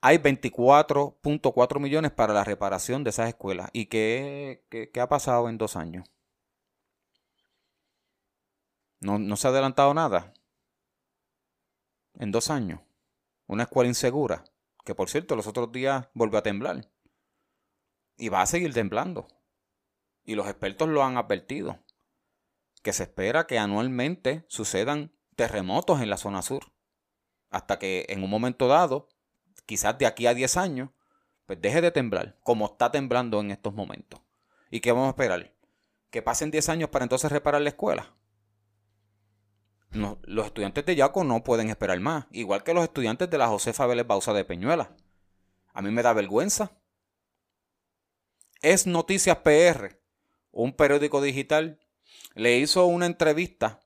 hay 0.01 0.17
24.4 0.17 1.79
millones 1.79 2.11
para 2.11 2.33
la 2.33 2.43
reparación 2.43 3.03
de 3.03 3.09
esas 3.09 3.27
escuelas. 3.27 3.69
¿Y 3.73 3.87
qué, 3.87 4.63
ha 4.99 5.09
pasado 5.09 5.49
en 5.49 5.57
dos 5.57 5.75
años? 5.75 6.09
No, 9.01 9.19
no 9.19 9.35
se 9.35 9.47
ha 9.47 9.51
adelantado 9.51 9.93
nada. 9.93 10.33
En 12.15 12.31
dos 12.31 12.49
años. 12.49 12.79
Una 13.47 13.63
escuela 13.63 13.89
insegura. 13.89 14.45
Que 14.85 14.95
por 14.95 15.09
cierto, 15.09 15.35
los 15.35 15.47
otros 15.47 15.71
días 15.71 16.07
volvió 16.13 16.39
a 16.39 16.43
temblar. 16.43 16.89
Y 18.17 18.29
va 18.29 18.41
a 18.41 18.45
seguir 18.45 18.73
temblando. 18.73 19.27
Y 20.23 20.35
los 20.35 20.47
expertos 20.47 20.87
lo 20.87 21.03
han 21.03 21.17
advertido. 21.17 21.79
Que 22.83 22.93
se 22.93 23.03
espera 23.03 23.47
que 23.47 23.59
anualmente 23.59 24.45
sucedan 24.47 25.13
terremotos 25.35 26.01
en 26.01 26.09
la 26.09 26.17
zona 26.17 26.41
sur. 26.41 26.71
Hasta 27.49 27.79
que 27.79 28.05
en 28.09 28.23
un 28.23 28.29
momento 28.29 28.67
dado 28.67 29.08
quizás 29.69 29.99
de 29.99 30.07
aquí 30.07 30.25
a 30.25 30.33
10 30.33 30.57
años, 30.57 30.89
pues 31.45 31.61
deje 31.61 31.79
de 31.79 31.91
temblar, 31.91 32.39
como 32.41 32.65
está 32.65 32.89
temblando 32.89 33.39
en 33.39 33.51
estos 33.51 33.71
momentos. 33.71 34.19
¿Y 34.71 34.79
qué 34.79 34.91
vamos 34.91 35.05
a 35.05 35.09
esperar? 35.09 35.53
¿Que 36.09 36.23
pasen 36.23 36.49
10 36.49 36.69
años 36.69 36.89
para 36.89 37.05
entonces 37.05 37.31
reparar 37.31 37.61
la 37.61 37.69
escuela? 37.69 38.15
Los 39.91 40.47
estudiantes 40.47 40.83
de 40.87 40.95
Yaco 40.95 41.23
no 41.23 41.43
pueden 41.43 41.69
esperar 41.69 41.99
más, 41.99 42.25
igual 42.31 42.63
que 42.63 42.73
los 42.73 42.83
estudiantes 42.83 43.29
de 43.29 43.37
la 43.37 43.47
Josefa 43.47 43.85
Vélez 43.85 44.07
Bausa 44.07 44.33
de 44.33 44.43
Peñuela. 44.43 44.95
A 45.71 45.83
mí 45.83 45.91
me 45.91 46.01
da 46.01 46.13
vergüenza. 46.13 46.71
Es 48.63 48.87
Noticias 48.87 49.37
PR, 49.37 50.01
un 50.49 50.73
periódico 50.73 51.21
digital, 51.21 51.79
le 52.33 52.57
hizo 52.57 52.87
una 52.87 53.05
entrevista 53.05 53.81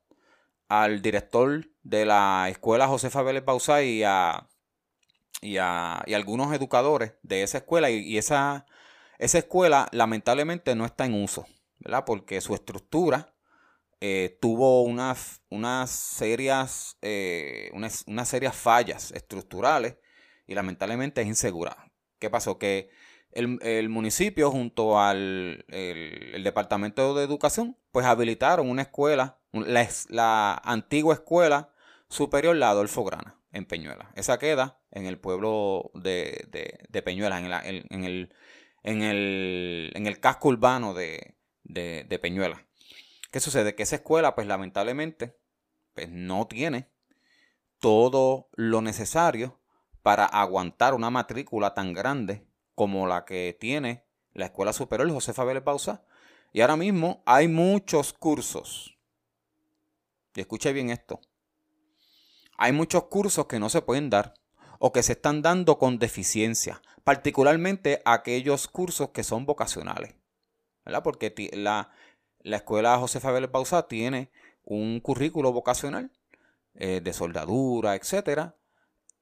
al 0.70 1.02
director 1.02 1.68
de 1.82 2.06
la 2.06 2.48
escuela 2.50 2.88
Josefa 2.88 3.22
Vélez 3.22 3.44
Bausa 3.44 3.84
y 3.84 4.04
a 4.04 4.48
y, 5.42 5.58
a, 5.58 5.98
algunos 6.00 6.54
educadores 6.54 7.14
de 7.22 7.44
esa 7.44 7.60
escuela 7.60 7.90
y, 7.90 8.18
esa, 8.18 8.66
esa 9.20 9.38
escuela 9.38 9.88
lamentablemente 9.92 10.76
no 10.76 10.86
está 10.86 11.06
en 11.06 11.22
uso, 11.22 11.46
¿verdad? 11.80 12.06
Porque 12.06 12.42
su 12.42 12.54
estructura 12.54 13.34
eh, 14.02 14.38
tuvo 14.42 14.84
unas, 14.84 15.42
unas, 15.50 15.90
serias, 15.90 16.98
eh, 17.02 17.70
unas, 17.74 18.28
serias 18.28 18.56
fallas 18.56 19.12
estructurales 19.12 19.98
y 20.48 20.56
lamentablemente 20.56 21.22
es 21.22 21.28
insegura. 21.28 21.92
¿Qué 22.20 22.30
pasó? 22.30 22.58
Que 22.58 22.90
el, 23.32 23.90
municipio 23.90 24.52
junto 24.52 25.00
al 25.00 25.66
el, 25.70 26.44
Departamento 26.44 27.16
de 27.16 27.24
Educación 27.24 27.78
pues 27.92 28.06
habilitaron 28.06 28.70
una 28.70 28.84
escuela, 28.84 29.40
la, 29.52 29.88
la 30.10 30.62
antigua 30.64 31.16
escuela 31.16 31.74
superior, 32.10 32.56
la 32.56 32.70
Adolfo 32.70 33.04
Grana 33.04 33.43
en 33.54 33.66
Peñuela. 33.66 34.12
Esa 34.16 34.40
queda 34.40 34.82
en 34.92 35.06
el 35.06 35.20
pueblo 35.20 35.92
de, 35.94 36.48
de, 36.90 37.02
Peñuela, 37.02 37.38
en, 37.40 37.86
en, 37.90 38.04
el, 38.04 38.34
en, 38.84 39.02
el, 39.04 39.92
en 39.96 40.08
el 40.08 40.20
casco 40.20 40.50
urbano 40.50 40.94
de, 40.94 41.36
de, 41.64 42.20
Peñuela. 42.20 42.66
¿Qué 43.32 43.40
sucede? 43.40 43.76
Que 43.76 43.84
esa 43.84 43.98
escuela, 43.98 44.36
pues 44.36 44.48
lamentablemente, 44.48 45.38
pues 45.94 46.10
no 46.10 46.48
tiene 46.48 46.90
todo 47.80 48.50
lo 48.54 48.82
necesario 48.82 49.60
para 50.02 50.26
aguantar 50.26 50.94
una 50.94 51.10
matrícula 51.10 51.74
tan 51.74 51.94
grande 51.94 52.46
como 52.76 53.08
la 53.08 53.24
que 53.24 53.56
tiene 53.60 54.06
la 54.34 54.46
Escuela 54.46 54.74
Superior 54.74 55.10
José 55.12 55.32
Vélez 55.44 55.64
Bausa 55.64 56.04
Y 56.52 56.62
ahora 56.62 56.76
mismo 56.76 57.22
hay 57.26 57.48
muchos 57.48 58.14
cursos. 58.14 58.98
Y 60.36 60.42
escuche 60.42 60.74
bien 60.74 60.90
esto. 60.90 61.22
Hay 62.58 62.72
muchos 62.72 63.06
cursos 63.06 63.48
que 63.48 63.60
no 63.60 63.70
se 63.70 63.82
pueden 63.82 64.10
dar 64.10 64.34
o 64.80 64.92
que 64.92 65.04
se 65.04 65.14
están 65.14 65.42
dando 65.42 65.78
con 65.78 66.00
deficiencia, 66.00 66.82
particularmente 67.04 68.02
aquellos 68.06 68.68
cursos 68.68 69.10
que 69.10 69.24
son 69.24 69.46
vocacionales. 69.46 70.16
¿verdad? 70.86 71.04
Porque 71.04 71.34
la, 71.54 71.90
la 72.40 72.58
escuela 72.58 72.98
José 72.98 73.20
Fabel 73.20 73.48
Bausá 73.48 73.88
tiene 73.88 74.30
un 74.64 75.00
currículo 75.00 75.52
vocacional 75.52 76.12
eh, 76.76 77.02
de 77.02 77.14
soldadura, 77.14 77.96
etc. 77.96 78.54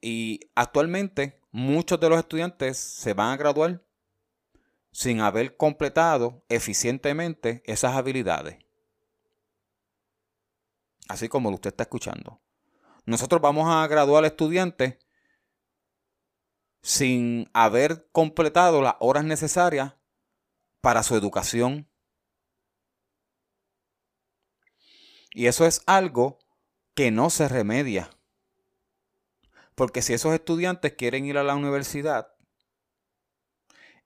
Y 0.02 0.40
actualmente 0.56 1.40
muchos 1.52 2.00
de 2.00 2.10
los 2.10 2.20
estudiantes 2.20 2.78
se 2.78 3.14
van 3.14 3.34
a 3.34 3.38
graduar 3.38 3.82
sin 4.92 5.22
haber 5.22 5.56
completado 5.56 6.44
eficientemente 6.50 7.62
esas 7.66 7.96
habilidades. 7.96 8.58
Así 11.08 11.28
como 11.28 11.50
lo 11.50 11.56
usted 11.56 11.72
está 11.72 11.84
escuchando. 11.84 12.40
Nosotros 13.06 13.42
vamos 13.42 13.68
a 13.68 13.88
graduar 13.88 14.26
estudiantes 14.26 14.98
sin 16.82 17.50
haber 17.54 18.10
completado 18.12 18.82
las 18.82 18.96
horas 19.00 19.24
necesarias 19.24 19.94
para 20.82 21.04
su 21.04 21.16
educación. 21.16 21.88
Y 25.34 25.48
eso 25.48 25.66
es 25.66 25.82
algo 25.86 26.40
que 26.94 27.12
no 27.12 27.30
se 27.30 27.48
remedia. 27.48 28.10
Porque 29.76 30.02
si 30.02 30.14
esos 30.14 30.34
estudiantes 30.34 30.94
quieren 30.94 31.26
ir 31.26 31.38
a 31.38 31.44
la 31.44 31.56
universidad 31.56 32.36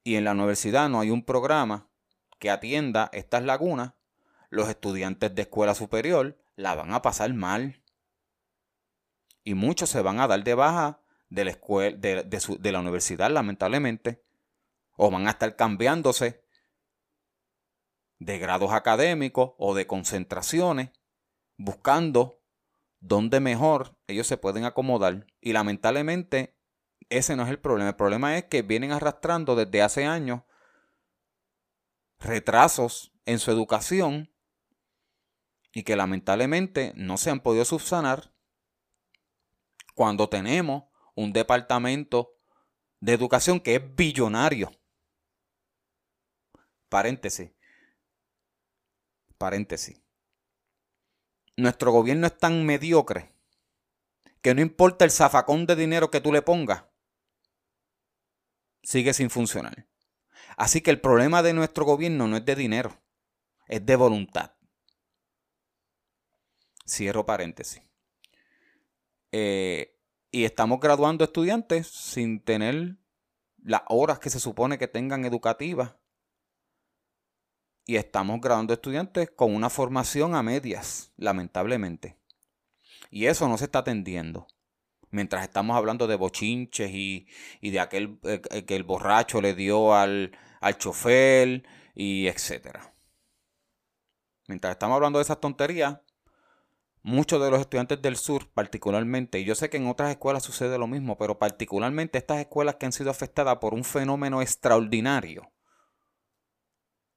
y 0.03 0.15
en 0.15 0.23
la 0.23 0.33
universidad 0.33 0.87
no 0.87 0.99
hay 0.99 1.09
un 1.09 1.25
programa 1.25 1.89
que 2.39 2.51
atienda 2.51 3.09
estas 3.11 3.43
lagunas, 3.43 3.93
los 4.49 4.69
estudiantes 4.69 5.33
de 5.33 5.41
escuela 5.43 5.73
superior 5.73 6.37
la 6.55 6.75
van 6.75 6.93
a 6.93 7.01
pasar 7.01 7.33
mal. 7.33 7.81
Y 9.45 9.53
muchos 9.53 9.89
se 9.89 10.01
van 10.01 10.19
a 10.19 10.27
dar 10.27 10.43
de 10.43 10.55
baja 10.55 10.99
de 11.29 11.45
la, 11.45 11.51
escuela, 11.51 11.95
de, 11.95 12.23
de 12.23 12.71
la 12.73 12.79
universidad, 12.81 13.31
lamentablemente. 13.31 14.21
O 14.97 15.09
van 15.09 15.27
a 15.27 15.29
estar 15.29 15.55
cambiándose 15.55 16.43
de 18.19 18.39
grados 18.39 18.73
académicos 18.73 19.53
o 19.57 19.75
de 19.75 19.87
concentraciones, 19.87 20.89
buscando 21.55 22.41
dónde 22.99 23.39
mejor 23.39 23.97
ellos 24.07 24.27
se 24.27 24.35
pueden 24.35 24.65
acomodar. 24.65 25.27
Y 25.39 25.53
lamentablemente 25.53 26.57
ese 27.09 27.35
no 27.35 27.43
es 27.43 27.49
el 27.49 27.59
problema. 27.59 27.89
El 27.89 27.95
problema 27.95 28.37
es 28.37 28.45
que 28.45 28.61
vienen 28.61 28.91
arrastrando 28.91 29.55
desde 29.55 29.81
hace 29.81 30.05
años 30.05 30.41
retrasos 32.19 33.13
en 33.25 33.39
su 33.39 33.51
educación 33.51 34.31
y 35.73 35.83
que 35.83 35.95
lamentablemente 35.95 36.93
no 36.95 37.17
se 37.17 37.29
han 37.29 37.41
podido 37.41 37.65
subsanar 37.65 38.34
cuando 39.95 40.29
tenemos 40.29 40.83
un 41.15 41.33
departamento 41.33 42.35
de 42.99 43.13
educación 43.13 43.59
que 43.59 43.75
es 43.75 43.95
billonario. 43.95 44.71
Paréntesis. 46.89 47.51
Paréntesis. 49.37 50.01
Nuestro 51.57 51.91
gobierno 51.91 52.27
es 52.27 52.37
tan 52.37 52.65
mediocre 52.65 53.33
que 54.41 54.53
no 54.53 54.61
importa 54.61 55.05
el 55.05 55.11
zafacón 55.11 55.65
de 55.65 55.75
dinero 55.75 56.11
que 56.11 56.21
tú 56.21 56.31
le 56.31 56.41
pongas, 56.41 56.83
sigue 58.83 59.13
sin 59.13 59.29
funcionar. 59.29 59.87
Así 60.57 60.81
que 60.81 60.91
el 60.91 61.01
problema 61.01 61.41
de 61.41 61.53
nuestro 61.53 61.85
gobierno 61.85 62.27
no 62.27 62.37
es 62.37 62.45
de 62.45 62.55
dinero, 62.55 63.01
es 63.67 63.85
de 63.85 63.95
voluntad. 63.95 64.51
Cierro 66.87 67.25
paréntesis. 67.25 67.84
Eh, 69.37 69.99
y 70.31 70.45
estamos 70.45 70.79
graduando 70.79 71.25
estudiantes 71.25 71.87
sin 71.87 72.39
tener 72.39 72.95
las 73.61 73.81
horas 73.89 74.17
que 74.17 74.29
se 74.29 74.39
supone 74.39 74.77
que 74.77 74.87
tengan 74.87 75.25
educativas. 75.25 75.97
Y 77.85 77.97
estamos 77.97 78.39
graduando 78.39 78.73
estudiantes 78.73 79.29
con 79.29 79.53
una 79.53 79.69
formación 79.69 80.35
a 80.35 80.41
medias, 80.41 81.11
lamentablemente. 81.17 82.17
Y 83.11 83.25
eso 83.25 83.49
no 83.49 83.57
se 83.57 83.65
está 83.65 83.79
atendiendo. 83.79 84.47
Mientras 85.09 85.43
estamos 85.43 85.75
hablando 85.75 86.07
de 86.07 86.15
bochinches 86.15 86.91
y, 86.91 87.27
de 87.61 87.79
aquel 87.81 88.17
eh, 88.23 88.63
que 88.65 88.77
el 88.77 88.83
borracho 88.83 89.41
le 89.41 89.53
dio 89.53 89.93
al, 89.93 90.31
al 90.61 90.77
chofer 90.77 91.65
y 91.93 92.27
etcétera. 92.27 92.95
Mientras 94.47 94.71
estamos 94.71 94.95
hablando 94.95 95.19
de 95.19 95.23
esas 95.23 95.41
tonterías, 95.41 95.99
muchos 97.05 97.39
de 97.39 97.51
los 97.51 97.59
estudiantes 97.59 98.01
del 98.01 98.17
sur 98.17 98.49
particularmente, 98.49 99.39
y 99.39 99.45
yo 99.45 99.53
sé 99.53 99.69
que 99.69 99.77
en 99.77 99.85
otras 99.85 100.09
escuelas 100.09 100.41
sucede 100.41 100.79
lo 100.79 100.87
mismo, 100.87 101.19
pero 101.19 101.37
particularmente 101.37 102.17
estas 102.17 102.39
escuelas 102.39 102.75
que 102.75 102.87
han 102.87 102.93
sido 102.93 103.11
afectadas 103.11 103.59
por 103.59 103.75
un 103.75 103.83
fenómeno 103.83 104.41
extraordinario, 104.41 105.51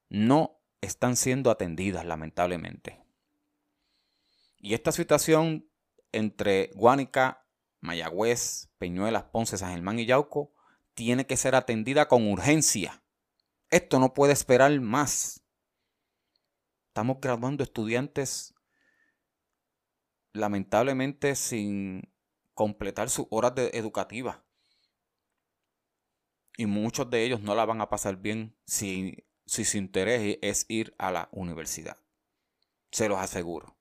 no 0.07 0.61
están 0.81 1.15
siendo 1.15 1.49
atendidas 1.49 2.05
lamentablemente. 2.05 3.03
Y 4.59 4.75
esta 4.75 4.91
situación 4.91 5.67
entre 6.11 6.69
Guánica, 6.75 7.47
Mayagüez, 7.79 8.69
Peñuelas, 8.77 9.23
Ponce, 9.23 9.57
San 9.57 9.71
Germán 9.71 9.97
y 9.97 10.05
Yauco 10.05 10.53
tiene 10.93 11.25
que 11.25 11.35
ser 11.35 11.55
atendida 11.55 12.07
con 12.07 12.31
urgencia. 12.31 13.03
Esto 13.71 13.99
no 13.99 14.13
puede 14.13 14.33
esperar 14.33 14.79
más. 14.81 15.43
Estamos 16.89 17.17
graduando 17.19 17.63
estudiantes 17.63 18.53
lamentablemente 20.39 21.35
sin 21.35 22.11
completar 22.53 23.09
sus 23.09 23.27
horas 23.29 23.53
educativas. 23.73 24.39
Y 26.57 26.65
muchos 26.65 27.09
de 27.09 27.23
ellos 27.23 27.41
no 27.41 27.55
la 27.55 27.65
van 27.65 27.81
a 27.81 27.89
pasar 27.89 28.17
bien 28.17 28.55
si, 28.65 29.25
si 29.45 29.63
su 29.63 29.77
interés 29.77 30.37
es 30.41 30.65
ir 30.67 30.93
a 30.97 31.11
la 31.11 31.29
universidad. 31.31 31.97
Se 32.91 33.07
los 33.07 33.19
aseguro. 33.19 33.77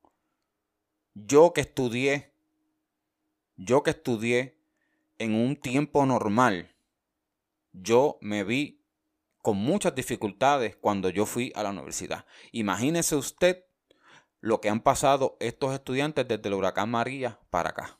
Yo 1.14 1.52
que 1.52 1.62
estudié, 1.62 2.34
yo 3.56 3.82
que 3.82 3.90
estudié 3.90 4.60
en 5.18 5.34
un 5.34 5.56
tiempo 5.56 6.06
normal, 6.06 6.76
yo 7.72 8.18
me 8.20 8.44
vi 8.44 8.84
con 9.42 9.56
muchas 9.56 9.94
dificultades 9.94 10.76
cuando 10.76 11.10
yo 11.10 11.26
fui 11.26 11.52
a 11.54 11.62
la 11.62 11.70
universidad. 11.70 12.26
Imagínese 12.52 13.16
usted 13.16 13.64
lo 14.40 14.60
que 14.60 14.68
han 14.68 14.80
pasado 14.80 15.36
estos 15.40 15.74
estudiantes 15.74 16.26
desde 16.26 16.48
el 16.48 16.54
huracán 16.54 16.90
María 16.90 17.40
para 17.50 17.70
acá. 17.70 17.98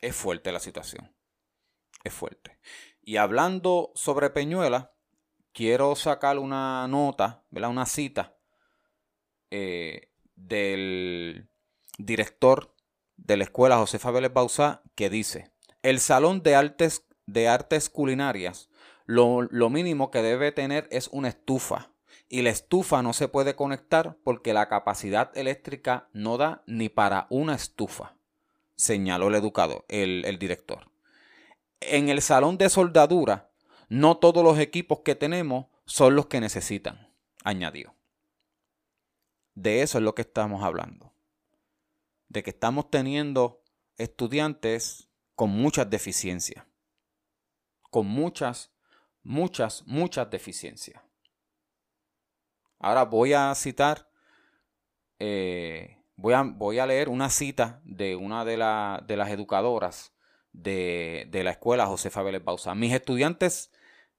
Es 0.00 0.14
fuerte 0.14 0.52
la 0.52 0.60
situación. 0.60 1.14
Es 2.04 2.12
fuerte. 2.12 2.58
Y 3.02 3.16
hablando 3.16 3.92
sobre 3.94 4.30
Peñuela, 4.30 4.92
quiero 5.52 5.96
sacar 5.96 6.38
una 6.38 6.86
nota, 6.88 7.44
una 7.50 7.86
cita 7.86 8.36
eh, 9.50 10.12
del 10.36 11.48
director 11.98 12.74
de 13.16 13.36
la 13.36 13.44
escuela 13.44 13.78
Josefa 13.78 14.10
Vélez 14.10 14.32
Bausá 14.32 14.82
que 14.94 15.10
dice, 15.10 15.52
el 15.82 15.98
salón 16.00 16.42
de 16.42 16.54
artes, 16.54 17.06
de 17.26 17.48
artes 17.48 17.90
culinarias, 17.90 18.68
lo, 19.04 19.42
lo 19.42 19.70
mínimo 19.70 20.10
que 20.10 20.22
debe 20.22 20.52
tener 20.52 20.86
es 20.90 21.08
una 21.08 21.28
estufa, 21.28 21.90
y 22.28 22.42
la 22.42 22.50
estufa 22.50 23.02
no 23.02 23.12
se 23.12 23.28
puede 23.28 23.56
conectar 23.56 24.16
porque 24.22 24.52
la 24.52 24.68
capacidad 24.68 25.36
eléctrica 25.36 26.08
no 26.12 26.36
da 26.36 26.62
ni 26.66 26.88
para 26.88 27.26
una 27.30 27.54
estufa, 27.54 28.16
señaló 28.76 29.28
el 29.28 29.34
educador, 29.34 29.84
el, 29.88 30.24
el 30.26 30.38
director. 30.38 30.90
En 31.80 32.08
el 32.08 32.20
salón 32.20 32.58
de 32.58 32.68
soldadura, 32.68 33.50
no 33.88 34.18
todos 34.18 34.44
los 34.44 34.58
equipos 34.58 35.00
que 35.00 35.14
tenemos 35.14 35.66
son 35.86 36.14
los 36.16 36.26
que 36.26 36.40
necesitan, 36.40 37.10
añadió. 37.44 37.94
De 39.54 39.82
eso 39.82 39.98
es 39.98 40.04
lo 40.04 40.14
que 40.14 40.22
estamos 40.22 40.62
hablando. 40.62 41.12
De 42.28 42.42
que 42.42 42.50
estamos 42.50 42.90
teniendo 42.90 43.62
estudiantes 43.96 45.08
con 45.34 45.50
muchas 45.50 45.88
deficiencias. 45.88 46.64
Con 47.90 48.06
muchas, 48.06 48.70
muchas, 49.22 49.82
muchas 49.86 50.30
deficiencias. 50.30 51.02
Ahora 52.78 53.04
voy 53.04 53.32
a 53.32 53.54
citar, 53.54 54.08
eh, 55.18 55.98
voy, 56.16 56.78
a, 56.78 56.86
leer 56.86 57.08
una 57.08 57.30
cita 57.30 57.80
de 57.84 58.16
una 58.16 58.44
de, 58.44 58.56
de 59.06 59.16
las 59.16 59.30
educadoras 59.30 60.12
de, 60.52 61.40
la 61.44 61.50
escuela 61.50 61.86
Josefa 61.86 62.22
Vélez 62.22 62.44
Bausa. 62.44 62.74
Mis 62.74 62.92
estudiantes 62.92 63.70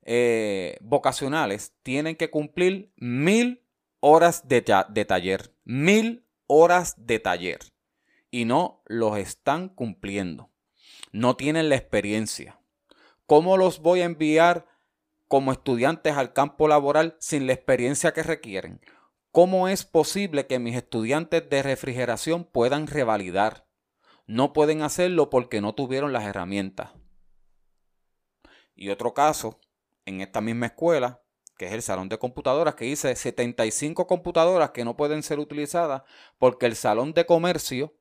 eh, 0.04 0.78
vocacionales 0.82 1.74
tienen 1.84 2.16
que 2.16 2.30
cumplir 2.30 2.92
mil 2.98 3.66
horas 4.00 4.48
de, 4.48 4.64
de 4.90 5.06
taller, 5.06 5.54
mil 5.64 6.26
horas 6.48 6.96
de 6.98 7.20
taller 7.20 7.60
y 8.32 8.46
no 8.46 8.82
los 8.86 9.18
están 9.18 9.70
cumpliendo. 9.70 10.50
No 11.12 11.36
tienen 11.36 11.70
la 11.70 11.76
experiencia. 11.76 12.60
¿Cómo 13.26 13.58
los 13.58 13.80
voy 13.80 14.02
a 14.02 14.06
enviar 14.06 14.68
como 15.30 15.52
estudiantes 15.52 16.18
al 16.18 16.34
campo 16.34 16.68
laboral 16.68 17.16
sin 17.20 17.46
la 17.46 17.54
experiencia 17.54 18.14
que 18.14 18.24
requieren. 18.24 18.82
¿Cómo 19.32 19.68
es 19.68 19.86
posible 19.86 20.48
que 20.48 20.58
mis 20.58 20.76
estudiantes 20.76 21.48
de 21.48 21.62
refrigeración 21.62 22.46
puedan 22.46 22.88
revalidar? 22.88 23.68
No 24.26 24.54
pueden 24.54 24.82
hacerlo 24.82 25.30
porque 25.30 25.62
no 25.62 25.76
tuvieron 25.76 26.14
las 26.14 26.26
herramientas. 26.26 26.90
Y 28.74 28.90
otro 28.90 29.14
caso, 29.14 29.60
en 30.06 30.22
esta 30.22 30.42
misma 30.42 30.66
escuela, 30.66 31.22
que 31.60 31.68
es 31.68 31.74
el 31.74 31.84
salón 31.84 32.10
de 32.10 32.18
computadoras, 32.18 32.74
que 32.74 32.86
dice 32.86 33.16
75 33.16 34.08
computadoras 34.08 34.72
que 34.72 34.84
no 34.84 34.98
pueden 34.98 35.22
ser 35.22 35.38
utilizadas 35.38 36.02
porque 36.40 36.66
el 36.66 36.76
salón 36.76 37.14
de 37.14 37.28
comercio 37.28 37.94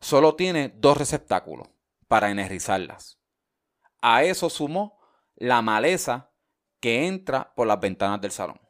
solo 0.00 0.34
tiene 0.34 0.68
dos 0.76 0.98
receptáculos 0.98 1.68
para 2.08 2.30
energizarlas. 2.30 3.18
A 4.02 4.22
eso 4.24 4.50
sumó 4.50 4.98
la 5.34 5.62
maleza 5.62 6.28
que 6.80 7.06
entra 7.06 7.54
por 7.54 7.66
las 7.66 7.80
ventanas 7.80 8.20
del 8.20 8.30
salón. 8.30 8.60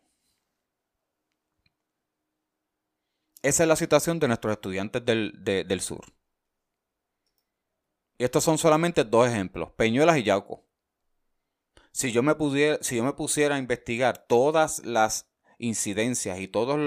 Esa 3.43 3.63
es 3.63 3.69
la 3.69 3.77
situación 3.77 4.19
de 4.19 4.29
nuestros 4.29 4.53
estudiantes 4.53 5.05
del, 5.05 5.81
sur. 5.81 6.05
Y 8.19 8.25
estos 8.25 8.43
son 8.43 8.59
solamente 8.59 9.05
dos 9.05 9.29
ejemplos, 9.29 9.71
Peñuelas 9.73 10.19
y 10.19 10.25
Yauco. 10.25 10.67
Si 11.93 12.13
yo 12.13 12.23
me, 12.23 12.35
si 12.81 12.97
yo 12.97 13.05
me 13.05 13.13
pusiera 13.13 13.55
a 13.55 13.59
investigar 13.59 14.27
todas 14.27 14.85
las 14.85 15.31
incidencias 15.59 16.39
y 16.41 16.49
todas 16.49 16.79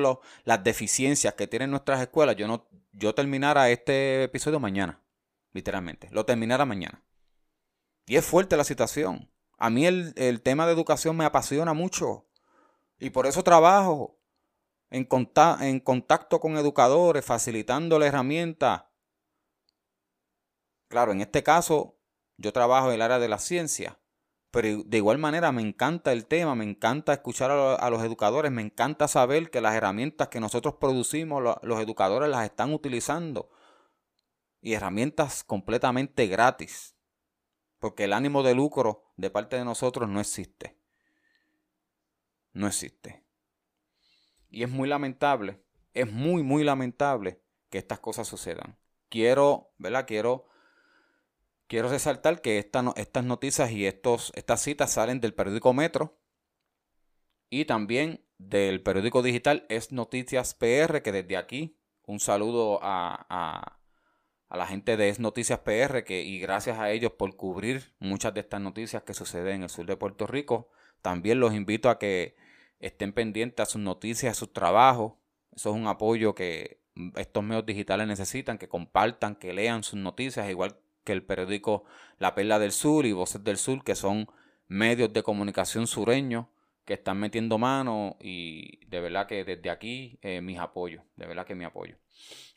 las 0.44 0.64
deficiencias 0.64 1.34
que 1.36 1.48
tienen 1.48 1.72
nuestras 1.72 2.02
escuelas, 2.02 2.36
yo, 2.36 2.48
no, 2.48 2.68
yo 2.92 3.16
terminara 3.16 3.70
este 3.70 4.24
episodio 4.24 4.60
mañana, 4.60 5.02
literalmente. 5.54 6.10
Lo 6.12 6.26
terminara 6.26 6.66
mañana. 6.66 7.04
Y 8.06 8.18
es 8.18 8.26
fuerte 8.26 8.58
la 8.58 8.66
situación. 8.66 9.31
A 9.64 9.70
mí 9.70 9.86
el, 9.86 10.42
tema 10.42 10.66
de 10.66 10.74
educación 10.74 11.16
me 11.16 11.24
apasiona 11.24 11.76
mucho. 11.76 12.26
Y 12.98 13.12
por 13.12 13.28
eso 13.28 13.44
trabajo 13.44 14.18
en, 14.90 15.08
en 15.60 15.80
contacto 15.80 16.40
con 16.40 16.58
educadores, 16.58 17.24
facilitando 17.24 18.00
la 18.00 18.08
herramienta. 18.08 18.92
Claro, 20.88 21.12
en 21.12 21.22
este 21.22 21.44
caso 21.44 22.00
yo 22.38 22.52
trabajo 22.52 22.88
en 22.88 22.96
el 22.96 23.04
área 23.04 23.20
de 23.20 23.30
la 23.30 23.38
ciencia, 23.38 24.00
pero 24.50 24.82
de 24.84 24.98
igual 24.98 25.20
manera 25.20 25.52
me 25.52 25.62
encanta 25.62 26.12
el 26.12 26.26
tema, 26.26 26.56
me 26.56 26.66
encanta 26.66 27.14
escuchar 27.14 27.52
a, 27.52 27.90
los 27.92 28.04
educadores, 28.04 28.52
me 28.52 28.64
encanta 28.64 29.08
saber 29.08 29.52
que 29.52 29.62
las 29.62 29.76
herramientas 29.76 30.30
que 30.30 30.40
nosotros 30.40 30.74
producimos, 30.82 31.44
los 31.62 31.80
educadores 31.80 32.30
las 32.30 32.46
están 32.46 32.74
utilizando. 32.74 33.52
Y 34.60 34.74
herramientas 34.74 35.44
completamente 35.44 36.26
gratis. 36.26 36.96
Porque 37.78 38.06
el 38.06 38.14
ánimo 38.14 38.42
de 38.42 38.56
lucro 38.56 39.11
de 39.22 39.30
parte 39.30 39.56
de 39.56 39.64
nosotros 39.64 40.10
no 40.10 40.20
existe. 40.20 40.76
No 42.54 42.68
existe. 42.68 43.24
Y 44.50 44.64
es 44.64 44.70
muy 44.70 44.90
lamentable, 44.90 45.64
es 45.94 46.12
muy, 46.12 46.44
muy 46.44 46.64
lamentable 46.64 47.42
que 47.70 47.78
estas 47.78 48.00
cosas 48.00 48.28
sucedan. 48.28 48.78
Quiero, 49.08 49.74
¿verdad? 49.78 50.06
Quiero, 50.06 50.48
quiero 51.68 51.90
resaltar 51.90 52.42
que 52.42 52.58
estas 52.58 53.24
noticias 53.24 53.72
y 53.72 53.86
estos, 53.86 54.34
estas 54.36 54.62
citas 54.62 54.92
salen 54.92 55.22
del 55.22 55.34
periódico 55.34 55.72
Metro 55.74 56.20
y 57.50 57.66
también 57.66 58.26
del 58.38 58.82
periódico 58.82 59.22
digital 59.22 59.66
Es 59.70 59.92
Noticias 59.92 60.56
PR, 60.56 61.02
que 61.02 61.12
desde 61.12 61.38
aquí 61.38 61.78
un 62.06 62.20
saludo 62.20 62.80
a 62.82 63.26
a 63.30 63.81
la 64.58 64.68
gente 64.68 64.98
de 64.98 65.10
Es 65.10 65.20
Noticias 65.20 65.60
PR 65.60 66.04
que, 66.04 66.24
y 66.24 66.40
gracias 66.40 66.80
a 66.80 66.92
ellos 66.92 67.14
por 67.14 67.36
cubrir 67.36 67.94
muchas 68.00 68.34
de 68.34 68.42
estas 68.42 68.62
noticias 68.62 69.04
que 69.04 69.14
suceden 69.14 69.56
en 69.56 69.64
el 69.64 69.70
sur 69.70 69.86
de 69.86 69.96
Puerto 69.96 70.28
Rico. 70.28 70.70
También 71.02 71.40
los 71.40 71.54
invito 71.54 71.90
a 71.90 71.98
que 71.98 72.36
estén 72.80 73.14
pendientes 73.14 73.64
a 73.64 73.70
sus 73.70 73.82
noticias, 73.82 74.32
a 74.32 74.40
sus 74.40 74.52
trabajos. 74.52 75.14
Eso 75.56 75.70
es 75.70 75.76
un 75.76 75.88
apoyo 75.88 76.36
que 76.36 76.82
estos 77.16 77.44
medios 77.44 77.66
digitales 77.66 78.08
necesitan, 78.08 78.58
que 78.58 78.68
compartan, 78.68 79.36
que 79.36 79.54
lean 79.54 79.84
sus 79.84 80.00
noticias, 80.00 80.50
igual 80.50 80.78
que 81.04 81.14
el 81.14 81.24
periódico 81.24 81.86
La 82.18 82.36
Perla 82.36 82.60
del 82.60 82.72
Sur 82.72 83.06
y 83.06 83.14
Voces 83.14 83.44
del 83.44 83.58
Sur, 83.58 83.84
que 83.84 83.96
son 83.96 84.28
medios 84.68 85.14
de 85.14 85.24
comunicación 85.24 85.88
sureños 85.88 86.48
que 86.86 86.94
están 86.96 87.20
metiendo 87.20 87.58
mano 87.58 88.18
y 88.20 88.86
de 88.88 89.00
verdad 89.00 89.28
que 89.28 89.44
desde 89.44 89.70
aquí 89.70 90.20
eh, 90.22 90.42
mis 90.42 90.60
apoyos, 90.60 91.04
de 91.16 91.28
verdad 91.28 91.46
que 91.46 91.56
mi 91.56 91.64
apoyo. 91.64 91.98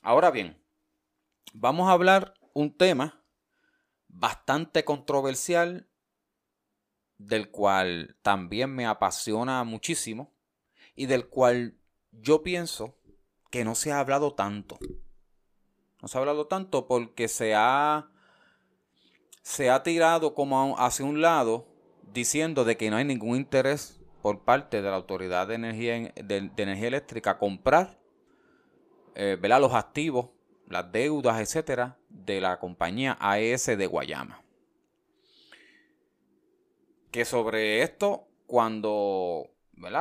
Ahora 0.03 0.31
bien, 0.31 0.57
vamos 1.53 1.89
a 1.89 1.93
hablar 1.93 2.35
un 2.53 2.77
tema 2.77 3.25
bastante 4.09 4.85
controversial, 4.85 5.89
del 7.19 7.51
cual 7.51 8.17
también 8.23 8.75
me 8.75 8.87
apasiona 8.87 9.63
muchísimo 9.65 10.33
y 10.95 11.07
del 11.07 11.29
cual 11.29 11.79
yo 12.11 12.43
pienso 12.43 12.97
que 13.51 13.65
no 13.65 13.75
se 13.75 13.93
ha 13.93 14.01
hablado 14.01 14.35
tanto. 14.35 14.79
No 16.03 16.09
se 16.09 16.19
ha 16.19 16.21
hablado 16.21 16.47
tanto 16.47 16.87
porque 16.87 17.29
se 17.29 17.55
ha, 17.55 18.11
se 19.43 19.71
ha 19.71 19.83
tirado 19.83 20.35
como 20.35 20.79
hacia 20.79 21.05
un 21.05 21.21
lado 21.21 21.67
diciendo 22.13 22.65
de 22.65 22.77
que 22.77 22.91
no 22.91 22.97
hay 22.97 23.05
ningún 23.05 23.37
interés 23.37 24.01
por 24.23 24.45
parte 24.45 24.83
de 24.83 24.91
la 24.91 24.97
Autoridad 24.97 25.49
de 25.49 25.55
Energía, 25.55 26.13
de, 26.15 26.51
energía 26.57 26.89
Eléctrica 26.89 27.39
comprar 27.39 28.01
eh, 29.15 29.39
los 29.41 29.75
activos 29.75 30.31
las 30.69 30.91
deudas, 30.93 31.41
etcétera, 31.41 31.99
de 32.09 32.41
la 32.41 32.59
compañía 32.59 33.17
AES 33.21 33.67
de 33.67 33.87
Guayama. 33.87 34.43
Que 37.11 37.25
sobre 37.25 37.83
esto, 37.83 38.27
cuando. 38.47 39.51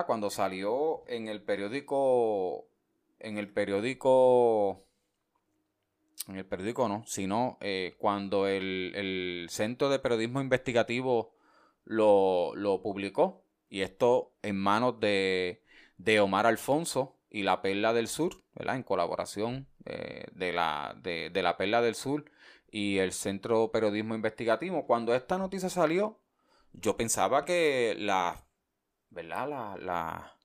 Cuando 0.06 0.30
salió 0.30 1.04
en 1.08 1.28
el 1.28 1.42
periódico, 1.42 2.68
en 3.20 3.38
el 3.38 3.52
periódico, 3.52 4.86
en 6.28 6.38
el 6.38 6.46
periódico 6.46 6.88
no, 6.88 7.04
sino 7.06 7.58
eh, 7.60 7.96
cuando 7.98 8.48
el, 8.48 9.48
Centro 9.50 9.90
de 9.90 10.00
Periodismo 10.00 10.42
Investigativo 10.42 11.36
lo, 11.84 12.56
lo 12.56 12.82
publicó, 12.82 13.44
y 13.68 13.82
esto 13.82 14.32
en 14.42 14.58
manos 14.58 15.00
de, 15.00 15.64
de 15.98 16.20
Omar 16.20 16.46
Alfonso 16.46 17.18
y 17.34 17.42
la 17.42 17.64
Perla 17.64 17.94
del 17.94 18.08
Sur, 18.08 18.44
¿verdad? 18.54 18.76
En 18.76 18.84
colaboración 18.84 19.68
eh, 19.86 20.28
de, 20.34 20.54
la, 20.54 20.96
de, 21.02 21.32
la 21.42 21.58
Perla 21.58 21.82
del 21.82 21.96
Sur 21.96 22.26
y 22.72 23.00
el 23.00 23.12
Centro 23.12 23.72
Periodismo 23.72 24.14
Investigativo. 24.14 24.86
Cuando 24.86 25.16
esta 25.16 25.40
noticia 25.40 25.68
salió, 25.68 26.22
yo 26.74 26.96
pensaba 26.96 27.44
que 27.44 27.96
la, 27.98 28.46
¿verdad? 29.10 29.50
La, 29.80 30.38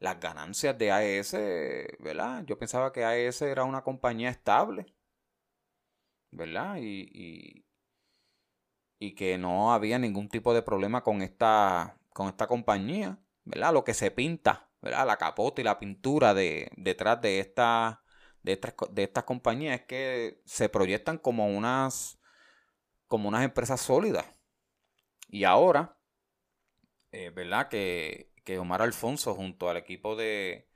las 0.00 0.20
ganancias 0.20 0.76
de 0.76 0.90
AES, 0.90 1.32
¿verdad? 2.00 2.44
Yo 2.46 2.58
pensaba 2.58 2.92
que 2.92 3.04
AES 3.04 3.42
era 3.42 3.62
una 3.62 3.84
compañía 3.84 4.28
estable, 4.28 4.86
¿verdad? 6.32 6.78
Y, 6.78 7.08
y, 7.12 7.64
y, 8.98 9.14
que 9.14 9.38
no 9.38 9.72
había 9.72 10.00
ningún 10.00 10.28
tipo 10.28 10.52
de 10.52 10.62
problema 10.62 11.04
con 11.04 11.22
esta, 11.22 11.96
con 12.12 12.26
esta 12.26 12.48
compañía, 12.48 13.20
¿verdad? 13.44 13.72
Lo 13.72 13.84
que 13.84 13.94
se 13.94 14.10
pinta, 14.10 14.68
La 14.90 15.16
capota 15.16 15.60
y 15.60 15.64
la 15.64 15.78
pintura 15.78 16.34
de, 16.34 16.70
detrás 16.76 17.20
de 17.20 17.40
esta 17.40 18.04
de 18.44 18.52
estas, 18.52 18.74
de 18.90 19.02
estas 19.02 19.24
compañías 19.24 19.80
es 19.80 19.86
que 19.86 20.42
se 20.44 20.68
proyectan 20.68 21.18
como 21.18 21.48
unas, 21.48 22.20
como 23.08 23.28
unas 23.28 23.42
empresas 23.42 23.80
sólidas. 23.80 24.26
Y 25.28 25.44
ahora, 25.44 25.96
eh, 27.10 27.30
¿verdad? 27.30 27.68
Que, 27.68 28.30
Omar 28.58 28.82
Alfonso 28.82 29.34
junto 29.34 29.70
al 29.70 29.78
equipo 29.78 30.16
de, 30.16 30.68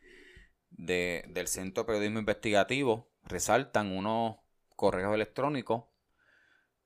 del 0.70 1.48
Centro 1.48 1.82
de 1.82 1.86
Periodismo 1.86 2.18
Investigativo 2.18 3.10
resaltan 3.24 3.94
unos 3.94 4.36
correos 4.74 5.14
electrónicos 5.14 5.84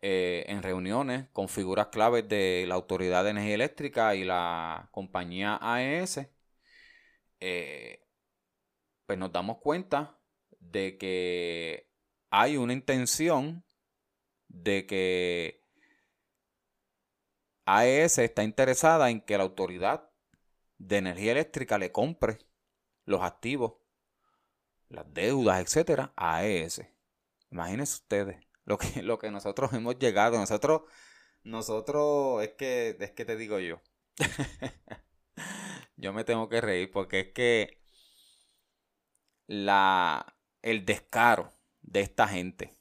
eh, 0.00 0.44
en 0.48 0.64
reuniones 0.64 1.28
con 1.32 1.48
figuras 1.48 1.86
claves 1.86 2.28
de 2.28 2.64
la 2.66 2.74
Autoridad 2.74 3.22
de 3.22 3.30
Energía 3.30 3.54
Eléctrica 3.54 4.16
y 4.16 4.24
la 4.24 4.88
compañía 4.90 5.56
AES, 5.62 6.26
eh, 7.44 8.06
pues 9.04 9.18
nos 9.18 9.32
damos 9.32 9.58
cuenta 9.58 10.16
de 10.60 10.96
que 10.96 11.90
hay 12.30 12.56
una 12.56 12.72
intención 12.72 13.64
de 14.46 14.86
que 14.86 15.60
AES 17.66 18.18
está 18.18 18.44
interesada 18.44 19.10
en 19.10 19.20
que 19.20 19.36
la 19.36 19.42
autoridad 19.42 20.08
de 20.78 20.98
energía 20.98 21.32
eléctrica 21.32 21.78
le 21.78 21.90
compre 21.90 22.38
los 23.06 23.22
activos, 23.22 23.74
las 24.88 25.12
deudas, 25.12 25.60
etcétera, 25.60 26.12
a 26.14 26.36
AES. 26.36 26.82
Imagínense 27.50 27.94
ustedes 27.94 28.46
lo 28.64 28.78
que, 28.78 29.02
lo 29.02 29.18
que 29.18 29.32
nosotros 29.32 29.72
hemos 29.72 29.98
llegado. 29.98 30.38
Nosotros, 30.38 30.82
nosotros, 31.42 32.44
es 32.44 32.50
que, 32.50 32.96
es 33.00 33.10
que 33.10 33.24
te 33.24 33.34
digo 33.34 33.58
yo. 33.58 33.80
yo 35.96 36.12
me 36.12 36.24
tengo 36.24 36.48
que 36.48 36.60
reír 36.60 36.90
porque 36.90 37.20
es 37.20 37.32
que 37.32 37.82
la, 39.46 40.36
el 40.62 40.84
descaro 40.84 41.52
de 41.82 42.00
esta 42.00 42.28
gente 42.28 42.78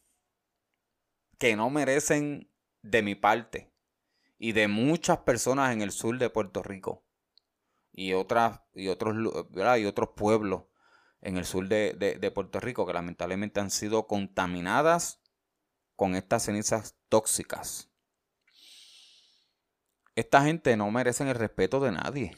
que 1.38 1.56
no 1.56 1.70
merecen 1.70 2.52
de 2.82 3.02
mi 3.02 3.16
parte 3.16 3.72
y 4.38 4.54
de 4.54 4.68
muchas 4.68 5.20
personas 5.20 5.74
en 5.74 5.82
el 5.82 5.92
sur 5.92 6.18
de 6.18 6.30
Puerto 6.30 6.64
Rico 6.64 7.04
y, 7.92 8.14
otras, 8.14 8.62
y, 8.74 8.88
otros, 8.88 9.16
y 9.80 9.86
otros 9.86 10.10
pueblos 10.16 10.64
en 11.22 11.38
el 11.38 11.46
sur 11.46 11.68
de, 11.68 11.94
de 11.94 12.32
Puerto 12.32 12.60
Rico 12.60 12.86
que 12.86 12.94
lamentablemente 12.94 13.60
han 13.60 13.70
sido 13.70 14.08
contaminadas 14.08 15.22
con 15.96 16.16
estas 16.16 16.46
cenizas 16.46 16.96
tóxicas. 17.10 17.92
Esta 20.16 20.44
gente 20.44 20.76
no 20.76 20.90
merece 20.92 21.24
el 21.24 21.36
respeto 21.36 21.80
de 21.80 21.92
nadie. 21.92 22.38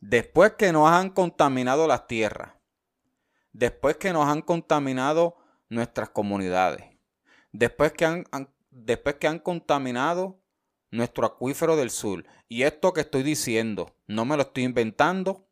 Después 0.00 0.52
que 0.58 0.72
nos 0.72 0.90
han 0.90 1.10
contaminado 1.10 1.86
las 1.86 2.06
tierras, 2.06 2.52
después 3.52 3.96
que 3.96 4.12
nos 4.12 4.28
han 4.28 4.42
contaminado 4.42 5.36
nuestras 5.68 6.10
comunidades, 6.10 6.84
después 7.52 7.92
que 7.92 8.04
han, 8.04 8.24
después 8.70 9.16
que 9.16 9.26
han 9.26 9.38
contaminado 9.38 10.42
nuestro 10.90 11.26
acuífero 11.26 11.76
del 11.76 11.90
sur. 11.90 12.24
Y 12.48 12.62
esto 12.62 12.92
que 12.92 13.00
estoy 13.00 13.22
diciendo, 13.22 13.96
no 14.06 14.24
me 14.24 14.36
lo 14.36 14.42
estoy 14.42 14.64
inventando. 14.64 15.48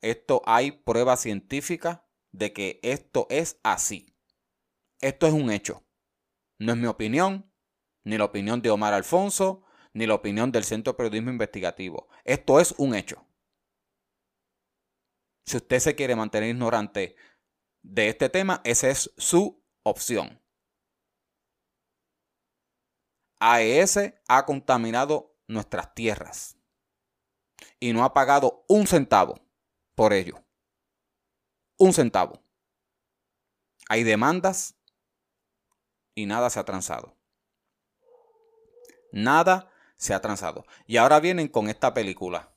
Esto 0.00 0.42
hay 0.46 0.72
pruebas 0.72 1.20
científicas 1.20 2.00
de 2.32 2.52
que 2.52 2.80
esto 2.82 3.26
es 3.30 3.58
así. 3.62 4.14
Esto 5.00 5.26
es 5.26 5.32
un 5.32 5.50
hecho. 5.50 5.82
No 6.58 6.72
es 6.72 6.78
mi 6.78 6.86
opinión, 6.86 7.50
ni 8.04 8.18
la 8.18 8.24
opinión 8.24 8.62
de 8.62 8.70
Omar 8.70 8.94
Alfonso, 8.94 9.62
ni 9.92 10.06
la 10.06 10.14
opinión 10.14 10.50
del 10.52 10.64
Centro 10.64 10.92
de 10.92 10.96
Periodismo 10.96 11.30
Investigativo. 11.30 12.08
Esto 12.24 12.60
es 12.60 12.74
un 12.78 12.94
hecho. 12.94 13.23
Si 15.44 15.56
usted 15.58 15.78
se 15.78 15.94
quiere 15.94 16.16
mantener 16.16 16.50
ignorante 16.50 17.16
de 17.82 18.08
este 18.08 18.28
tema, 18.28 18.60
esa 18.64 18.88
es 18.88 19.12
su 19.18 19.62
opción. 19.82 20.40
AES 23.40 24.14
ha 24.26 24.46
contaminado 24.46 25.36
nuestras 25.46 25.94
tierras 25.94 26.56
y 27.78 27.92
no 27.92 28.04
ha 28.04 28.14
pagado 28.14 28.64
un 28.68 28.86
centavo 28.86 29.38
por 29.94 30.14
ello. 30.14 30.42
Un 31.76 31.92
centavo. 31.92 32.42
Hay 33.88 34.02
demandas 34.02 34.76
y 36.14 36.24
nada 36.24 36.48
se 36.48 36.58
ha 36.58 36.64
transado. 36.64 37.18
Nada 39.12 39.70
se 39.96 40.14
ha 40.14 40.20
transado. 40.22 40.64
Y 40.86 40.96
ahora 40.96 41.20
vienen 41.20 41.48
con 41.48 41.68
esta 41.68 41.92
película 41.92 42.53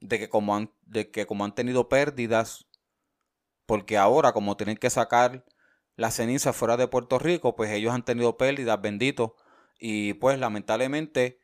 de 0.00 0.18
que 0.18 0.28
como 0.28 0.54
han, 0.56 0.72
de 0.82 1.10
que 1.10 1.26
como 1.26 1.44
han 1.44 1.54
tenido 1.54 1.88
pérdidas, 1.88 2.66
porque 3.66 3.96
ahora 3.98 4.32
como 4.32 4.56
tienen 4.56 4.76
que 4.76 4.90
sacar 4.90 5.44
las 5.96 6.14
cenizas 6.14 6.56
fuera 6.56 6.76
de 6.76 6.88
Puerto 6.88 7.18
Rico, 7.18 7.56
pues 7.56 7.70
ellos 7.70 7.92
han 7.92 8.04
tenido 8.04 8.36
pérdidas, 8.36 8.80
bendito, 8.80 9.36
y 9.78 10.14
pues 10.14 10.38
lamentablemente, 10.38 11.40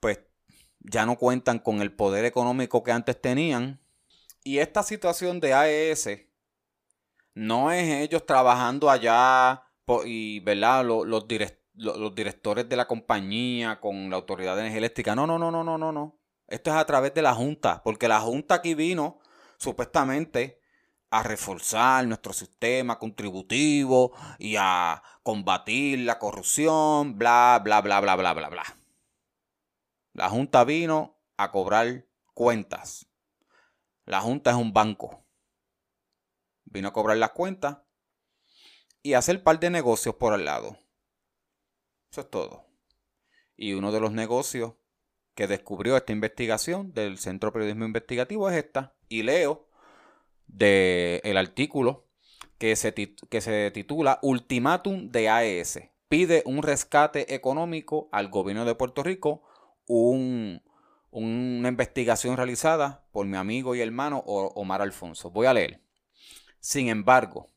pues 0.00 0.20
ya 0.80 1.04
no 1.06 1.16
cuentan 1.16 1.58
con 1.58 1.80
el 1.82 1.92
poder 1.92 2.24
económico 2.24 2.82
que 2.82 2.92
antes 2.92 3.20
tenían. 3.20 3.80
Y 4.44 4.58
esta 4.58 4.82
situación 4.82 5.40
de 5.40 5.54
AES 5.54 6.26
no 7.34 7.72
es 7.72 7.88
ellos 8.02 8.24
trabajando 8.24 8.88
allá 8.88 9.64
y, 10.04 10.40
¿verdad? 10.40 10.84
Los, 10.84 11.06
los, 11.06 11.26
los 11.74 12.14
directores 12.14 12.68
de 12.68 12.76
la 12.76 12.86
compañía 12.86 13.80
con 13.80 14.10
la 14.10 14.16
autoridad 14.16 14.54
de 14.54 14.62
energía 14.62 14.78
eléctrica. 14.78 15.14
No, 15.14 15.26
no, 15.26 15.38
no, 15.38 15.50
no, 15.50 15.62
no, 15.62 15.76
no, 15.76 15.92
no. 15.92 16.18
Esto 16.46 16.70
es 16.70 16.76
a 16.76 16.86
través 16.86 17.12
de 17.14 17.22
la 17.22 17.34
Junta, 17.34 17.82
porque 17.82 18.08
la 18.08 18.20
Junta 18.20 18.56
aquí 18.56 18.74
vino 18.74 19.18
supuestamente 19.58 20.60
a 21.10 21.22
reforzar 21.22 22.06
nuestro 22.06 22.32
sistema 22.32 22.98
contributivo 22.98 24.12
y 24.38 24.56
a 24.58 25.02
combatir 25.22 26.00
la 26.00 26.18
corrupción, 26.18 27.18
bla, 27.18 27.60
bla, 27.62 27.80
bla, 27.80 28.00
bla, 28.00 28.16
bla, 28.16 28.32
bla, 28.34 28.48
bla. 28.48 28.64
La 30.12 30.28
Junta 30.28 30.64
vino 30.64 31.18
a 31.36 31.50
cobrar 31.50 32.06
cuentas. 32.34 33.06
La 34.04 34.20
Junta 34.20 34.50
es 34.50 34.56
un 34.56 34.72
banco. 34.72 35.24
Vino 36.64 36.88
a 36.88 36.92
cobrar 36.92 37.16
las 37.16 37.30
cuentas 37.30 37.78
y 39.02 39.14
hacer 39.14 39.42
par 39.42 39.58
de 39.58 39.70
negocios 39.70 40.14
por 40.16 40.32
al 40.32 40.44
lado. 40.44 40.78
Eso 42.10 42.20
es 42.20 42.30
todo. 42.30 42.66
Y 43.56 43.72
uno 43.72 43.92
de 43.92 44.00
los 44.00 44.12
negocios 44.12 44.74
que 45.36 45.46
descubrió 45.46 45.96
esta 45.96 46.12
investigación 46.12 46.92
del 46.94 47.18
Centro 47.18 47.52
Periodismo 47.52 47.84
Investigativo 47.84 48.50
es 48.50 48.56
esta. 48.56 48.94
Y 49.08 49.22
leo 49.22 49.68
del 50.48 51.20
el 51.22 51.36
artículo 51.36 52.06
que 52.58 52.74
se, 52.74 52.94
que 52.94 53.40
se 53.42 53.70
titula 53.70 54.18
Ultimátum 54.22 55.10
de 55.10 55.28
AES. 55.28 55.80
Pide 56.08 56.42
un 56.46 56.62
rescate 56.62 57.34
económico 57.34 58.08
al 58.12 58.28
gobierno 58.28 58.64
de 58.64 58.74
Puerto 58.74 59.02
Rico, 59.02 59.42
un, 59.86 60.62
una 61.10 61.68
investigación 61.68 62.38
realizada 62.38 63.04
por 63.12 63.26
mi 63.26 63.36
amigo 63.36 63.74
y 63.74 63.82
hermano 63.82 64.18
Omar 64.26 64.80
Alfonso. 64.80 65.30
Voy 65.30 65.46
a 65.46 65.52
leer. 65.52 65.82
Sin 66.60 66.88
embargo, 66.88 67.50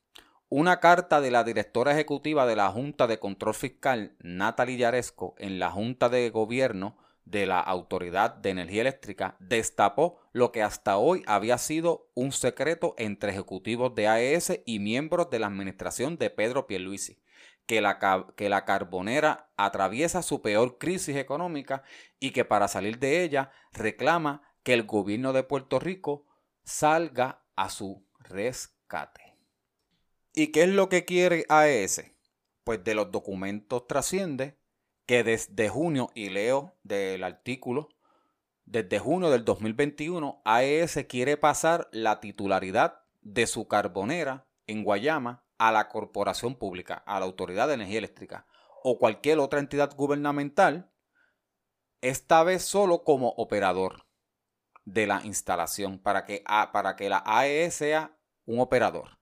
una 0.49 0.81
carta 0.81 1.21
de 1.21 1.31
la 1.31 1.45
directora 1.45 1.93
ejecutiva 1.93 2.45
de 2.45 2.57
la 2.57 2.69
Junta 2.71 3.07
de 3.07 3.19
Control 3.19 3.53
Fiscal, 3.53 4.17
Natalie 4.19 4.77
Yaresco, 4.77 5.35
en 5.37 5.59
la 5.59 5.71
Junta 5.71 6.09
de 6.09 6.29
Gobierno, 6.29 6.97
de 7.29 7.45
la 7.45 7.59
Autoridad 7.59 8.33
de 8.35 8.49
Energía 8.49 8.81
Eléctrica 8.81 9.35
destapó 9.39 10.19
lo 10.33 10.51
que 10.51 10.63
hasta 10.63 10.97
hoy 10.97 11.23
había 11.27 11.57
sido 11.57 12.09
un 12.15 12.31
secreto 12.31 12.95
entre 12.97 13.31
ejecutivos 13.31 13.93
de 13.93 14.07
AES 14.07 14.61
y 14.65 14.79
miembros 14.79 15.29
de 15.29 15.39
la 15.39 15.47
administración 15.47 16.17
de 16.17 16.31
Pedro 16.31 16.65
Pierluisi, 16.65 17.21
que 17.67 17.81
la, 17.81 17.99
que 18.35 18.49
la 18.49 18.65
carbonera 18.65 19.51
atraviesa 19.57 20.23
su 20.23 20.41
peor 20.41 20.79
crisis 20.79 21.15
económica 21.15 21.83
y 22.19 22.31
que 22.31 22.45
para 22.45 22.67
salir 22.67 22.97
de 22.97 23.23
ella 23.23 23.51
reclama 23.73 24.41
que 24.63 24.73
el 24.73 24.83
gobierno 24.83 25.31
de 25.31 25.43
Puerto 25.43 25.79
Rico 25.79 26.25
salga 26.63 27.43
a 27.55 27.69
su 27.69 28.07
rescate. 28.19 29.37
¿Y 30.33 30.47
qué 30.47 30.63
es 30.63 30.69
lo 30.69 30.89
que 30.89 31.05
quiere 31.05 31.45
AES? 31.47 32.05
Pues 32.63 32.83
de 32.83 32.95
los 32.95 33.11
documentos 33.11 33.87
trasciende 33.87 34.58
que 35.09 35.23
desde 35.23 35.69
junio, 35.69 36.11
y 36.13 36.29
leo 36.29 36.77
del 36.83 37.23
artículo, 37.23 37.89
desde 38.65 38.99
junio 38.99 39.31
del 39.31 39.43
2021, 39.43 40.43
AES 40.45 41.03
quiere 41.09 41.35
pasar 41.35 41.89
la 41.91 42.19
titularidad 42.19 43.01
de 43.21 43.47
su 43.47 43.67
carbonera 43.67 44.47
en 44.67 44.83
Guayama 44.83 45.43
a 45.57 45.71
la 45.71 45.89
corporación 45.89 46.53
pública, 46.53 46.93
a 47.07 47.19
la 47.19 47.25
Autoridad 47.25 47.67
de 47.67 47.73
Energía 47.73 47.97
Eléctrica 47.97 48.45
o 48.83 48.99
cualquier 48.99 49.39
otra 49.39 49.59
entidad 49.59 49.95
gubernamental, 49.95 50.91
esta 52.01 52.43
vez 52.43 52.61
solo 52.61 53.03
como 53.03 53.29
operador 53.29 54.05
de 54.85 55.07
la 55.07 55.25
instalación, 55.25 55.97
para 55.97 56.25
que, 56.25 56.43
para 56.71 56.95
que 56.95 57.09
la 57.09 57.23
AES 57.25 57.73
sea 57.73 58.15
un 58.45 58.59
operador 58.59 59.18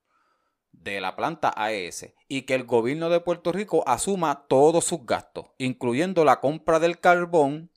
de 0.82 1.00
la 1.00 1.16
planta 1.16 1.52
AES 1.56 2.14
y 2.28 2.42
que 2.42 2.54
el 2.54 2.64
gobierno 2.64 3.10
de 3.10 3.20
Puerto 3.20 3.52
Rico 3.52 3.84
asuma 3.86 4.46
todos 4.48 4.84
sus 4.84 5.04
gastos, 5.04 5.46
incluyendo 5.58 6.24
la 6.24 6.40
compra 6.40 6.78
del 6.78 7.00
carbón 7.00 7.70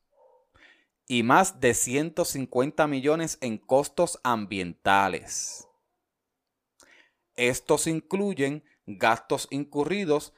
y 1.07 1.23
más 1.23 1.59
de 1.59 1.73
150 1.73 2.87
millones 2.87 3.37
en 3.41 3.57
costos 3.57 4.19
ambientales. 4.23 5.67
Estos 7.35 7.87
incluyen 7.87 8.63
gastos 8.85 9.47
incurridos 9.51 10.33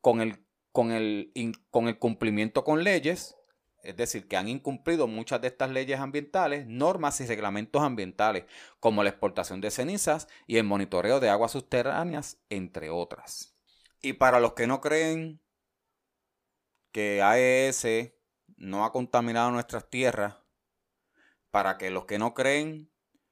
con 0.00 0.20
el, 0.20 0.44
con 0.72 0.92
el, 0.92 1.32
con 1.70 1.88
el 1.88 1.98
cumplimiento 1.98 2.64
con 2.64 2.84
leyes, 2.84 3.36
es 3.84 3.96
decir, 3.96 4.26
que 4.26 4.36
han 4.36 4.48
incumplido 4.48 5.06
muchas 5.06 5.40
de 5.40 5.48
estas 5.48 5.70
leyes 5.70 6.00
ambientales, 6.00 6.66
normas 6.66 7.20
y 7.20 7.26
reglamentos 7.26 7.82
ambientales, 7.82 8.44
como 8.80 9.02
la 9.02 9.10
exportación 9.10 9.60
de 9.60 9.70
cenizas 9.70 10.28
y 10.46 10.56
el 10.56 10.64
monitoreo 10.64 11.20
de 11.20 11.28
aguas 11.28 11.52
subterráneas, 11.52 12.38
entre 12.48 12.90
otras. 12.90 13.54
Y 14.00 14.14
para 14.14 14.40
los 14.40 14.54
que 14.54 14.66
no 14.66 14.80
creen 14.80 15.40
que 16.92 17.22
AES 17.22 18.12
no 18.56 18.84
ha 18.84 18.92
contaminado 18.92 19.50
nuestras 19.50 19.88
tierras, 19.90 20.36
para 21.50 21.76
que 21.76 21.90
los 21.90 22.06
que 22.06 22.18
no 22.18 22.34
creen 22.34 22.90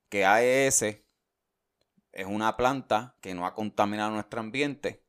que 0.08 0.24
AES 0.24 0.82
es 0.82 2.26
una 2.26 2.56
planta 2.56 3.16
que 3.20 3.34
no 3.34 3.46
ha 3.46 3.54
contaminado 3.54 4.10
nuestro 4.10 4.40
ambiente, 4.40 5.01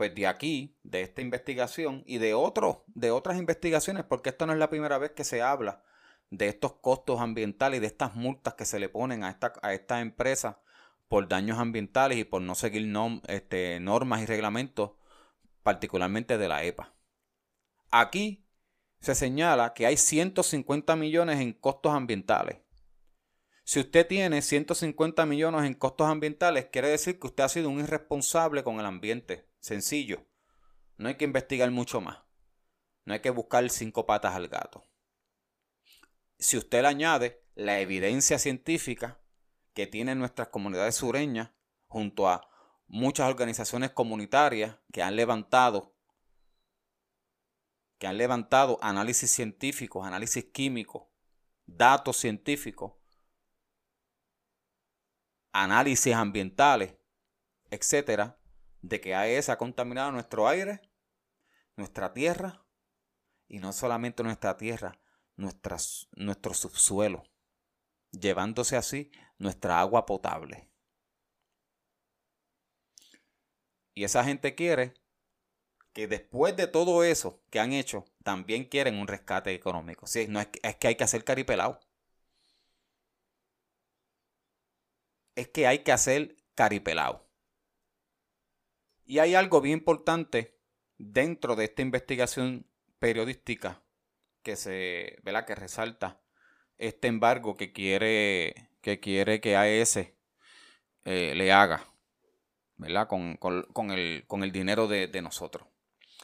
pues 0.00 0.14
de 0.14 0.26
aquí, 0.26 0.78
de 0.82 1.02
esta 1.02 1.20
investigación 1.20 2.04
y 2.06 2.16
de 2.16 2.32
otros, 2.32 2.78
de 2.86 3.10
otras 3.10 3.36
investigaciones, 3.36 4.02
porque 4.04 4.30
esto 4.30 4.46
no 4.46 4.54
es 4.54 4.58
la 4.58 4.70
primera 4.70 4.96
vez 4.96 5.10
que 5.10 5.24
se 5.24 5.42
habla 5.42 5.84
de 6.30 6.48
estos 6.48 6.76
costos 6.76 7.20
ambientales 7.20 7.76
y 7.76 7.80
de 7.82 7.88
estas 7.88 8.14
multas 8.14 8.54
que 8.54 8.64
se 8.64 8.78
le 8.78 8.88
ponen 8.88 9.24
a 9.24 9.28
esta, 9.28 9.52
a 9.60 9.74
esta 9.74 10.00
empresa 10.00 10.62
por 11.06 11.28
daños 11.28 11.58
ambientales 11.58 12.16
y 12.16 12.24
por 12.24 12.40
no 12.40 12.54
seguir 12.54 12.90
este, 13.26 13.78
normas 13.78 14.22
y 14.22 14.24
reglamentos, 14.24 14.92
particularmente 15.62 16.38
de 16.38 16.48
la 16.48 16.64
EPA. 16.64 16.94
Aquí 17.90 18.48
se 19.00 19.14
señala 19.14 19.74
que 19.74 19.84
hay 19.84 19.98
150 19.98 20.96
millones 20.96 21.40
en 21.40 21.52
costos 21.52 21.92
ambientales. 21.92 22.56
Si 23.64 23.80
usted 23.80 24.06
tiene 24.06 24.40
150 24.40 25.26
millones 25.26 25.66
en 25.66 25.74
costos 25.74 26.08
ambientales, 26.08 26.68
quiere 26.72 26.88
decir 26.88 27.20
que 27.20 27.26
usted 27.26 27.44
ha 27.44 27.50
sido 27.50 27.68
un 27.68 27.80
irresponsable 27.80 28.64
con 28.64 28.80
el 28.80 28.86
ambiente. 28.86 29.49
Sencillo. 29.60 30.26
no 30.96 31.08
hay 31.08 31.16
que 31.16 31.24
investigar 31.24 31.70
mucho 31.70 32.00
más. 32.00 32.18
No 33.04 33.14
hay 33.14 33.20
que 33.20 33.30
buscar 33.30 33.68
cinco 33.70 34.04
patas 34.06 34.34
al 34.34 34.48
gato. 34.48 34.86
Si 36.38 36.56
usted 36.56 36.82
le 36.82 36.88
añade 36.88 37.44
la 37.54 37.80
evidencia 37.80 38.38
científica 38.38 39.20
que 39.74 39.86
tienen 39.86 40.18
nuestras 40.18 40.48
comunidades 40.48 40.96
sureñas 40.96 41.50
junto 41.86 42.28
a 42.28 42.48
muchas 42.86 43.28
organizaciones 43.28 43.90
comunitarias 43.90 44.76
que 44.92 45.02
han 45.02 45.16
levantado 45.16 45.94
que 47.98 48.06
han 48.06 48.16
levantado 48.16 48.78
análisis 48.80 49.30
científicos, 49.30 50.06
análisis 50.06 50.46
químicos, 50.46 51.02
datos 51.66 52.16
científicos, 52.16 52.94
análisis 55.52 56.14
ambientales, 56.14 56.94
etcétera, 57.70 58.39
de 58.82 59.00
que 59.00 59.14
AES 59.14 59.48
ha 59.48 59.58
contaminado 59.58 60.12
nuestro 60.12 60.48
aire, 60.48 60.80
nuestra 61.76 62.12
tierra 62.12 62.64
y 63.48 63.58
no 63.58 63.72
solamente 63.72 64.22
nuestra 64.22 64.56
tierra, 64.56 64.98
nuestro 65.36 66.54
subsuelo, 66.54 67.24
llevándose 68.12 68.76
así 68.76 69.10
nuestra 69.38 69.80
agua 69.80 70.06
potable. 70.06 70.70
Y 73.94 74.04
esa 74.04 74.24
gente 74.24 74.54
quiere 74.54 74.94
que 75.92 76.06
después 76.08 76.56
de 76.56 76.66
todo 76.66 77.04
eso 77.04 77.42
que 77.50 77.60
han 77.60 77.72
hecho, 77.72 78.04
también 78.24 78.64
quieren 78.64 78.96
un 78.96 79.08
rescate 79.08 79.52
económico. 79.54 80.06
Sí, 80.06 80.26
no 80.28 80.40
es, 80.40 80.48
que, 80.48 80.60
es 80.62 80.76
que 80.76 80.88
hay 80.88 80.96
que 80.96 81.04
hacer 81.04 81.24
caripelado. 81.24 81.80
Es 85.34 85.48
que 85.48 85.66
hay 85.66 85.80
que 85.80 85.90
hacer 85.90 86.36
caripelado. 86.54 87.29
Y 89.10 89.18
hay 89.18 89.34
algo 89.34 89.60
bien 89.60 89.78
importante 89.78 90.56
dentro 90.96 91.56
de 91.56 91.64
esta 91.64 91.82
investigación 91.82 92.64
periodística 93.00 93.82
que 94.44 94.54
se, 94.54 95.18
¿verdad? 95.24 95.46
que 95.46 95.56
resalta 95.56 96.20
este 96.78 97.08
embargo 97.08 97.56
que 97.56 97.72
quiere 97.72 98.68
que 98.80 99.00
quiere 99.00 99.40
que 99.40 99.56
AES 99.56 99.96
eh, 99.96 101.32
le 101.34 101.50
haga, 101.50 101.84
¿verdad? 102.76 103.08
Con, 103.08 103.36
el, 103.90 104.24
con 104.28 104.44
el, 104.44 104.52
dinero 104.52 104.86
de, 104.86 105.08
de 105.08 105.22
nosotros. 105.22 105.66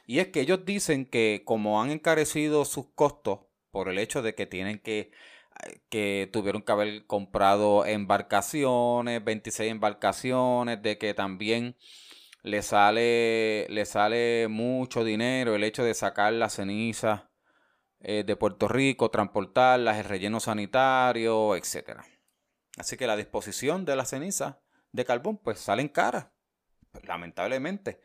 Y 0.07 0.21
es 0.21 0.29
que 0.29 0.43
ellos 0.43 0.65
dicen 0.65 1.07
que 1.07 1.43
como 1.45 1.83
han 1.83 1.91
encarecido 1.91 2.65
sus 2.65 2.87
costos 2.95 3.41
por 3.73 3.89
el 3.89 3.99
hecho 3.99 4.23
de 4.23 4.37
que 4.37 4.47
tienen 4.47 4.79
que 4.79 5.11
que 5.89 6.31
tuvieron 6.33 6.63
que 6.63 6.71
haber 6.71 7.07
comprado 7.07 7.85
embarcaciones, 7.85 9.25
26 9.25 9.73
embarcaciones, 9.73 10.83
de 10.83 10.99
que 10.99 11.15
también 11.15 11.77
le 12.47 12.63
sale, 12.63 13.67
le 13.71 13.85
sale 13.87 14.47
mucho 14.49 15.03
dinero 15.03 15.57
el 15.57 15.65
hecho 15.65 15.83
de 15.83 15.95
sacar 15.95 16.33
las 16.33 16.55
cenizas 16.55 17.25
eh, 17.99 18.23
de 18.25 18.37
Puerto 18.37 18.69
Rico, 18.69 19.11
transportarlas, 19.11 19.99
el 19.99 20.05
relleno 20.05 20.39
sanitario, 20.39 21.57
etc. 21.57 22.03
Así 22.79 22.97
que 22.97 23.09
la 23.09 23.17
disposición 23.17 23.85
de 23.85 23.97
las 23.97 24.11
cenizas 24.11 24.59
de 24.93 25.05
carbón 25.05 25.39
pues 25.39 25.59
salen 25.59 25.89
caras, 25.89 26.29
lamentablemente. 27.03 28.01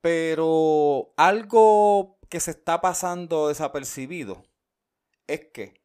Pero 0.00 1.14
algo 1.16 2.18
que 2.28 2.40
se 2.40 2.50
está 2.50 2.80
pasando 2.80 3.46
desapercibido 3.46 4.42
es 5.28 5.52
que 5.52 5.84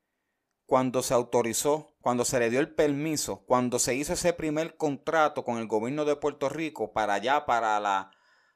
cuando 0.66 1.03
se 1.03 1.14
autorizó, 1.14 1.91
cuando 2.02 2.26
se 2.26 2.39
le 2.39 2.49
dio 2.49 2.60
el 2.60 2.74
permiso, 2.74 3.45
cuando 3.45 3.80
se 3.80 3.95
hizo 3.95 4.14
ese 4.14 4.34
primer 4.34 4.76
contrato 4.76 5.43
con 5.43 5.58
el 5.58 5.68
gobierno 5.68 6.04
de 6.04 6.16
Puerto 6.16 6.49
Rico 6.49 6.91
para 6.93 7.14
allá, 7.14 7.45
para 7.45 7.80
la, 7.80 8.12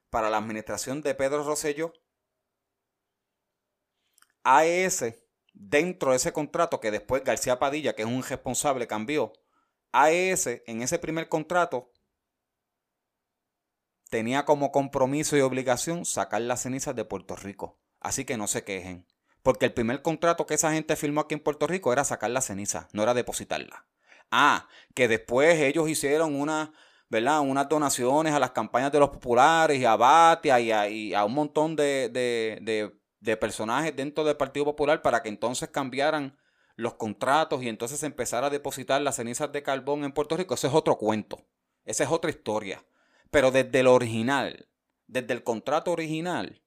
para 0.09 0.29
la 0.29 0.37
administración 0.37 1.01
de 1.01 1.15
Pedro 1.15 1.43
Rosselló, 1.43 1.93
AES, 4.43 5.19
dentro 5.53 6.11
de 6.11 6.17
ese 6.17 6.33
contrato 6.33 6.79
que 6.79 6.91
después 6.91 7.23
García 7.23 7.59
Padilla, 7.59 7.95
que 7.95 8.01
es 8.01 8.07
un 8.07 8.23
responsable, 8.23 8.87
cambió, 8.87 9.33
AES 9.91 10.47
en 10.65 10.81
ese 10.81 10.99
primer 10.99 11.29
contrato 11.29 11.91
tenía 14.09 14.45
como 14.45 14.71
compromiso 14.71 15.37
y 15.37 15.41
obligación 15.41 16.05
sacar 16.05 16.41
las 16.41 16.61
cenizas 16.61 16.95
de 16.95 17.05
Puerto 17.05 17.35
Rico. 17.35 17.79
Así 17.99 18.25
que 18.25 18.37
no 18.37 18.47
se 18.47 18.63
quejen. 18.63 19.07
Porque 19.45 19.67
el 19.67 19.73
primer 19.73 20.01
contrato 20.01 20.47
que 20.47 20.55
esa 20.55 20.71
gente 20.73 20.95
firmó 20.95 21.21
aquí 21.21 21.35
en 21.35 21.39
Puerto 21.39 21.67
Rico 21.67 21.93
era 21.93 22.03
sacar 22.03 22.31
las 22.31 22.45
cenizas, 22.45 22.87
no 22.93 23.03
era 23.03 23.13
depositarla. 23.13 23.85
Ah, 24.31 24.67
que 24.95 25.07
después 25.07 25.61
ellos 25.61 25.87
hicieron 25.87 26.33
una, 26.33 26.73
¿verdad? 27.09 27.41
unas 27.41 27.69
donaciones 27.69 28.33
a 28.33 28.39
las 28.39 28.49
campañas 28.49 28.91
de 28.91 28.99
los 28.99 29.11
populares 29.11 29.79
y 29.79 29.85
a 29.85 29.95
Batia 29.95 30.89
y 30.89 31.13
a, 31.13 31.25
un 31.25 31.35
montón 31.35 31.75
de, 31.75 32.09
de, 32.11 32.91
de, 33.19 33.37
personajes 33.37 33.95
dentro 33.95 34.23
del 34.23 34.35
Partido 34.35 34.65
Popular 34.65 35.03
para 35.03 35.21
que 35.21 35.29
entonces 35.29 35.69
cambiaran 35.69 36.35
los 36.75 36.95
contratos 36.95 37.61
y 37.61 37.69
entonces 37.69 38.01
empezara 38.01 38.47
a 38.47 38.49
depositar 38.49 38.99
las 39.03 39.17
cenizas 39.17 39.51
de 39.51 39.61
carbón 39.61 40.05
en 40.05 40.11
Puerto 40.11 40.35
Rico. 40.35 40.55
Ese 40.55 40.65
es 40.65 40.73
otro 40.73 40.97
cuento. 40.97 41.45
Esa 41.83 42.03
es 42.03 42.09
otra 42.09 42.31
historia. 42.31 42.83
Pero 43.29 43.51
desde 43.51 43.81
el 43.81 43.85
original, 43.85 44.69
desde 45.05 45.33
el 45.33 45.43
contrato 45.43 45.91
original, 45.91 46.63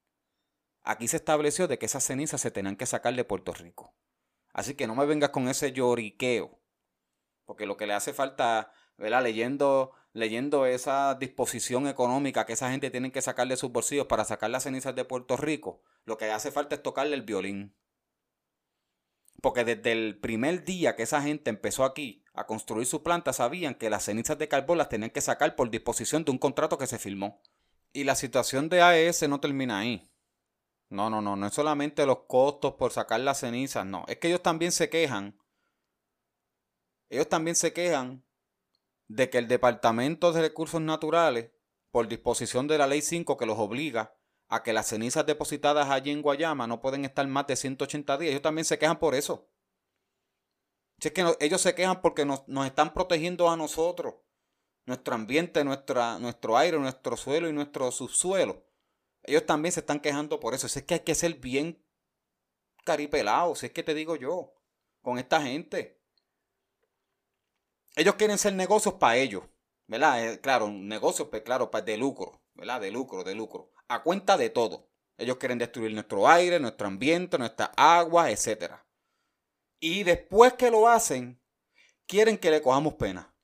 aquí 0.88 1.06
se 1.06 1.18
estableció 1.18 1.68
de 1.68 1.78
que 1.78 1.84
esas 1.84 2.02
cenizas 2.02 2.40
se 2.40 2.50
tenían 2.50 2.74
que 2.74 2.86
sacar 2.86 3.14
de 3.14 3.22
Puerto 3.22 3.52
Rico. 3.52 3.94
Así 4.54 4.74
que 4.74 4.86
no 4.86 4.94
me 4.94 5.04
vengas 5.04 5.28
con 5.28 5.46
ese 5.48 5.72
lloriqueo. 5.72 6.58
Porque 7.44 7.66
lo 7.66 7.76
que 7.76 7.86
le 7.86 7.92
hace 7.92 8.14
falta, 8.14 8.72
¿verdad? 8.96 9.22
Leyendo, 9.22 9.92
leyendo 10.14 10.64
esa 10.64 11.14
disposición 11.14 11.88
económica 11.88 12.46
que 12.46 12.54
esa 12.54 12.70
gente 12.70 12.90
tiene 12.90 13.12
que 13.12 13.20
sacar 13.20 13.46
de 13.48 13.58
sus 13.58 13.70
bolsillos 13.70 14.06
para 14.06 14.24
sacar 14.24 14.48
las 14.48 14.62
cenizas 14.62 14.94
de 14.94 15.04
Puerto 15.04 15.36
Rico, 15.36 15.82
lo 16.06 16.16
que 16.16 16.30
hace 16.30 16.50
falta 16.50 16.76
es 16.76 16.82
tocarle 16.82 17.14
el 17.16 17.22
violín. 17.22 17.76
Porque 19.42 19.66
desde 19.66 19.92
el 19.92 20.18
primer 20.18 20.64
día 20.64 20.96
que 20.96 21.02
esa 21.02 21.20
gente 21.20 21.50
empezó 21.50 21.84
aquí 21.84 22.24
a 22.32 22.46
construir 22.46 22.86
su 22.86 23.02
planta 23.02 23.34
sabían 23.34 23.74
que 23.74 23.90
las 23.90 24.04
cenizas 24.04 24.38
de 24.38 24.48
carbón 24.48 24.78
las 24.78 24.88
tenían 24.88 25.10
que 25.10 25.20
sacar 25.20 25.54
por 25.54 25.68
disposición 25.68 26.24
de 26.24 26.30
un 26.30 26.38
contrato 26.38 26.78
que 26.78 26.86
se 26.86 26.98
firmó. 26.98 27.42
Y 27.92 28.04
la 28.04 28.14
situación 28.14 28.70
de 28.70 28.80
AES 28.80 29.28
no 29.28 29.38
termina 29.38 29.80
ahí. 29.80 30.07
No, 30.90 31.10
no, 31.10 31.20
no, 31.20 31.36
no 31.36 31.46
es 31.46 31.54
solamente 31.54 32.06
los 32.06 32.20
costos 32.26 32.74
por 32.74 32.92
sacar 32.92 33.20
las 33.20 33.40
cenizas, 33.40 33.84
no. 33.84 34.04
Es 34.08 34.18
que 34.18 34.28
ellos 34.28 34.42
también 34.42 34.72
se 34.72 34.88
quejan. 34.88 35.38
Ellos 37.10 37.28
también 37.28 37.56
se 37.56 37.72
quejan 37.72 38.24
de 39.08 39.30
que 39.30 39.38
el 39.38 39.48
Departamento 39.48 40.32
de 40.32 40.42
Recursos 40.42 40.80
Naturales, 40.80 41.50
por 41.90 42.08
disposición 42.08 42.68
de 42.68 42.78
la 42.78 42.86
Ley 42.86 43.02
5 43.02 43.36
que 43.36 43.46
los 43.46 43.58
obliga 43.58 44.14
a 44.48 44.62
que 44.62 44.72
las 44.72 44.86
cenizas 44.88 45.26
depositadas 45.26 45.90
allí 45.90 46.10
en 46.10 46.22
Guayama 46.22 46.66
no 46.66 46.80
pueden 46.80 47.04
estar 47.04 47.26
más 47.26 47.46
de 47.46 47.56
180 47.56 48.18
días, 48.18 48.30
ellos 48.30 48.42
también 48.42 48.64
se 48.64 48.78
quejan 48.78 48.98
por 48.98 49.14
eso. 49.14 49.50
Es 51.00 51.12
que 51.12 51.24
ellos 51.40 51.60
se 51.60 51.74
quejan 51.74 52.00
porque 52.00 52.24
nos, 52.24 52.42
están 52.66 52.92
protegiendo 52.92 53.50
a 53.50 53.56
nosotros, 53.56 54.14
nuestro 54.84 55.14
ambiente, 55.14 55.62
nuestra, 55.64 56.18
nuestro 56.18 56.56
aire, 56.56 56.78
nuestro 56.78 57.16
suelo 57.16 57.48
y 57.48 57.52
nuestro 57.52 57.90
subsuelo. 57.92 58.67
Ellos 59.24 59.46
también 59.46 59.72
se 59.72 59.80
están 59.80 60.00
quejando 60.00 60.40
por 60.40 60.54
eso. 60.54 60.68
Si 60.68 60.78
es 60.78 60.84
que 60.84 60.94
hay 60.94 61.00
que 61.00 61.14
ser 61.14 61.34
bien 61.34 61.84
caripelados, 62.84 63.60
si 63.60 63.66
es 63.66 63.72
que 63.72 63.82
te 63.82 63.94
digo 63.94 64.16
yo, 64.16 64.54
con 65.02 65.18
esta 65.18 65.42
gente. 65.42 66.00
Ellos 67.96 68.14
quieren 68.14 68.38
ser 68.38 68.54
negocios 68.54 68.94
para 68.94 69.16
ellos, 69.16 69.44
¿verdad? 69.86 70.24
Eh, 70.24 70.40
claro, 70.40 70.68
negocios, 70.70 71.28
pues 71.28 71.42
claro, 71.42 71.70
de 71.84 71.96
lucro, 71.96 72.40
¿verdad? 72.54 72.80
De 72.80 72.90
lucro, 72.90 73.24
de 73.24 73.34
lucro. 73.34 73.72
A 73.88 74.02
cuenta 74.02 74.36
de 74.36 74.50
todo. 74.50 74.88
Ellos 75.16 75.36
quieren 75.36 75.58
destruir 75.58 75.92
nuestro 75.92 76.28
aire, 76.28 76.60
nuestro 76.60 76.86
ambiente, 76.86 77.38
nuestra 77.38 77.72
agua, 77.76 78.30
etcétera. 78.30 78.86
Y 79.80 80.04
después 80.04 80.54
que 80.54 80.70
lo 80.70 80.88
hacen, 80.88 81.40
quieren 82.06 82.38
que 82.38 82.50
le 82.50 82.62
cojamos 82.62 82.94
pena. 82.94 83.34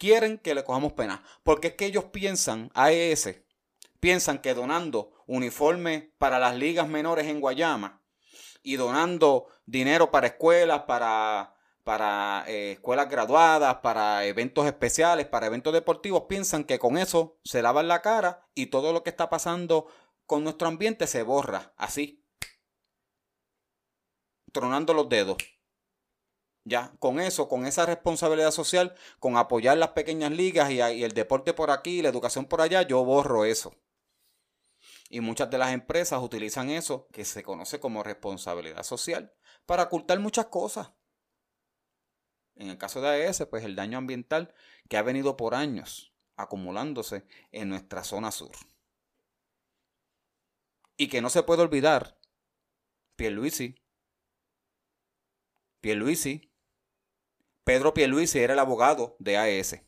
Quieren 0.00 0.38
que 0.38 0.54
le 0.54 0.64
cojamos 0.64 0.94
pena. 0.94 1.22
Porque 1.42 1.68
es 1.68 1.74
que 1.74 1.84
ellos 1.84 2.04
piensan, 2.04 2.70
AES, 2.72 3.42
piensan 4.00 4.40
que 4.40 4.54
donando 4.54 5.12
uniformes 5.26 6.04
para 6.16 6.38
las 6.38 6.56
ligas 6.56 6.88
menores 6.88 7.26
en 7.26 7.38
Guayama 7.38 8.00
y 8.62 8.76
donando 8.76 9.48
dinero 9.66 10.10
para 10.10 10.28
escuelas, 10.28 10.84
para, 10.84 11.54
para 11.84 12.44
eh, 12.48 12.72
escuelas 12.72 13.10
graduadas, 13.10 13.76
para 13.82 14.24
eventos 14.24 14.64
especiales, 14.64 15.26
para 15.26 15.48
eventos 15.48 15.74
deportivos, 15.74 16.22
piensan 16.30 16.64
que 16.64 16.78
con 16.78 16.96
eso 16.96 17.38
se 17.44 17.60
lavan 17.60 17.86
la 17.86 18.00
cara 18.00 18.48
y 18.54 18.68
todo 18.68 18.94
lo 18.94 19.02
que 19.02 19.10
está 19.10 19.28
pasando 19.28 19.86
con 20.24 20.44
nuestro 20.44 20.66
ambiente 20.66 21.06
se 21.06 21.22
borra. 21.22 21.74
Así, 21.76 22.24
tronando 24.50 24.94
los 24.94 25.10
dedos. 25.10 25.36
Ya, 26.64 26.92
con 26.98 27.20
eso, 27.20 27.48
con 27.48 27.66
esa 27.66 27.86
responsabilidad 27.86 28.50
social, 28.50 28.94
con 29.18 29.36
apoyar 29.36 29.78
las 29.78 29.90
pequeñas 29.90 30.30
ligas 30.30 30.70
y, 30.70 30.80
el 30.80 31.12
deporte 31.12 31.54
por 31.54 31.70
aquí, 31.70 32.02
la 32.02 32.10
educación 32.10 32.46
por 32.46 32.60
allá, 32.60 32.82
yo 32.82 33.04
borro 33.04 33.44
eso. 33.44 33.74
Y 35.08 35.20
muchas 35.20 35.50
de 35.50 35.58
las 35.58 35.72
empresas 35.72 36.22
utilizan 36.22 36.70
eso, 36.70 37.08
que 37.12 37.24
se 37.24 37.42
conoce 37.42 37.80
como 37.80 38.02
responsabilidad 38.02 38.82
social, 38.82 39.32
para 39.66 39.84
ocultar 39.84 40.20
muchas 40.20 40.46
cosas. 40.46 40.92
En 42.54 42.68
el 42.68 42.78
caso 42.78 43.00
de 43.00 43.08
AES, 43.08 43.46
pues 43.50 43.64
el 43.64 43.74
daño 43.74 43.98
ambiental 43.98 44.54
que 44.88 44.98
ha 44.98 45.02
venido 45.02 45.36
por 45.36 45.54
años 45.54 46.10
acumulándose 46.36 47.24
en 47.52 47.68
nuestra 47.68 48.04
zona 48.04 48.30
sur. 48.30 48.52
Y 50.96 51.08
que 51.08 51.22
no 51.22 51.30
se 51.30 51.42
puede 51.42 51.62
olvidar, 51.62 52.18
Pierluisi, 53.16 53.76
Pierluisi, 55.80 56.49
Pedro 57.64 57.94
Pierluisi 57.94 58.38
era 58.38 58.54
el 58.54 58.58
abogado 58.58 59.16
de 59.18 59.36
AES. 59.36 59.82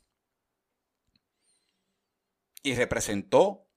Y 2.63 2.75
representó, 2.75 3.69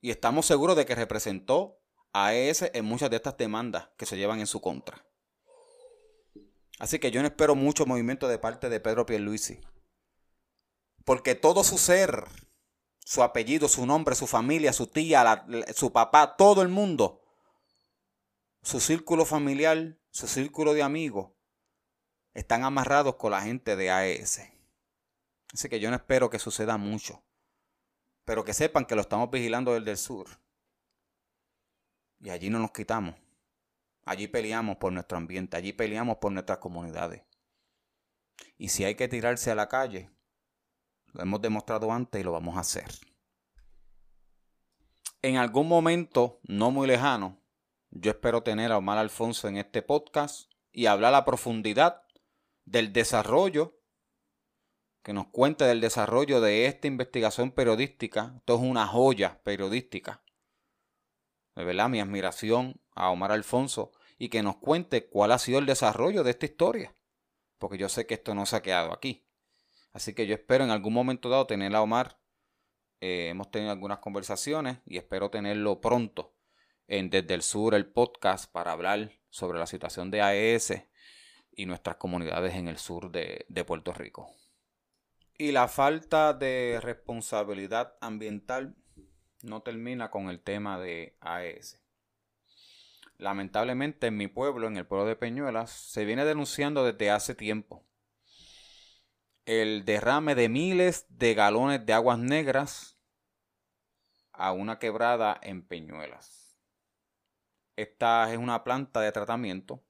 y 0.00 0.10
estamos 0.10 0.46
seguros 0.46 0.76
de 0.76 0.86
que 0.86 0.94
representó 0.94 1.80
a 2.12 2.28
AES 2.28 2.70
en 2.72 2.84
muchas 2.84 3.10
de 3.10 3.16
estas 3.16 3.36
demandas 3.36 3.88
que 3.96 4.06
se 4.06 4.16
llevan 4.16 4.40
en 4.40 4.46
su 4.46 4.60
contra. 4.60 5.04
Así 6.78 6.98
que 6.98 7.10
yo 7.10 7.20
no 7.20 7.28
espero 7.28 7.54
mucho 7.54 7.86
movimiento 7.86 8.28
de 8.28 8.38
parte 8.38 8.68
de 8.68 8.80
Pedro 8.80 9.04
Pierluisi. 9.04 9.60
Porque 11.04 11.34
todo 11.34 11.64
su 11.64 11.78
ser, 11.78 12.24
su 13.00 13.22
apellido, 13.22 13.68
su 13.68 13.84
nombre, 13.86 14.14
su 14.14 14.26
familia, 14.26 14.72
su 14.72 14.86
tía, 14.86 15.46
su 15.74 15.92
papá, 15.92 16.36
todo 16.36 16.62
el 16.62 16.68
mundo, 16.68 17.22
su 18.62 18.78
círculo 18.80 19.24
familiar, 19.24 19.98
su 20.10 20.28
círculo 20.28 20.74
de 20.74 20.82
amigos, 20.82 21.32
están 22.38 22.62
amarrados 22.62 23.16
con 23.16 23.32
la 23.32 23.42
gente 23.42 23.74
de 23.74 23.90
AES. 23.90 24.42
Así 25.52 25.68
que 25.68 25.80
yo 25.80 25.90
no 25.90 25.96
espero 25.96 26.30
que 26.30 26.38
suceda 26.38 26.76
mucho. 26.76 27.20
Pero 28.24 28.44
que 28.44 28.54
sepan 28.54 28.84
que 28.84 28.94
lo 28.94 29.00
estamos 29.00 29.28
vigilando 29.28 29.74
desde 29.74 29.90
el 29.90 29.96
sur. 29.96 30.28
Y 32.20 32.30
allí 32.30 32.48
no 32.48 32.60
nos 32.60 32.70
quitamos. 32.70 33.16
Allí 34.04 34.28
peleamos 34.28 34.76
por 34.76 34.92
nuestro 34.92 35.18
ambiente, 35.18 35.56
allí 35.56 35.72
peleamos 35.72 36.18
por 36.18 36.30
nuestras 36.30 36.58
comunidades. 36.58 37.22
Y 38.56 38.68
si 38.68 38.84
hay 38.84 38.94
que 38.94 39.08
tirarse 39.08 39.50
a 39.50 39.56
la 39.56 39.68
calle, 39.68 40.08
lo 41.06 41.22
hemos 41.22 41.42
demostrado 41.42 41.90
antes 41.92 42.20
y 42.20 42.24
lo 42.24 42.32
vamos 42.32 42.56
a 42.56 42.60
hacer. 42.60 42.88
En 45.22 45.36
algún 45.36 45.66
momento, 45.66 46.38
no 46.44 46.70
muy 46.70 46.86
lejano, 46.86 47.42
yo 47.90 48.12
espero 48.12 48.44
tener 48.44 48.70
a 48.70 48.78
Omar 48.78 48.98
Alfonso 48.98 49.48
en 49.48 49.56
este 49.56 49.82
podcast 49.82 50.52
y 50.70 50.86
hablar 50.86 51.14
a 51.14 51.24
profundidad 51.24 52.04
del 52.70 52.92
desarrollo, 52.92 53.80
que 55.02 55.12
nos 55.12 55.28
cuente 55.28 55.64
del 55.64 55.80
desarrollo 55.80 56.40
de 56.40 56.66
esta 56.66 56.86
investigación 56.86 57.52
periodística. 57.52 58.34
Esto 58.36 58.56
es 58.56 58.60
una 58.60 58.86
joya 58.86 59.40
periodística. 59.42 60.22
De 61.54 61.64
verdad, 61.64 61.88
mi 61.88 62.00
admiración 62.00 62.80
a 62.92 63.10
Omar 63.10 63.32
Alfonso 63.32 63.92
y 64.18 64.28
que 64.28 64.42
nos 64.42 64.56
cuente 64.56 65.08
cuál 65.08 65.32
ha 65.32 65.38
sido 65.38 65.58
el 65.58 65.66
desarrollo 65.66 66.24
de 66.24 66.30
esta 66.30 66.46
historia. 66.46 66.94
Porque 67.58 67.78
yo 67.78 67.88
sé 67.88 68.06
que 68.06 68.14
esto 68.14 68.34
no 68.34 68.44
se 68.46 68.56
ha 68.56 68.62
quedado 68.62 68.92
aquí. 68.92 69.26
Así 69.92 70.14
que 70.14 70.26
yo 70.26 70.34
espero 70.34 70.64
en 70.64 70.70
algún 70.70 70.92
momento 70.92 71.28
dado 71.28 71.46
tener 71.46 71.74
a 71.74 71.82
Omar. 71.82 72.20
Eh, 73.00 73.28
hemos 73.30 73.50
tenido 73.50 73.72
algunas 73.72 74.00
conversaciones 74.00 74.78
y 74.84 74.98
espero 74.98 75.30
tenerlo 75.30 75.80
pronto 75.80 76.34
en 76.86 77.10
Desde 77.10 77.34
el 77.34 77.42
Sur, 77.42 77.74
el 77.74 77.86
podcast, 77.86 78.50
para 78.52 78.72
hablar 78.72 79.12
sobre 79.30 79.58
la 79.58 79.66
situación 79.66 80.10
de 80.10 80.20
AES 80.20 80.87
y 81.58 81.66
nuestras 81.66 81.96
comunidades 81.96 82.54
en 82.54 82.68
el 82.68 82.78
sur 82.78 83.10
de, 83.10 83.44
de 83.48 83.64
Puerto 83.64 83.92
Rico. 83.92 84.32
Y 85.36 85.50
la 85.50 85.66
falta 85.66 86.32
de 86.32 86.78
responsabilidad 86.80 87.96
ambiental 88.00 88.76
no 89.42 89.62
termina 89.62 90.08
con 90.08 90.30
el 90.30 90.40
tema 90.40 90.78
de 90.78 91.16
AES. 91.20 91.82
Lamentablemente 93.16 94.06
en 94.06 94.16
mi 94.16 94.28
pueblo, 94.28 94.68
en 94.68 94.76
el 94.76 94.86
pueblo 94.86 95.04
de 95.04 95.16
Peñuelas, 95.16 95.72
se 95.72 96.04
viene 96.04 96.24
denunciando 96.24 96.84
desde 96.84 97.10
hace 97.10 97.34
tiempo 97.34 97.84
el 99.44 99.84
derrame 99.84 100.36
de 100.36 100.48
miles 100.48 101.06
de 101.08 101.34
galones 101.34 101.84
de 101.84 101.92
aguas 101.92 102.20
negras 102.20 102.96
a 104.32 104.52
una 104.52 104.78
quebrada 104.78 105.40
en 105.42 105.66
Peñuelas. 105.66 106.56
Esta 107.74 108.32
es 108.32 108.38
una 108.38 108.62
planta 108.62 109.00
de 109.00 109.10
tratamiento 109.10 109.82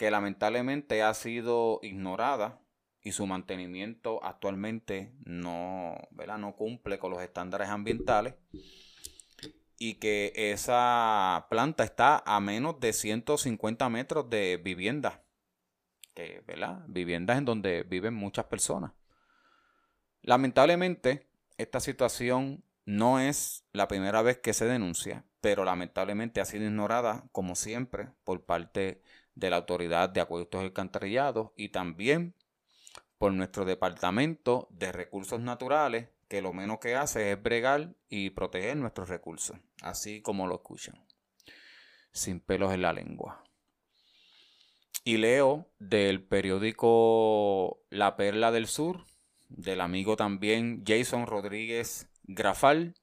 que 0.00 0.10
lamentablemente 0.10 1.02
ha 1.02 1.12
sido 1.12 1.78
ignorada 1.82 2.58
y 3.02 3.12
su 3.12 3.26
mantenimiento 3.26 4.24
actualmente 4.24 5.12
no, 5.26 5.94
no 6.38 6.56
cumple 6.56 6.98
con 6.98 7.10
los 7.10 7.20
estándares 7.20 7.68
ambientales 7.68 8.32
y 9.78 9.96
que 9.96 10.32
esa 10.34 11.46
planta 11.50 11.84
está 11.84 12.22
a 12.24 12.40
menos 12.40 12.80
de 12.80 12.94
150 12.94 13.90
metros 13.90 14.30
de 14.30 14.58
vivienda, 14.64 15.22
que, 16.14 16.42
¿verdad? 16.46 16.82
Viviendas 16.88 17.36
en 17.36 17.44
donde 17.44 17.82
viven 17.82 18.14
muchas 18.14 18.46
personas. 18.46 18.92
Lamentablemente, 20.22 21.28
esta 21.58 21.78
situación 21.78 22.64
no 22.86 23.20
es 23.20 23.66
la 23.74 23.86
primera 23.86 24.22
vez 24.22 24.38
que 24.38 24.54
se 24.54 24.64
denuncia, 24.64 25.26
pero 25.42 25.66
lamentablemente 25.66 26.40
ha 26.40 26.46
sido 26.46 26.64
ignorada, 26.64 27.28
como 27.32 27.54
siempre, 27.54 28.08
por 28.24 28.46
parte 28.46 28.80
de 28.80 29.02
la 29.34 29.56
Autoridad 29.56 30.08
de 30.08 30.20
Acueductos 30.20 30.62
y 30.62 30.64
Alcantarillados 30.66 31.50
y 31.56 31.70
también 31.70 32.34
por 33.18 33.32
nuestro 33.32 33.64
Departamento 33.64 34.66
de 34.70 34.92
Recursos 34.92 35.40
Naturales, 35.40 36.08
que 36.28 36.40
lo 36.40 36.52
menos 36.52 36.78
que 36.78 36.94
hace 36.94 37.32
es 37.32 37.42
bregar 37.42 37.94
y 38.08 38.30
proteger 38.30 38.76
nuestros 38.76 39.08
recursos, 39.08 39.58
así 39.82 40.22
como 40.22 40.46
lo 40.46 40.56
escuchan, 40.56 41.04
sin 42.12 42.40
pelos 42.40 42.72
en 42.72 42.82
la 42.82 42.92
lengua. 42.92 43.44
Y 45.04 45.16
leo 45.16 45.68
del 45.78 46.22
periódico 46.22 47.82
La 47.90 48.16
Perla 48.16 48.52
del 48.52 48.66
Sur, 48.66 49.04
del 49.48 49.80
amigo 49.80 50.16
también 50.16 50.84
Jason 50.86 51.26
Rodríguez 51.26 52.08
Grafal, 52.22 52.94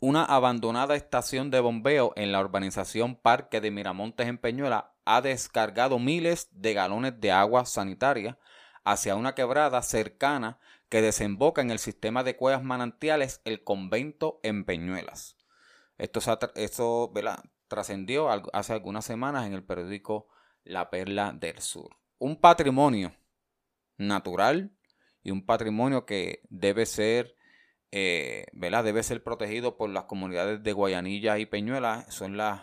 una 0.00 0.24
abandonada 0.24 0.96
estación 0.96 1.50
de 1.50 1.60
bombeo 1.60 2.12
en 2.16 2.32
la 2.32 2.40
urbanización 2.40 3.16
Parque 3.16 3.60
de 3.60 3.70
Miramontes 3.70 4.26
en 4.26 4.38
Peñuela 4.38 4.93
ha 5.04 5.20
descargado 5.20 5.98
miles 5.98 6.48
de 6.52 6.74
galones 6.74 7.20
de 7.20 7.32
agua 7.32 7.66
sanitaria 7.66 8.38
hacia 8.84 9.16
una 9.16 9.34
quebrada 9.34 9.82
cercana 9.82 10.58
que 10.88 11.02
desemboca 11.02 11.62
en 11.62 11.70
el 11.70 11.78
sistema 11.78 12.22
de 12.22 12.36
cuevas 12.36 12.62
manantiales 12.62 13.40
El 13.44 13.64
Convento 13.64 14.40
en 14.42 14.64
Peñuelas. 14.64 15.36
Esto, 15.98 16.20
esto 16.54 17.12
trascendió 17.68 18.28
hace 18.52 18.72
algunas 18.72 19.04
semanas 19.04 19.46
en 19.46 19.54
el 19.54 19.64
periódico 19.64 20.28
La 20.64 20.90
Perla 20.90 21.32
del 21.32 21.60
Sur. 21.60 21.96
Un 22.18 22.40
patrimonio 22.40 23.14
natural 23.96 24.72
y 25.22 25.30
un 25.30 25.44
patrimonio 25.46 26.04
que 26.04 26.42
debe 26.50 26.86
ser, 26.86 27.34
eh, 27.90 28.46
debe 28.52 29.02
ser 29.02 29.22
protegido 29.22 29.76
por 29.76 29.90
las 29.90 30.04
comunidades 30.04 30.62
de 30.62 30.72
Guayanilla 30.72 31.38
y 31.38 31.46
Peñuelas. 31.46 32.12
Son 32.12 32.36
las, 32.36 32.62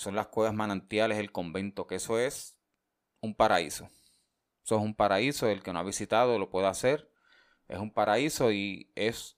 son 0.00 0.16
las 0.16 0.28
cuevas 0.28 0.54
manantiales, 0.54 1.18
el 1.18 1.30
convento, 1.30 1.86
que 1.86 1.96
eso 1.96 2.18
es 2.18 2.56
un 3.20 3.34
paraíso. 3.34 3.90
Eso 4.64 4.76
es 4.76 4.82
un 4.82 4.94
paraíso, 4.94 5.46
el 5.46 5.62
que 5.62 5.72
no 5.72 5.78
ha 5.78 5.82
visitado 5.84 6.38
lo 6.38 6.48
puede 6.48 6.66
hacer 6.68 7.10
es 7.70 7.78
un 7.78 7.92
paraíso 7.92 8.50
y 8.50 8.90
es, 8.94 9.36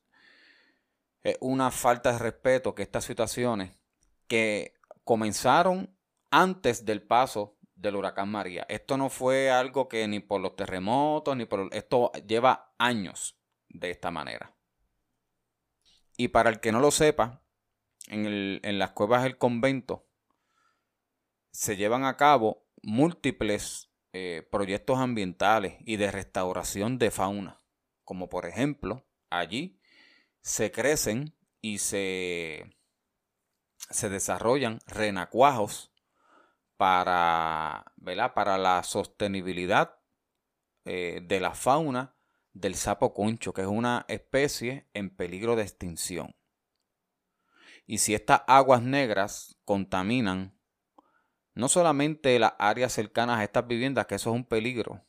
una 1.41 1.71
falta 1.71 2.13
de 2.13 2.19
respeto 2.19 2.75
que 2.75 2.83
estas 2.83 3.05
situaciones 3.05 3.77
que 4.27 4.75
comenzaron 5.05 5.97
antes 6.31 6.85
del 6.85 7.03
paso 7.03 7.59
del 7.75 7.97
huracán 7.97 8.31
María. 8.31 8.65
Esto 8.69 8.97
no 8.97 9.11
fue 9.11 9.51
algo 9.51 9.89
que 9.89 10.09
ni 10.09 10.21
por 10.21 10.41
los 10.41 10.57
terremotos, 10.57 11.37
ni 11.37 11.45
por... 11.45 11.69
Esto 11.73 12.11
lleva 12.27 12.75
años 12.79 13.37
de 13.69 13.91
esta 13.91 14.11
manera. 14.11 14.57
Y 16.17 16.29
para 16.29 16.51
el 16.51 16.61
que 16.61 16.73
no 16.73 16.81
lo 16.81 16.91
sepa, 16.91 17.43
en, 18.09 18.61
en 18.65 18.79
las 18.79 18.93
cuevas 18.93 19.23
del 19.25 19.39
convento 19.39 20.09
se 21.53 21.77
llevan 21.77 22.05
a 22.05 22.17
cabo 22.17 22.67
múltiples 22.83 23.91
eh, 24.13 24.47
proyectos 24.51 24.99
ambientales 24.99 25.77
y 25.81 25.97
de 25.97 26.11
restauración 26.11 26.99
de 26.99 27.11
fauna 27.11 27.59
como 28.05 28.29
por 28.29 28.47
ejemplo 28.47 29.07
allí 29.31 29.81
se 30.43 30.73
crecen 30.73 31.37
y 31.61 31.79
se, 31.79 32.77
se 33.77 34.09
desarrollan 34.09 34.81
renacuajos 34.87 35.93
para, 36.77 37.93
para 38.35 38.59
la 38.59 38.83
sostenibilidad 38.83 40.01
eh, 40.85 41.21
de 41.23 41.39
la 41.39 41.55
fauna 41.55 42.17
del 42.53 42.75
sapo 42.75 43.15
concho, 43.15 43.55
que 43.55 43.63
es 43.63 43.69
una 43.69 44.05
especie 44.09 44.89
en 44.93 45.15
peligro 45.15 45.55
de 45.55 45.63
extinción. 45.63 46.35
Y 47.87 47.99
si 47.99 48.15
estas 48.15 48.43
aguas 48.47 48.83
negras 48.83 49.57
contaminan 49.65 50.59
no 51.55 51.69
solamente 51.69 52.39
las 52.39 52.55
áreas 52.59 52.93
cercanas 52.93 53.39
a 53.39 53.45
estas 53.45 53.67
viviendas, 53.67 54.07
que 54.07 54.15
eso 54.17 54.31
es 54.31 54.37
un 54.37 54.45
peligro, 54.45 55.05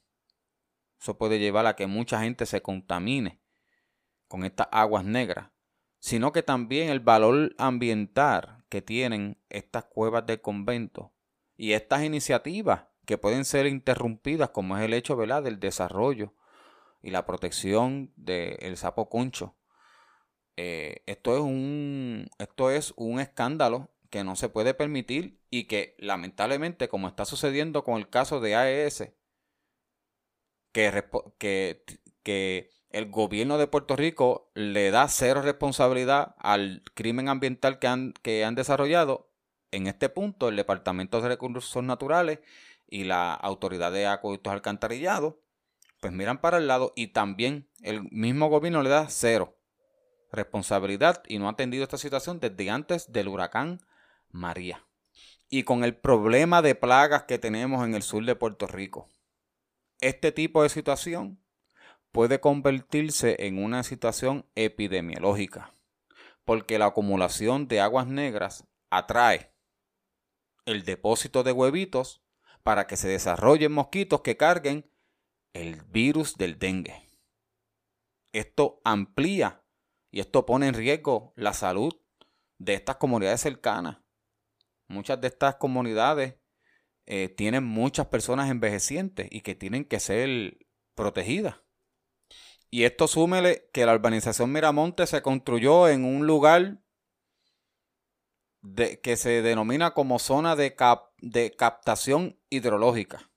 eso 1.00 1.18
puede 1.18 1.40
llevar 1.40 1.66
a 1.66 1.76
que 1.76 1.88
mucha 1.88 2.22
gente 2.22 2.46
se 2.46 2.62
contamine 2.62 3.42
con 4.28 4.46
estas 4.46 4.68
aguas 4.72 5.06
negras, 5.06 5.52
sino 6.00 6.32
que 6.32 6.44
también 6.44 6.90
el 6.90 7.00
valor 7.00 7.54
ambiental 7.58 8.66
que 8.70 8.82
tienen 8.82 9.38
estas 9.50 9.86
cuevas 9.86 10.26
del 10.26 10.42
convento 10.42 11.14
y 11.56 11.74
estas 11.74 12.04
iniciativas 12.04 12.86
que 13.06 13.18
pueden 13.18 13.46
ser 13.46 13.68
interrumpidas, 13.68 14.50
como 14.50 14.78
es 14.78 14.84
el 14.84 14.94
hecho 14.94 15.16
¿verdad? 15.16 15.44
del 15.44 15.60
desarrollo 15.60 16.34
y 17.02 17.12
la 17.12 17.26
protección 17.26 18.14
del 18.16 18.78
sapo 18.78 19.10
concho. 19.10 19.56
Eh, 20.56 21.04
esto, 21.06 21.36
es 21.36 21.42
un, 21.42 22.30
esto 22.38 22.72
es 22.72 22.94
un 22.96 23.20
escándalo 23.20 23.92
que 24.10 24.24
no 24.24 24.36
se 24.36 24.50
puede 24.50 24.74
permitir 24.74 25.43
y 25.56 25.66
que 25.66 25.96
lamentablemente, 26.00 26.90
como 26.90 27.08
está 27.08 27.26
sucediendo 27.26 27.84
con 27.84 28.00
el 28.00 28.10
caso 28.10 28.40
de 28.40 28.56
AES, 28.56 29.14
que, 30.72 31.06
que, 31.38 31.86
que 32.24 32.72
el 32.90 33.12
gobierno 33.12 33.60
de 33.60 33.68
Puerto 33.68 33.96
Rico 33.96 34.52
le 34.56 34.90
da 34.90 35.08
cero 35.10 35.44
responsabilidad 35.44 36.34
al 36.40 36.82
crimen 36.96 37.30
ambiental 37.30 37.78
que 37.78 37.86
han, 37.86 38.14
que 38.24 38.44
han 38.44 38.56
desarrollado, 38.56 39.30
en 39.70 39.86
este 39.86 40.10
punto 40.10 40.50
el 40.50 40.56
Departamento 40.56 41.22
de 41.22 41.30
Recursos 41.30 41.84
Naturales 41.84 42.40
y 42.88 43.04
la 43.04 43.36
Autoridad 43.36 43.92
de 43.92 44.08
Acueductos 44.08 44.54
Alcantarillados, 44.54 45.36
pues 46.00 46.14
miran 46.14 46.42
para 46.42 46.58
el 46.58 46.66
lado 46.66 46.94
y 46.96 47.10
también 47.10 47.70
el 47.84 48.02
mismo 48.10 48.50
gobierno 48.50 48.82
le 48.82 48.90
da 48.90 49.08
cero 49.08 49.56
responsabilidad 50.32 51.22
y 51.28 51.38
no 51.38 51.48
ha 51.48 51.52
atendido 51.52 51.84
esta 51.84 52.00
situación 52.00 52.40
desde 52.40 52.72
antes 52.72 53.12
del 53.12 53.28
huracán 53.28 53.82
María. 54.32 54.84
Y 55.56 55.66
con 55.66 55.84
el 55.84 55.96
problema 55.96 56.64
de 56.64 56.74
plagas 56.74 57.26
que 57.26 57.38
tenemos 57.38 57.86
en 57.86 57.94
el 57.94 58.02
sur 58.02 58.26
de 58.26 58.36
Puerto 58.36 58.66
Rico, 58.66 59.08
este 60.02 60.32
tipo 60.32 60.64
de 60.64 60.70
situación 60.70 61.40
puede 62.12 62.40
convertirse 62.40 63.36
en 63.38 63.64
una 63.64 63.84
situación 63.84 64.48
epidemiológica, 64.56 65.72
porque 66.44 66.80
la 66.80 66.88
acumulación 66.88 67.68
de 67.68 67.82
aguas 67.82 68.08
negras 68.08 68.66
atrae 68.90 69.54
el 70.66 70.86
depósito 70.86 71.44
de 71.44 71.52
huevitos 71.52 72.24
para 72.64 72.88
que 72.88 72.98
se 72.98 73.10
desarrollen 73.10 73.74
mosquitos 73.74 74.22
que 74.22 74.38
carguen 74.38 74.90
el 75.54 75.84
virus 75.84 76.36
del 76.36 76.58
dengue. 76.58 77.12
Esto 78.32 78.82
amplía 78.84 79.62
y 80.10 80.20
esto 80.20 80.48
pone 80.48 80.68
en 80.68 80.74
riesgo 80.74 81.32
la 81.36 81.54
salud 81.54 81.94
de 82.58 82.74
estas 82.74 82.96
comunidades 82.96 83.42
cercanas. 83.42 84.03
Muchas 85.04 85.20
de 85.20 85.28
estas 85.28 85.56
comunidades 85.56 86.36
eh, 87.06 87.28
tienen 87.28 87.66
muchas 87.66 88.08
personas 88.08 88.50
envejecientes 88.50 89.28
y 89.30 89.42
que 89.42 89.54
tienen 89.54 89.84
que 89.84 90.00
ser 90.00 90.60
protegidas. 90.96 91.58
Y 92.70 92.86
esto 92.86 93.10
súmele 93.10 93.70
que 93.74 93.86
la 93.86 93.96
urbanización 93.96 94.54
Miramonte 94.54 95.06
se 95.06 95.22
construyó 95.22 95.90
en 95.90 96.06
un 96.06 96.26
lugar 96.26 96.82
que 99.02 99.18
se 99.18 99.42
denomina 99.42 99.94
como 99.94 100.20
zona 100.20 100.56
de, 100.56 100.74
de 101.18 101.52
captación 101.52 102.40
hidrológica. 102.50 103.30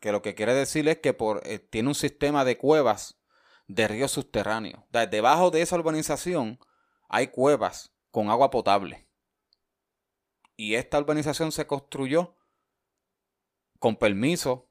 Que 0.00 0.12
lo 0.12 0.22
que 0.22 0.34
quiere 0.34 0.54
decir 0.54 0.88
es 0.88 1.00
que 1.00 1.12
por, 1.12 1.46
eh, 1.46 1.58
tiene 1.58 1.90
un 1.90 1.94
sistema 1.94 2.46
de 2.46 2.56
cuevas 2.56 3.20
de 3.66 3.86
ríos 3.86 4.12
subterráneos. 4.12 4.82
Debajo 5.10 5.50
de 5.50 5.60
esa 5.60 5.76
urbanización 5.76 6.58
hay 7.10 7.26
cuevas 7.26 7.92
con 8.10 8.30
agua 8.30 8.48
potable. 8.48 9.05
Y 10.56 10.74
esta 10.74 10.98
urbanización 10.98 11.52
se 11.52 11.66
construyó 11.66 12.34
con 13.78 13.96
permiso 13.96 14.70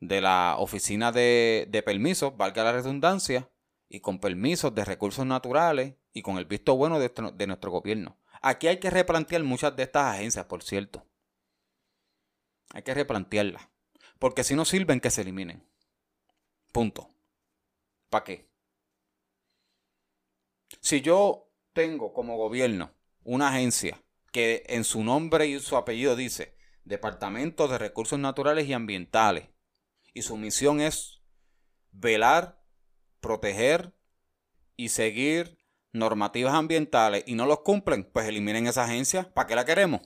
de 0.00 0.20
la 0.20 0.56
Oficina 0.58 1.12
de, 1.12 1.66
de 1.70 1.82
Permisos, 1.82 2.36
valga 2.36 2.64
la 2.64 2.72
redundancia, 2.72 3.50
y 3.88 4.00
con 4.00 4.18
permisos 4.20 4.74
de 4.74 4.86
recursos 4.86 5.26
naturales 5.26 5.96
y 6.14 6.22
con 6.22 6.38
el 6.38 6.46
visto 6.46 6.74
bueno 6.76 6.98
de, 6.98 7.12
de 7.34 7.46
nuestro 7.46 7.70
gobierno. 7.70 8.18
Aquí 8.40 8.66
hay 8.66 8.80
que 8.80 8.88
replantear 8.88 9.42
muchas 9.44 9.76
de 9.76 9.82
estas 9.82 10.14
agencias, 10.14 10.46
por 10.46 10.62
cierto. 10.62 11.06
Hay 12.72 12.82
que 12.82 12.94
replantearlas. 12.94 13.68
Porque 14.18 14.44
si 14.44 14.54
no 14.54 14.64
sirven, 14.64 14.98
que 14.98 15.10
se 15.10 15.20
eliminen. 15.20 15.68
Punto. 16.72 17.14
¿Para 18.08 18.24
qué? 18.24 18.48
Si 20.80 21.02
yo 21.02 21.50
tengo 21.74 22.14
como 22.14 22.38
gobierno 22.38 22.94
una 23.24 23.48
agencia 23.48 24.01
que 24.32 24.64
en 24.66 24.84
su 24.84 25.04
nombre 25.04 25.46
y 25.46 25.60
su 25.60 25.76
apellido 25.76 26.16
dice 26.16 26.56
Departamento 26.84 27.68
de 27.68 27.78
Recursos 27.78 28.18
Naturales 28.18 28.66
y 28.66 28.72
Ambientales 28.72 29.50
y 30.14 30.22
su 30.22 30.36
misión 30.36 30.80
es 30.80 31.22
velar, 31.92 32.60
proteger 33.20 33.94
y 34.76 34.88
seguir 34.88 35.58
normativas 35.92 36.54
ambientales 36.54 37.22
y 37.26 37.34
no 37.34 37.46
los 37.46 37.60
cumplen, 37.60 38.04
pues 38.04 38.26
eliminen 38.26 38.66
esa 38.66 38.84
agencia. 38.84 39.32
¿Para 39.32 39.46
qué 39.46 39.54
la 39.54 39.64
queremos? 39.64 40.00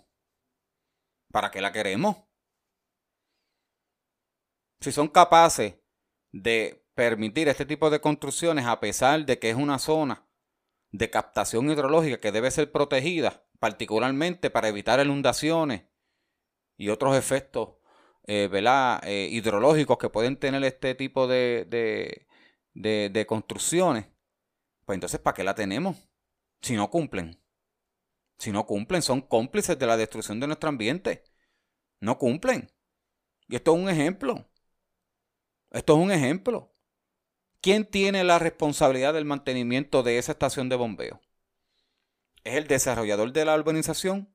¿Para 1.33 1.51
qué 1.51 1.61
la 1.61 1.73
queremos? 1.73 2.17
Si 4.81 4.93
son 4.93 5.09
capaces 5.09 5.77
de 6.33 6.85
permitir 6.95 7.49
este 7.49 7.65
tipo 7.65 7.91
de 7.91 8.01
construcciones 8.01 8.67
a 8.67 8.81
pesar 8.81 9.25
de 9.25 9.39
que 9.39 9.51
es 9.51 9.57
una 9.57 9.79
zona 9.79 10.29
de 10.91 11.11
captación 11.11 11.71
hidrológica 11.71 12.21
que 12.21 12.33
debe 12.33 12.51
ser 12.51 12.73
protegida, 12.73 13.46
particularmente 13.59 14.51
para 14.51 14.69
evitar 14.69 15.05
inundaciones 15.05 15.85
y 16.77 16.89
otros 16.89 17.17
efectos 17.17 17.77
eh, 18.27 18.51
eh, 18.53 19.29
hidrológicos 19.31 19.99
que 19.99 20.11
pueden 20.11 20.37
tener 20.37 20.63
este 20.65 20.95
tipo 20.95 21.27
de, 21.27 21.67
de, 22.75 23.27
construcciones, 23.27 24.07
pues 24.85 24.97
entonces 24.97 25.21
¿para 25.21 25.35
qué 25.35 25.45
la 25.45 25.55
tenemos? 25.55 25.97
Si 26.61 26.75
no 26.75 26.91
cumplen. 26.91 27.41
Si 28.39 28.53
no 28.53 28.67
cumplen, 28.67 29.03
son 29.03 29.23
cómplices 29.23 29.79
de 29.79 29.87
la 29.87 29.97
destrucción 29.97 30.41
de 30.41 30.47
nuestro 30.47 30.69
ambiente. 30.69 31.25
No 32.01 32.19
cumplen. 32.19 32.71
Y 33.49 33.57
esto 33.57 33.75
es 33.75 33.83
un 33.83 33.89
ejemplo. 33.89 34.51
Esto 35.71 35.97
es 35.97 36.05
un 36.05 36.11
ejemplo. 36.11 36.75
¿Quién 37.61 37.85
tiene 37.85 38.25
la 38.25 38.39
responsabilidad 38.39 39.15
del 39.15 39.25
mantenimiento 39.25 40.03
de 40.03 40.19
esa 40.19 40.33
estación 40.33 40.69
de 40.69 40.77
bombeo? 40.77 41.21
¿Es 42.47 42.55
el 42.55 42.69
desarrollador 42.69 43.33
de 43.33 43.45
la 43.45 43.57
urbanización? 43.57 44.29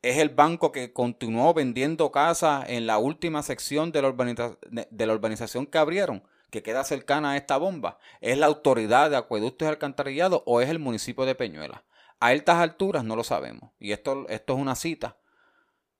Es 0.00 0.18
el 0.18 0.28
banco 0.28 0.70
que 0.70 0.92
continuó 0.92 1.52
vendiendo 1.52 2.12
casas 2.12 2.64
en 2.68 2.86
la 2.86 2.98
última 2.98 3.42
sección 3.42 3.90
de 3.90 4.02
la, 4.02 4.86
de 4.88 5.10
urbanización 5.10 5.66
que 5.66 5.78
abrieron, 5.78 6.22
que 6.50 6.62
queda 6.62 6.84
cercana 6.84 7.32
a 7.32 7.36
esta 7.36 7.56
bomba. 7.56 7.98
¿Es 8.20 8.38
la 8.38 8.46
autoridad 8.46 9.10
de 9.10 9.16
acueductos 9.16 9.66
y 9.66 9.68
alcantarillados 9.68 10.44
o 10.46 10.60
es 10.60 10.70
el 10.70 10.78
municipio 10.78 11.24
de 11.24 11.34
Peñuela? 11.34 11.84
A 12.20 12.34
estas 12.34 12.58
alturas 12.58 13.02
no 13.02 13.16
lo 13.16 13.24
sabemos. 13.24 13.72
Y 13.80 13.90
esto, 13.90 14.28
esto 14.28 14.54
es 14.54 14.60
una 14.60 14.76
cita 14.76 15.18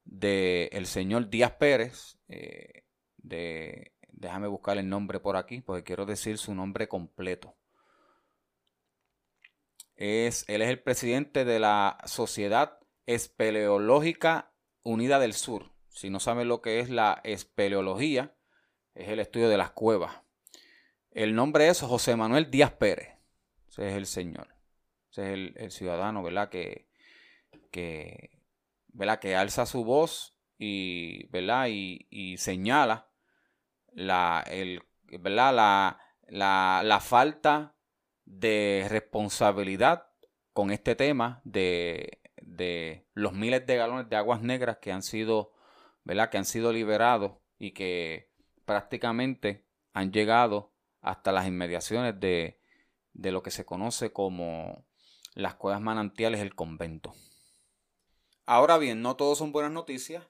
del 0.04 0.86
señor 0.86 1.30
Díaz 1.30 1.54
Pérez, 1.54 2.16
eh, 2.28 2.84
de, 3.16 3.92
déjame 4.12 4.46
buscar 4.46 4.78
el 4.78 4.88
nombre 4.88 5.18
por 5.18 5.36
aquí, 5.36 5.62
porque 5.62 5.82
quiero 5.82 6.06
decir 6.06 6.38
su 6.38 6.54
nombre 6.54 6.86
completo. 6.86 7.56
Es, 9.97 10.44
él 10.49 10.62
es 10.62 10.68
el 10.68 10.82
presidente 10.82 11.44
de 11.44 11.59
la 11.59 11.99
Sociedad 12.05 12.78
Espeleológica 13.07 14.53
Unida 14.82 15.18
del 15.18 15.32
Sur. 15.32 15.72
Si 15.88 16.11
no 16.11 16.20
saben 16.20 16.49
lo 16.49 16.61
que 16.61 16.80
es 16.80 16.90
la 16.90 17.20
espeleología, 17.24 18.36
es 18.94 19.09
el 19.09 19.20
estudio 19.20 19.49
de 19.49 19.57
las 19.57 19.70
cuevas. 19.70 20.20
El 21.11 21.34
nombre 21.34 21.68
es 21.68 21.80
José 21.80 22.14
Manuel 22.14 22.51
Díaz 22.51 22.72
Pérez. 22.72 23.09
Ese 23.68 23.88
es 23.88 23.94
el 23.94 24.07
señor. 24.07 24.55
Ese 25.11 25.32
es 25.32 25.57
el, 25.57 25.70
ciudadano, 25.70 26.22
¿verdad? 26.22 26.51
Que, 26.51 26.90
que, 27.70 28.42
que 29.20 29.36
alza 29.36 29.64
su 29.64 29.84
voz 29.84 30.36
y, 30.59 31.26
¿verdad? 31.28 31.68
y, 31.70 32.36
señala 32.38 33.09
la, 33.92 34.44
el. 34.47 34.82
La, 35.09 35.99
la, 36.28 36.82
la 36.84 37.01
falta 37.01 37.75
de 38.26 38.86
responsabilidad 38.90 40.08
con 40.52 40.70
este 40.70 40.94
tema 40.94 41.40
de 41.44 42.20
de 42.46 43.06
los 43.14 43.32
miles 43.32 43.66
de 43.66 43.76
galones 43.76 44.08
de 44.08 44.16
aguas 44.16 44.40
negras 44.40 44.78
que 44.78 44.92
han 44.92 45.02
sido, 45.02 45.52
¿verdad? 46.04 46.30
Que 46.30 46.38
han 46.38 46.44
sido 46.44 46.72
liberados 46.72 47.32
y 47.58 47.72
que 47.72 48.30
prácticamente 48.64 49.66
han 49.92 50.12
llegado 50.12 50.72
hasta 51.00 51.32
las 51.32 51.46
inmediaciones 51.46 52.18
de, 52.18 52.60
de 53.12 53.32
lo 53.32 53.42
que 53.42 53.50
se 53.50 53.64
conoce 53.64 54.12
como 54.12 54.86
las 55.34 55.54
cuevas 55.54 55.80
manantiales 55.80 56.40
del 56.40 56.54
convento. 56.54 57.14
Ahora 58.46 58.78
bien, 58.78 59.02
no 59.02 59.16
todos 59.16 59.38
son 59.38 59.52
buenas 59.52 59.72
noticias. 59.72 60.24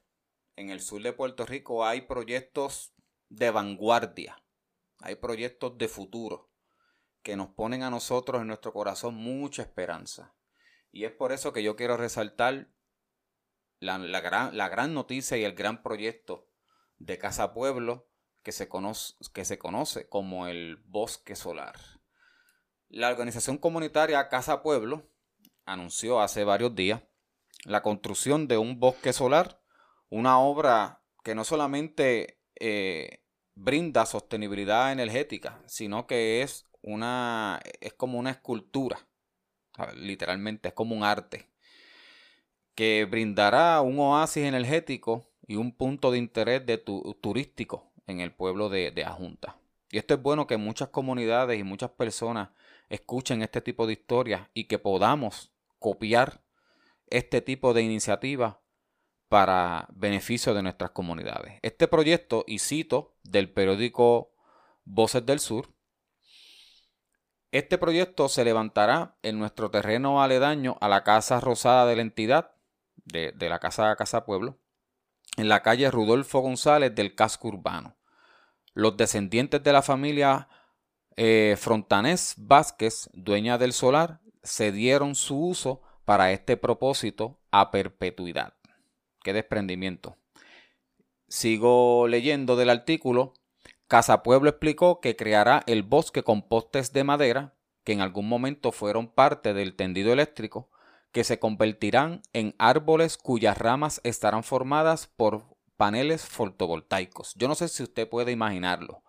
En 0.57 0.71
el 0.71 0.81
sur 0.81 1.03
de 1.03 1.13
Puerto 1.13 1.45
Rico 1.45 1.85
hay 1.85 2.03
proyectos 2.03 2.95
de 3.29 3.51
vanguardia, 3.51 4.43
hay 5.01 5.17
proyectos 5.17 5.77
de 5.77 5.89
futuro 5.89 6.49
que 7.27 7.35
nos 7.35 7.49
ponen 7.49 7.83
a 7.83 7.91
nosotros 7.91 8.41
en 8.41 8.47
nuestro 8.47 8.73
corazón 8.73 9.17
mucha 9.17 9.61
esperanza. 9.61 10.37
Y 10.93 11.07
es 11.07 11.11
por 11.11 11.33
eso 11.33 11.53
que 11.53 11.65
yo 11.65 11.75
quiero 11.75 11.97
resaltar 11.97 12.69
la, 13.81 13.99
gran, 14.21 14.57
la 14.57 14.69
gran 14.69 14.95
noticia 14.95 15.37
y 15.37 15.43
el 15.43 15.57
gran 15.57 15.83
proyecto 15.83 16.49
de 16.99 17.19
Casa 17.19 17.53
Pueblo 17.53 18.09
que 18.45 18.53
se, 18.53 18.69
conoce, 18.69 19.17
que 19.35 19.45
se 19.45 19.59
conoce 19.59 20.09
como 20.09 20.47
el 20.47 20.77
Bosque 20.87 21.35
Solar. 21.35 21.75
La 22.87 23.09
organización 23.09 23.59
comunitaria 23.59 24.29
Casa 24.29 24.63
Pueblo 24.63 25.11
anunció 25.65 26.21
hace 26.21 26.45
varios 26.45 26.77
días 26.77 27.03
la 27.65 27.83
construcción 27.83 28.47
de 28.47 28.57
un 28.57 28.79
bosque 28.79 29.13
solar, 29.13 29.61
una 30.11 30.39
obra 30.39 31.03
que 31.25 31.35
no 31.35 31.43
solamente 31.43 32.41
eh, 32.55 33.25
brinda 33.57 34.07
sostenibilidad 34.07 34.93
energética, 34.93 35.61
sino 35.67 36.07
que 36.07 36.43
es 36.43 36.66
una 36.87 37.61
es 37.81 37.93
como 37.93 38.19
una 38.19 38.31
escultura, 38.31 38.99
literalmente 39.97 40.69
es 40.69 40.75
como 40.75 40.97
un 40.97 41.05
arte 41.05 41.51
que 42.75 43.07
brindará 43.11 43.81
un 43.81 43.99
oasis 43.99 44.45
energético 44.45 45.27
y 45.47 45.57
un 45.57 45.73
punto 45.73 46.11
de 46.11 46.19
interés 46.19 46.65
de 46.65 46.79
turístico 46.79 47.91
en 48.07 48.21
el 48.21 48.33
pueblo 48.33 48.69
de, 48.69 48.91
de 48.91 49.05
Ajunta. 49.05 49.57
Y 49.91 49.99
esto 49.99 50.15
es 50.15 50.23
bueno 50.23 50.47
que 50.47 50.57
muchas 50.57 50.89
comunidades 50.89 51.59
y 51.59 51.63
muchas 51.63 51.91
personas 51.91 52.51
escuchen 52.89 53.43
este 53.43 53.61
tipo 53.61 53.87
de 53.87 53.95
historias 53.95 54.49
y 54.55 54.65
que 54.65 54.79
podamos 54.79 55.53
copiar 55.79 56.43
este 57.09 57.41
tipo 57.41 57.73
de 57.73 57.83
iniciativas 57.83 58.57
para 59.29 59.89
beneficio 59.93 60.55
de 60.55 60.63
nuestras 60.63 60.91
comunidades. 60.91 61.59
Este 61.63 61.89
proyecto, 61.89 62.45
y 62.47 62.59
cito 62.59 63.17
del 63.25 63.51
periódico 63.51 64.33
Voces 64.85 65.25
del 65.27 65.41
Sur, 65.41 65.69
este 67.57 67.79
proyecto 67.79 68.29
se 68.29 68.45
levantará 68.45 69.17
en 69.23 69.39
nuestro 69.39 69.71
terreno 69.71 70.23
aledaño 70.23 70.77
a 70.81 70.89
la 70.89 71.05
Casa 71.05 71.41
Rosada 71.41 71.87
de 71.87 71.97
la 71.97 72.03
entidad, 72.03 72.53
de, 73.05 73.33
la 73.39 73.59
Casa 73.59 73.95
Casa 73.97 74.25
Pueblo, 74.25 74.59
en 75.37 75.49
la 75.49 75.63
calle 75.63 75.91
Rudolfo 75.91 76.41
González 76.41 76.95
del 76.95 77.15
casco 77.15 77.49
urbano. 77.49 77.97
Los 78.75 78.97
descendientes 78.97 79.63
de 79.63 79.73
la 79.73 79.83
familia 79.83 80.49
eh, 81.17 81.57
Frontanés 81.59 82.35
Vázquez, 82.37 83.09
dueña 83.15 83.57
del 83.57 83.73
solar, 83.73 84.21
cedieron 84.43 85.15
su 85.15 85.39
uso 85.39 85.83
para 86.05 86.33
este 86.33 86.57
propósito 86.57 87.39
a 87.51 87.71
perpetuidad. 87.71 88.55
Qué 89.23 89.33
desprendimiento. 89.33 90.17
Sigo 91.29 92.07
leyendo 92.07 92.55
del 92.57 92.71
artículo. 92.71 93.35
Casa 93.89 94.23
Pueblo 94.23 94.51
explicó 94.51 95.01
que 95.01 95.17
creará 95.17 95.63
el 95.67 95.83
bosque 95.83 96.23
con 96.23 96.43
postes 96.49 96.93
de 96.93 97.05
madera 97.05 97.55
que 97.85 97.93
en 97.93 98.01
algún 98.01 98.29
momento 98.29 98.73
fueron 98.73 99.07
parte 99.07 99.55
del 99.55 99.77
tendido 99.77 100.13
eléctrico, 100.13 100.69
que 101.13 101.23
se 101.23 101.39
convertirán 101.39 102.21
en 102.33 102.57
árboles 102.59 103.17
cuyas 103.17 103.57
ramas 103.57 104.01
estarán 104.03 104.43
formadas 104.43 105.07
por 105.07 105.57
paneles 105.77 106.27
fotovoltaicos. 106.27 107.33
Yo 107.37 107.47
no 107.47 107.55
sé 107.55 107.69
si 107.69 107.85
usted 107.85 108.09
puede 108.09 108.33
imaginarlo. 108.33 109.05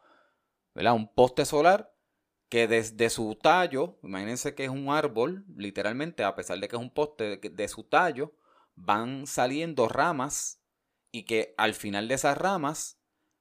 ¿verdad? 0.75 0.93
Un 0.93 1.11
poste 1.11 1.43
solar 1.43 1.91
que 2.49 2.67
desde 2.67 3.09
su 3.09 3.33
tallo, 3.33 3.97
imagínense 4.03 4.53
que 4.53 4.65
es 4.65 4.69
un 4.69 4.91
árbol, 4.91 5.43
literalmente, 5.55 6.23
a 6.23 6.35
pesar 6.35 6.59
de 6.59 6.67
que 6.67 6.75
es 6.75 6.81
un 6.81 6.91
poste, 6.91 7.37
de 7.37 7.67
su 7.67 7.83
tallo, 7.83 8.35
van 8.75 9.25
saliendo 9.25 9.89
ramas 9.89 10.61
y 11.11 11.23
que 11.23 11.55
al 11.57 11.73
final 11.73 12.07
de 12.07 12.13
esas 12.13 12.37
ramas 12.37 12.96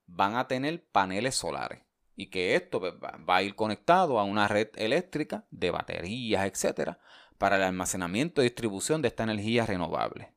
van 0.06 0.36
a 0.36 0.48
tener 0.48 0.84
paneles 0.84 1.34
solares 1.34 1.86
y 2.16 2.26
que 2.26 2.56
esto 2.56 2.80
pues, 2.80 2.94
va 2.94 3.36
a 3.36 3.42
ir 3.42 3.54
conectado 3.54 4.18
a 4.18 4.24
una 4.24 4.48
red 4.48 4.68
eléctrica 4.76 5.44
de 5.50 5.70
baterías, 5.70 6.46
etcétera, 6.46 6.98
para 7.38 7.56
el 7.56 7.62
almacenamiento 7.62 8.40
y 8.40 8.44
distribución 8.44 9.02
de 9.02 9.08
esta 9.08 9.24
energía 9.24 9.66
renovable. 9.66 10.32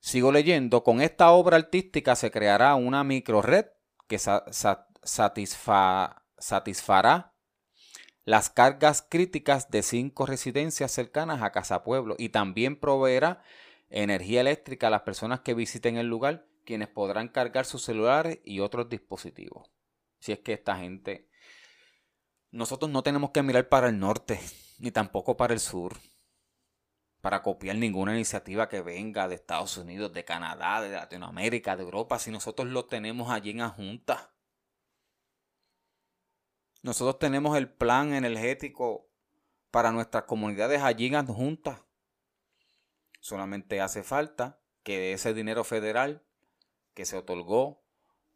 Sigo 0.00 0.32
leyendo, 0.32 0.82
con 0.82 1.00
esta 1.00 1.30
obra 1.30 1.56
artística 1.56 2.16
se 2.16 2.30
creará 2.30 2.74
una 2.74 3.04
microred 3.04 3.66
que 4.06 4.18
satisfará 4.18 6.22
las 8.24 8.50
cargas 8.50 9.06
críticas 9.08 9.70
de 9.70 9.82
cinco 9.82 10.26
residencias 10.26 10.92
cercanas 10.92 11.42
a 11.42 11.52
Casa 11.52 11.84
Pueblo 11.84 12.16
y 12.18 12.30
también 12.30 12.78
proveerá 12.78 13.42
energía 13.90 14.40
eléctrica 14.40 14.86
a 14.86 14.90
las 14.90 15.02
personas 15.02 15.40
que 15.40 15.54
visiten 15.54 15.96
el 15.96 16.08
lugar, 16.08 16.46
quienes 16.64 16.88
podrán 16.88 17.28
cargar 17.28 17.66
sus 17.66 17.82
celulares 17.84 18.40
y 18.44 18.60
otros 18.60 18.88
dispositivos. 18.88 19.70
Si 20.18 20.32
es 20.32 20.40
que 20.40 20.54
esta 20.54 20.76
gente... 20.76 21.28
Nosotros 22.50 22.90
no 22.90 23.02
tenemos 23.02 23.30
que 23.30 23.42
mirar 23.42 23.68
para 23.68 23.88
el 23.88 23.98
norte, 23.98 24.40
ni 24.78 24.90
tampoco 24.90 25.36
para 25.36 25.54
el 25.54 25.60
sur, 25.60 25.96
para 27.20 27.42
copiar 27.42 27.76
ninguna 27.76 28.14
iniciativa 28.14 28.68
que 28.68 28.80
venga 28.80 29.26
de 29.26 29.34
Estados 29.34 29.76
Unidos, 29.76 30.12
de 30.12 30.24
Canadá, 30.24 30.80
de 30.80 30.90
Latinoamérica, 30.90 31.76
de 31.76 31.82
Europa, 31.82 32.18
si 32.18 32.30
nosotros 32.30 32.68
lo 32.68 32.84
tenemos 32.84 33.30
allí 33.30 33.50
en 33.50 33.58
la 33.58 33.70
Junta. 33.70 34.34
Nosotros 36.82 37.18
tenemos 37.18 37.56
el 37.56 37.72
plan 37.72 38.12
energético 38.12 39.08
para 39.70 39.90
nuestras 39.90 40.24
comunidades 40.24 40.82
allí 40.82 41.06
en 41.06 41.16
adjunta. 41.16 41.84
Solamente 43.20 43.80
hace 43.80 44.02
falta 44.02 44.60
que 44.82 45.14
ese 45.14 45.32
dinero 45.32 45.64
federal 45.64 46.22
que 46.94 47.04
se 47.04 47.16
otorgó 47.16 47.82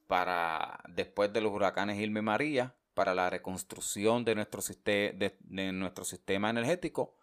para 0.06 0.80
después 0.88 1.32
de 1.32 1.40
los 1.40 1.52
huracanes 1.52 1.98
Irma 1.98 2.18
y 2.18 2.22
María, 2.22 2.74
para 2.98 3.14
la 3.14 3.30
reconstrucción 3.30 4.24
de 4.24 4.34
nuestro, 4.34 4.60
sistema 4.60 6.50
energético, 6.50 7.14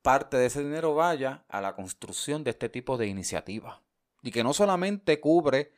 parte 0.00 0.38
de 0.38 0.46
ese 0.46 0.64
dinero 0.64 0.94
vaya 0.94 1.44
a 1.48 1.60
la 1.60 1.76
construcción 1.76 2.42
de 2.42 2.52
este 2.52 2.70
tipo 2.70 2.96
de 2.96 3.06
iniciativas. 3.06 3.80
Y 4.22 4.30
que 4.30 4.42
no 4.42 4.54
solamente 4.54 5.20
cubre 5.20 5.72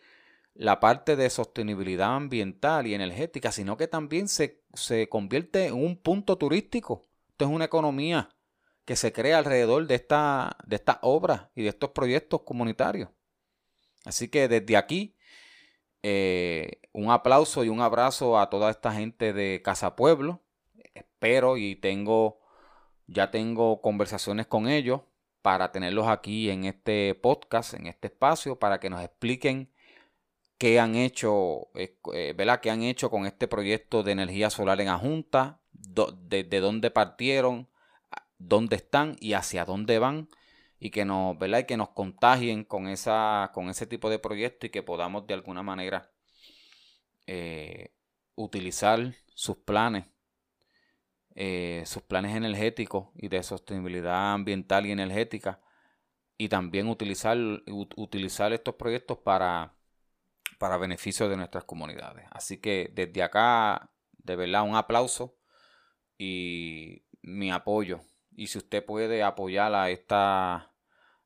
la 0.55 0.79
parte 0.79 1.17
de 1.17 1.29
sostenibilidad 1.29 2.15
ambiental 2.15 2.87
y 2.87 2.95
energética, 2.95 3.51
sino 3.51 3.77
que 3.77 3.89
también 3.89 4.29
se, 4.29 4.63
se 4.75 5.09
convierte 5.09 5.67
en 5.67 5.75
un 5.75 5.97
punto 5.97 6.39
turístico. 6.39 7.03
Esto 7.31 7.47
es 7.47 7.51
una 7.51 7.65
economía 7.65 8.29
que 8.85 8.95
se 8.95 9.13
crea 9.13 9.39
alrededor 9.39 9.89
de 9.89 9.97
esta, 9.97 10.57
de 10.65 10.77
estas 10.77 10.99
obras 11.03 11.49
y 11.57 11.63
de 11.63 11.71
estos 11.71 11.91
proyectos 11.91 12.43
comunitarios. 12.43 13.09
Así 14.05 14.29
que 14.29 14.49
desde 14.49 14.77
aquí, 14.77 15.17
eh, 16.03 16.81
un 16.93 17.11
aplauso 17.11 17.65
y 17.65 17.69
un 17.69 17.81
abrazo 17.81 18.39
a 18.39 18.51
toda 18.51 18.71
esta 18.71 18.93
gente 18.93 19.33
de 19.33 19.63
Casa 19.63 19.97
Pueblo. 19.97 20.43
Espero 20.95 21.57
y 21.57 21.77
tengo, 21.77 22.41
ya 23.07 23.31
tengo 23.31 23.81
conversaciones 23.81 24.47
con 24.47 24.69
ellos 24.69 25.03
para 25.43 25.73
tenerlos 25.73 26.09
aquí 26.09 26.51
en 26.51 26.65
este 26.65 27.15
podcast, 27.15 27.75
en 27.75 27.87
este 27.87 28.09
espacio, 28.09 28.59
para 28.59 28.81
que 28.81 28.91
nos 28.91 29.03
expliquen 29.03 29.73
qué 30.59 30.79
han 30.79 30.95
hecho, 30.95 31.69
eh, 31.75 31.99
eh, 32.15 32.35
¿verdad? 32.37 32.61
¿Qué 32.61 32.71
han 32.71 32.83
hecho 32.83 33.11
con 33.11 33.27
este 33.27 33.49
proyecto 33.49 34.03
de 34.03 34.13
energía 34.13 34.51
solar 34.51 34.81
en 34.81 34.89
Ajunta? 34.89 35.61
de, 35.73 36.61
dónde 36.61 36.91
partieron? 36.91 37.69
¿Dónde 38.39 38.77
están 38.77 39.17
y 39.21 39.35
hacia 39.35 39.65
dónde 39.65 39.99
van? 39.99 40.29
Y 40.85 40.91
que 40.91 41.05
nos, 41.05 41.39
¿verdad? 41.39 41.61
Y 41.61 41.65
que 41.67 41.77
nos 41.77 41.91
contagien 41.91 42.65
con, 42.65 42.89
esa, 42.89 43.51
con 43.55 43.69
ese 43.69 43.87
tipo 43.87 44.11
de 44.11 44.19
proyecto 44.19 44.67
y 44.67 44.71
que 44.71 44.83
podamos 44.83 45.27
de 45.27 45.35
alguna 45.35 45.63
manera 45.63 46.11
eh, 47.27 47.93
utilizar 48.35 49.15
sus 49.35 49.59
planes, 49.59 50.07
sus 51.85 52.03
planes 52.03 52.37
energéticos 52.37 53.09
y 53.15 53.29
de 53.29 53.43
sostenibilidad 53.43 54.35
ambiental 54.35 54.87
y 54.87 54.91
energética 54.91 55.61
y 56.37 56.49
también 56.49 56.89
utilizar, 56.89 57.39
utilizar 57.97 58.53
estos 58.53 58.75
proyectos 58.75 59.19
para 59.19 59.75
para 60.63 60.77
beneficio 60.77 61.29
de 61.29 61.37
nuestras 61.37 61.65
comunidades. 61.65 62.25
Así 62.31 62.59
que 62.59 62.89
desde 62.95 63.25
acá, 63.25 63.91
de 64.13 64.37
verdad, 64.37 64.63
un 64.63 64.77
aplauso 64.77 65.37
y 66.17 67.03
mi 67.21 67.51
apoyo. 67.51 67.99
Y 68.37 68.47
si 68.47 68.59
usted 68.59 68.85
puede 68.85 69.25
apoyar 69.25 69.75
a 69.75 69.91
esta, 69.91 70.72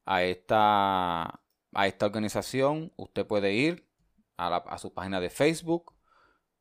a 0.07 0.22
esta, 0.22 1.42
a 1.74 1.86
esta 1.86 2.07
organización, 2.07 2.92
usted 2.96 3.26
puede 3.26 3.52
ir 3.52 3.86
a, 4.38 4.78
su 4.78 4.94
página 4.94 5.20
de 5.20 5.30
Facebook, 5.30 5.94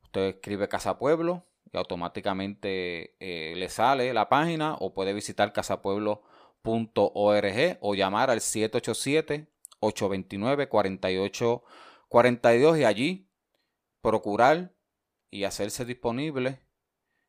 usted 0.04 0.36
escribe 0.36 0.68
Casa 0.68 0.98
Pueblo 0.98 1.46
y 1.72 1.78
automáticamente 1.78 3.16
eh, 3.20 3.54
le 3.56 3.70
sale 3.70 4.14
la 4.14 4.30
página 4.30 4.76
o 4.76 4.94
puede 4.94 5.14
visitar 5.14 5.54
casapueblo.org 5.54 7.78
o 7.82 7.96
llamar 7.96 8.32
al 8.32 8.42
787 8.42 9.48
829 9.80 10.70
48 10.70 11.64
42 12.10 12.78
y 12.78 12.84
allí 12.84 13.30
procurar 14.02 14.74
y 15.30 15.44
hacerse 15.44 15.86
disponible 15.86 16.62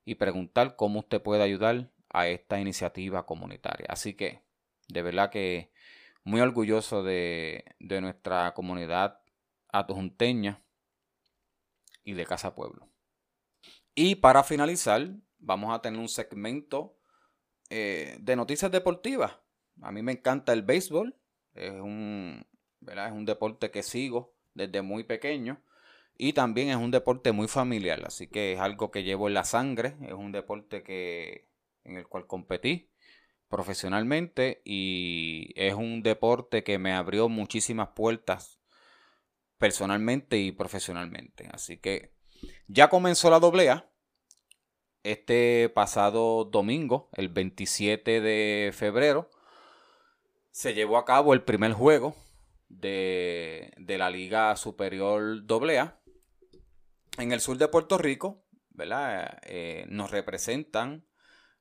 y 0.05 0.15
preguntar 0.15 0.77
cómo 0.77 1.01
usted 1.01 1.21
puede 1.21 1.43
ayudar 1.43 1.91
a 2.11 2.29
esta 2.29 2.61
iniciativa 2.61 3.27
comunitaria. 3.27 3.87
Así 3.91 4.15
que, 4.15 4.43
de 4.89 5.03
verdad 5.03 5.31
que 5.31 5.73
muy 6.27 6.41
orgulloso 6.41 7.05
de, 7.05 7.65
de 7.79 8.01
nuestra 8.01 8.53
comunidad 8.53 9.21
adjunteña 9.69 10.61
y 12.03 12.15
de 12.15 12.27
Casa 12.27 12.57
Pueblo. 12.57 12.89
Y 13.95 14.17
para 14.17 14.43
finalizar, 14.43 15.09
vamos 15.39 15.73
a 15.73 15.81
tener 15.81 16.01
un 16.01 16.09
segmento 16.09 16.99
eh, 17.71 18.17
de 18.19 18.35
noticias 18.35 18.73
deportivas. 18.73 19.39
A 19.81 19.93
mí 19.93 20.03
me 20.03 20.13
encanta 20.13 20.53
el 20.53 20.63
béisbol, 20.63 21.15
es 21.55 21.71
un, 21.71 22.45
es 22.81 23.13
un 23.13 23.25
deporte 23.25 23.71
que 23.71 23.85
sigo 23.85 24.35
desde 24.53 24.83
muy 24.83 25.05
pequeño. 25.05 25.63
Y 26.19 26.33
también 26.33 26.71
es 26.71 26.77
un 26.77 26.91
deporte 26.91 27.31
muy 27.31 27.47
familiar, 27.47 28.03
así 28.05 28.27
que 28.27 28.55
es 28.55 28.59
algo 28.59 28.91
que 28.91 29.05
llevo 29.05 29.29
en 29.29 29.35
la 29.35 29.45
sangre, 29.45 29.97
es 30.03 30.15
un 30.15 30.33
deporte 30.33 30.83
que, 30.83 31.47
en 31.85 31.99
el 31.99 32.09
cual 32.09 32.27
competí 32.27 32.91
profesionalmente 33.49 34.63
y 34.65 35.53
es 35.57 35.75
un 35.75 36.03
deporte 36.03 36.65
que 36.65 36.79
me 36.79 36.93
abrió 36.93 37.29
muchísimas 37.29 37.89
puertas 37.89 38.59
personalmente 39.59 40.39
y 40.39 40.53
profesionalmente. 40.53 41.49
Así 41.53 41.79
que 41.79 42.15
Ya 42.69 42.89
comenzó 42.89 43.31
la 43.31 43.41
doblea. 43.41 43.89
Este 45.03 45.69
pasado 45.69 46.45
domingo, 46.45 47.09
el 47.13 47.29
27 47.29 48.21
de 48.21 48.73
febrero, 48.75 49.31
se 50.51 50.75
llevó 50.75 50.99
a 50.99 51.05
cabo 51.05 51.33
el 51.33 51.43
primer 51.43 51.73
juego 51.73 52.17
de, 52.69 53.73
la 53.87 54.11
Liga 54.11 54.57
Superior 54.57 55.45
AA. 55.49 56.01
En 57.19 57.33
el 57.33 57.41
sur 57.41 57.57
de 57.57 57.69
Puerto 57.69 57.99
Rico, 57.99 58.45
¿verdad? 58.71 59.39
Eh, 59.45 59.87
nos 59.89 60.11
representan 60.11 61.06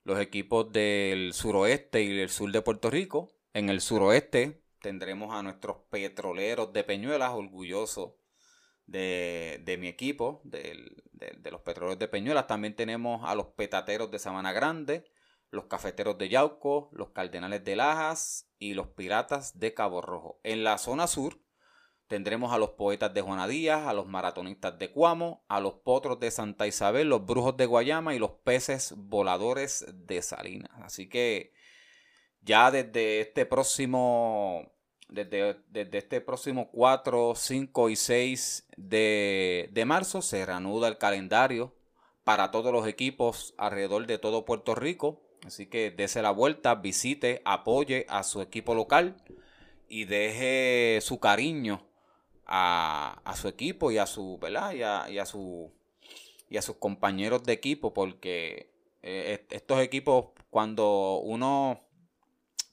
los 0.05 0.19
equipos 0.19 0.71
del 0.71 1.33
suroeste 1.33 2.03
y 2.03 2.15
del 2.15 2.29
sur 2.29 2.51
de 2.51 2.61
Puerto 2.61 2.89
Rico. 2.89 3.31
En 3.53 3.69
el 3.69 3.81
suroeste 3.81 4.61
tendremos 4.79 5.33
a 5.33 5.41
nuestros 5.41 5.77
petroleros 5.89 6.71
de 6.71 6.83
Peñuelas, 6.83 7.31
orgullosos 7.33 8.13
de, 8.85 9.77
mi 9.79 9.87
equipo, 9.87 10.41
de, 10.43 10.91
los 11.51 11.61
petroleros 11.61 11.97
de 11.97 12.07
Peñuelas. 12.07 12.45
También 12.45 12.75
tenemos 12.75 13.27
a 13.27 13.33
los 13.33 13.47
petateros 13.47 14.11
de 14.11 14.19
Sabana 14.19 14.53
Grande, 14.53 15.05
los 15.49 15.65
cafeteros 15.65 16.19
de 16.19 16.29
Yauco, 16.29 16.89
los 16.93 17.09
cardenales 17.09 17.63
de 17.63 17.75
Lajas 17.75 18.47
y 18.59 18.75
los 18.75 18.89
piratas 18.89 19.57
de 19.57 19.73
Cabo 19.73 20.01
Rojo. 20.01 20.39
En 20.43 20.63
la 20.63 20.77
zona 20.77 21.07
sur 21.07 21.39
tendremos 22.07 22.53
a 22.53 22.57
los 22.57 22.71
poetas 22.71 23.13
de 23.13 23.21
Juana 23.21 23.47
Díaz, 23.47 23.87
a 23.87 23.93
los 23.93 24.07
maratonistas 24.07 24.77
de 24.77 24.91
Cuamo, 24.91 25.43
a 25.47 25.59
los 25.59 25.75
potros 25.75 26.19
de 26.19 26.31
Santa 26.31 26.67
Isabel, 26.67 27.09
los 27.09 27.25
brujos 27.25 27.57
de 27.57 27.65
Guayama 27.65 28.13
y 28.15 28.19
los 28.19 28.31
peces 28.31 28.93
voladores 28.95 29.85
de 29.93 30.21
Salinas. 30.21 30.71
Así 30.81 31.09
que 31.09 31.53
ya 32.41 32.71
desde 32.71 33.21
este 33.21 33.45
próximo 33.45 34.71
desde, 35.07 35.61
este 35.97 36.19
próximo 36.19 36.69
4, 36.71 37.33
5 37.35 37.89
y 37.89 37.95
6 37.95 38.67
de, 38.75 39.69
de, 39.71 39.85
marzo 39.85 40.21
se 40.23 40.45
reanuda 40.45 40.87
el 40.87 40.97
calendario 40.97 41.75
para 42.23 42.49
todos 42.49 42.73
los 42.73 42.87
equipos 42.87 43.53
alrededor 43.57 44.07
de 44.07 44.17
todo 44.17 44.45
Puerto 44.45 44.73
Rico. 44.73 45.21
Así 45.45 45.67
que 45.67 45.91
dése 45.91 46.23
la 46.23 46.31
vuelta, 46.31 46.73
visite, 46.75 47.41
apoye 47.45 48.07
a 48.09 48.23
su 48.23 48.41
equipo 48.41 48.73
local 48.73 49.15
y 49.87 50.05
deje 50.05 50.99
su 51.01 51.19
cariño 51.19 51.85
a, 52.45 53.33
su 53.35 53.47
equipo 53.47 53.91
y 53.91 53.97
a 53.97 54.05
su, 54.05 54.37
¿verdad? 54.39 54.73
Y 55.09 55.17
a, 55.17 55.25
su 55.25 55.71
y 56.49 56.57
a 56.57 56.61
sus 56.61 56.77
compañeros 56.77 57.43
de 57.43 57.53
equipo 57.53 57.93
porque 57.93 58.71
eh, 59.01 59.45
estos 59.49 59.79
equipos 59.81 60.27
cuando 60.49 61.19
uno 61.23 61.85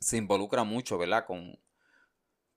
se 0.03 0.16
involucra 0.16 0.64
mucho, 0.64 0.99
¿verdad? 0.99 1.25
Con, 1.27 1.59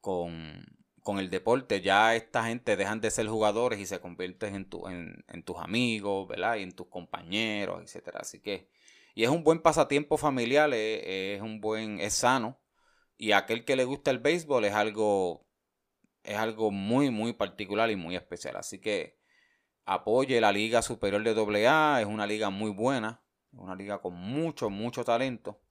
con, 0.02 1.20
el 1.20 1.30
deporte, 1.30 1.82
ya 1.82 2.16
esta 2.16 2.44
gente 2.46 2.76
dejan 2.76 3.00
de 3.00 3.12
ser 3.12 3.28
jugadores 3.28 3.80
y 3.80 3.86
se 3.86 4.00
convierten 4.00 4.56
en, 4.56 4.70
tu, 4.70 4.88
en, 4.88 5.44
tus 5.44 5.58
amigos, 5.58 6.28
¿verdad? 6.28 6.58
Y 6.58 6.64
en 6.64 6.74
tus 6.74 6.88
compañeros, 6.88 7.82
etcétera. 7.84 8.20
Así 8.22 8.40
que, 8.40 8.70
y 9.14 9.24
es 9.24 9.30
un 9.30 9.44
buen 9.44 9.62
pasatiempo 9.62 10.18
familiar, 10.18 10.72
es, 10.74 11.42
un 11.42 11.62
buen, 11.62 12.00
es 12.00 12.16
sano. 12.16 12.60
Y 13.18 13.32
aquel 13.32 13.66
que 13.66 13.76
le 13.76 13.86
gusta 13.86 14.12
el 14.12 14.20
béisbol 14.20 14.66
es 14.66 14.74
algo, 14.74 15.46
es 16.26 16.38
algo 16.38 16.72
muy, 16.72 17.10
muy 17.12 17.34
particular 17.34 17.90
y 17.92 17.96
muy 17.96 18.16
especial. 18.16 18.58
Así 18.58 18.80
que 18.80 19.18
apoye 19.86 20.42
la 20.42 20.52
Liga 20.52 20.82
Superior 20.82 21.24
de 21.24 21.68
AA, 21.68 22.02
es 22.02 22.08
una 22.08 22.28
liga 22.28 22.50
muy 22.50 22.72
buena, 22.72 23.22
una 23.52 23.76
liga 23.76 24.00
con 24.02 24.14
mucho, 24.14 24.70
mucho 24.70 25.04
talento. 25.04 25.62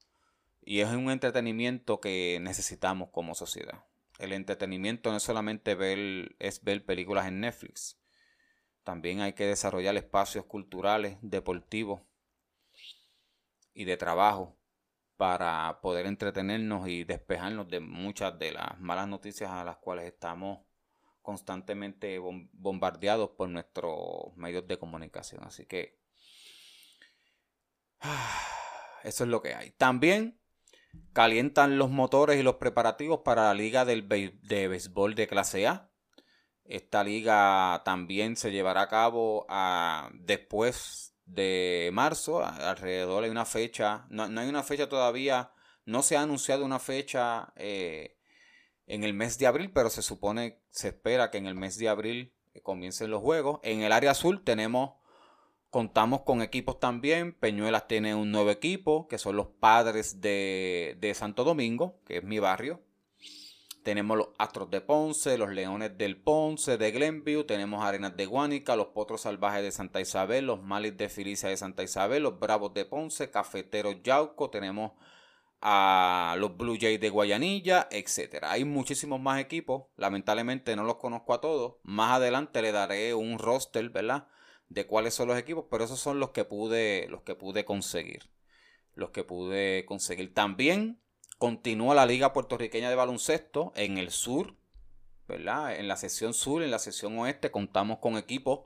Y 0.62 0.80
es 0.80 0.88
un 0.88 1.10
entretenimiento 1.10 2.00
que 2.00 2.38
necesitamos 2.40 3.10
como 3.10 3.34
sociedad 3.34 3.84
el 4.18 4.32
entretenimiento 4.32 5.10
no 5.10 5.16
es 5.16 5.22
solamente 5.22 5.72
es 6.38 6.62
ver 6.62 6.84
películas 6.84 7.26
en 7.26 7.40
Netflix. 7.40 7.98
También 8.82 9.20
hay 9.20 9.32
que 9.32 9.46
desarrollar 9.46 9.96
espacios 9.96 10.44
culturales, 10.44 11.16
deportivos 11.22 12.02
y 13.72 13.84
de 13.84 13.96
trabajo 13.96 14.56
para 15.16 15.80
poder 15.80 16.06
entretenernos 16.06 16.88
y 16.88 17.04
despejarnos 17.04 17.68
de 17.68 17.80
muchas 17.80 18.38
de 18.38 18.52
las 18.52 18.78
malas 18.80 19.08
noticias 19.08 19.50
a 19.50 19.64
las 19.64 19.76
cuales 19.76 20.06
estamos 20.06 20.60
constantemente 21.22 22.18
bombardeados 22.52 23.30
por 23.30 23.48
nuestros 23.48 24.36
medios 24.36 24.66
de 24.66 24.78
comunicación. 24.78 25.42
Así 25.44 25.66
que 25.66 25.98
eso 29.04 29.24
es 29.24 29.30
lo 29.30 29.40
que 29.40 29.54
hay. 29.54 29.70
También 29.70 30.38
calientan 31.12 31.78
los 31.78 31.90
motores 31.90 32.38
y 32.38 32.42
los 32.42 32.56
preparativos 32.56 33.20
para 33.24 33.44
la 33.44 33.54
liga 33.54 33.84
del 33.84 34.08
de 34.08 34.68
béisbol 34.68 35.14
de 35.14 35.26
clase 35.26 35.66
A. 35.66 35.90
Esta 36.64 37.04
liga 37.04 37.82
también 37.84 38.36
se 38.36 38.50
llevará 38.50 38.82
a 38.82 38.88
cabo 38.88 39.46
ah, 39.48 40.10
después 40.14 41.13
de 41.26 41.90
marzo, 41.92 42.44
alrededor 42.44 43.24
de 43.24 43.30
una 43.30 43.44
fecha, 43.44 44.06
no, 44.10 44.24
hay 44.24 44.48
una 44.48 44.62
fecha 44.62 44.88
todavía, 44.88 45.52
no 45.84 46.02
se 46.02 46.16
ha 46.16 46.22
anunciado 46.22 46.64
una 46.64 46.78
fecha 46.78 47.52
eh, 47.56 48.16
en 48.86 49.04
el 49.04 49.14
mes 49.14 49.38
de 49.38 49.46
abril, 49.46 49.70
pero 49.72 49.90
se 49.90 50.02
supone, 50.02 50.60
se 50.70 50.88
espera 50.88 51.30
que 51.30 51.38
en 51.38 51.46
el 51.46 51.54
mes 51.54 51.78
de 51.78 51.88
abril 51.88 52.34
comiencen 52.62 53.10
los 53.10 53.22
juegos. 53.22 53.60
En 53.62 53.82
el 53.82 53.92
área 53.92 54.12
azul 54.12 54.42
tenemos 54.44 54.94
Contamos 55.74 56.20
con 56.20 56.40
equipos 56.40 56.78
también. 56.78 57.32
Peñuelas 57.32 57.88
tiene 57.88 58.14
un 58.14 58.30
nuevo 58.30 58.52
equipo, 58.52 59.08
que 59.08 59.18
son 59.18 59.34
los 59.34 59.48
padres 59.48 60.20
de, 60.20 61.12
Santo 61.16 61.42
Domingo, 61.42 61.98
que 62.06 62.18
es 62.18 62.22
mi 62.22 62.38
barrio. 62.38 62.80
Tenemos 63.84 64.16
los 64.18 64.28
Astros 64.38 64.70
de 64.70 64.80
Ponce, 64.80 65.38
los 65.38 65.50
Leones 65.50 65.96
del 65.96 66.20
Ponce, 66.20 66.76
de 66.76 66.90
Glenview. 66.90 67.44
Tenemos 67.44 67.84
Arenas 67.84 68.16
de 68.16 68.26
Guánica, 68.26 68.74
los 68.74 68.88
Potros 68.88 69.20
Salvajes 69.20 69.62
de 69.62 69.70
Santa 69.70 70.00
Isabel, 70.00 70.46
los 70.46 70.60
Malis 70.60 70.96
de 70.96 71.08
Filicia 71.08 71.48
de 71.48 71.56
Santa 71.56 71.84
Isabel, 71.84 72.24
los 72.24 72.40
Bravos 72.40 72.74
de 72.74 72.84
Ponce, 72.84 73.30
Cafeteros 73.30 74.02
Yauco. 74.02 74.50
Tenemos 74.50 74.92
a 75.60 76.34
los 76.38 76.56
Blue 76.56 76.76
Jays 76.80 77.00
de 77.00 77.10
Guayanilla, 77.10 77.86
etc. 77.92 78.42
Hay 78.42 78.64
muchísimos 78.64 79.20
más 79.20 79.40
equipos. 79.40 79.84
Lamentablemente 79.96 80.74
no 80.74 80.82
los 80.82 80.96
conozco 80.96 81.32
a 81.32 81.40
todos. 81.40 81.76
Más 81.84 82.16
adelante 82.16 82.60
le 82.62 82.72
daré 82.72 83.14
un 83.14 83.38
roster, 83.38 83.88
¿verdad? 83.90 84.26
de 84.68 84.86
cuáles 84.86 85.14
son 85.14 85.28
los 85.28 85.38
equipos, 85.38 85.66
pero 85.70 85.84
esos 85.84 86.00
son 86.00 86.20
los 86.20 86.30
que 86.30 86.44
pude, 86.44 87.06
los 87.08 87.22
que 87.22 87.34
pude 87.34 87.64
conseguir. 87.64 88.30
Los 88.94 89.10
que 89.10 89.24
pude 89.24 89.84
conseguir. 89.86 90.34
También 90.34 91.00
continúa 91.44 91.94
la 91.94 92.06
Liga 92.06 92.32
Puertorriqueña 92.32 92.88
de 92.88 92.94
Baloncesto 92.94 93.74
en 93.76 93.98
el 93.98 94.10
sur, 94.10 94.54
¿verdad? 95.28 95.78
En 95.78 95.88
la 95.88 95.96
sección 95.96 96.32
sur, 96.32 96.62
en 96.62 96.70
la 96.70 96.78
sección 96.78 97.18
oeste, 97.18 97.50
contamos 97.50 97.98
con 97.98 98.16
equipos 98.16 98.60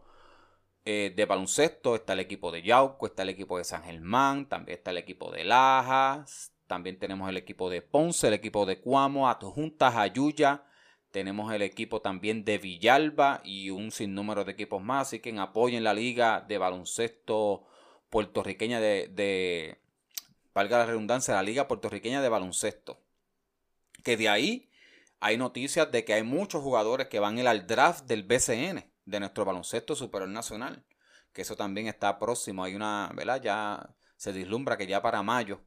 eh, 0.85 1.13
de 1.17 1.25
baloncesto. 1.25 1.97
Está 1.97 2.13
el 2.13 2.21
equipo 2.21 2.53
de 2.53 2.63
Yauco, 2.63 3.09
está 3.09 3.25
el 3.25 3.31
equipo 3.31 3.59
de 3.59 3.65
San 3.65 3.83
Germán, 3.83 4.49
también 4.49 4.79
está 4.79 4.93
el 4.93 4.99
equipo 4.99 5.33
de 5.33 5.43
Lajas, 5.43 6.53
también 6.69 7.01
tenemos 7.01 7.29
el 7.29 7.37
equipo 7.37 7.69
de 7.69 7.83
Ponce, 7.83 8.29
el 8.29 8.35
equipo 8.35 8.65
de 8.65 8.81
Cuamo, 8.81 9.29
Adjuntas, 9.29 9.97
Ayuya, 9.97 10.63
tenemos 11.11 11.53
el 11.53 11.63
equipo 11.63 12.01
también 12.01 12.45
de 12.45 12.59
Villalba 12.59 13.41
y 13.43 13.71
un 13.71 13.91
sinnúmero 13.91 14.45
de 14.45 14.53
equipos 14.53 14.81
más. 14.81 15.09
Así 15.09 15.19
que 15.19 15.37
apoyen 15.37 15.83
la 15.83 15.95
liga 15.95 16.45
de 16.47 16.59
baloncesto 16.59 17.67
puertorriqueña 18.09 18.79
de, 18.79 19.09
de, 19.09 19.79
valga 20.59 20.79
la 20.79 20.87
redundancia, 20.87 21.35
la 21.35 21.43
liga 21.45 21.69
puertorriqueña 21.69 22.21
de 22.21 22.29
baloncesto. 22.29 23.01
Que 24.03 24.17
de 24.17 24.29
ahí 24.29 24.69
hay 25.21 25.37
noticias 25.37 25.93
de 25.93 26.05
que 26.05 26.15
hay 26.15 26.25
muchos 26.25 26.65
jugadores 26.65 27.07
que 27.07 27.21
van 27.21 27.39
a 27.39 27.51
al 27.51 27.69
draft 27.69 28.07
del 28.07 28.25
BCN, 28.25 28.85
de 29.05 29.21
nuestro 29.21 29.45
baloncesto 29.45 29.95
superior 29.95 30.29
nacional. 30.29 30.85
Que 31.33 31.43
eso 31.43 31.55
también 31.55 31.87
está 31.87 32.19
próximo. 32.19 32.65
Hay 32.65 32.75
una, 32.75 33.13
¿verdad? 33.15 33.41
Ya 33.41 33.95
se 34.17 34.33
vislumbra 34.33 34.77
que 34.77 34.89
ya 34.89 35.01
para 35.01 35.23
mayo 35.23 35.61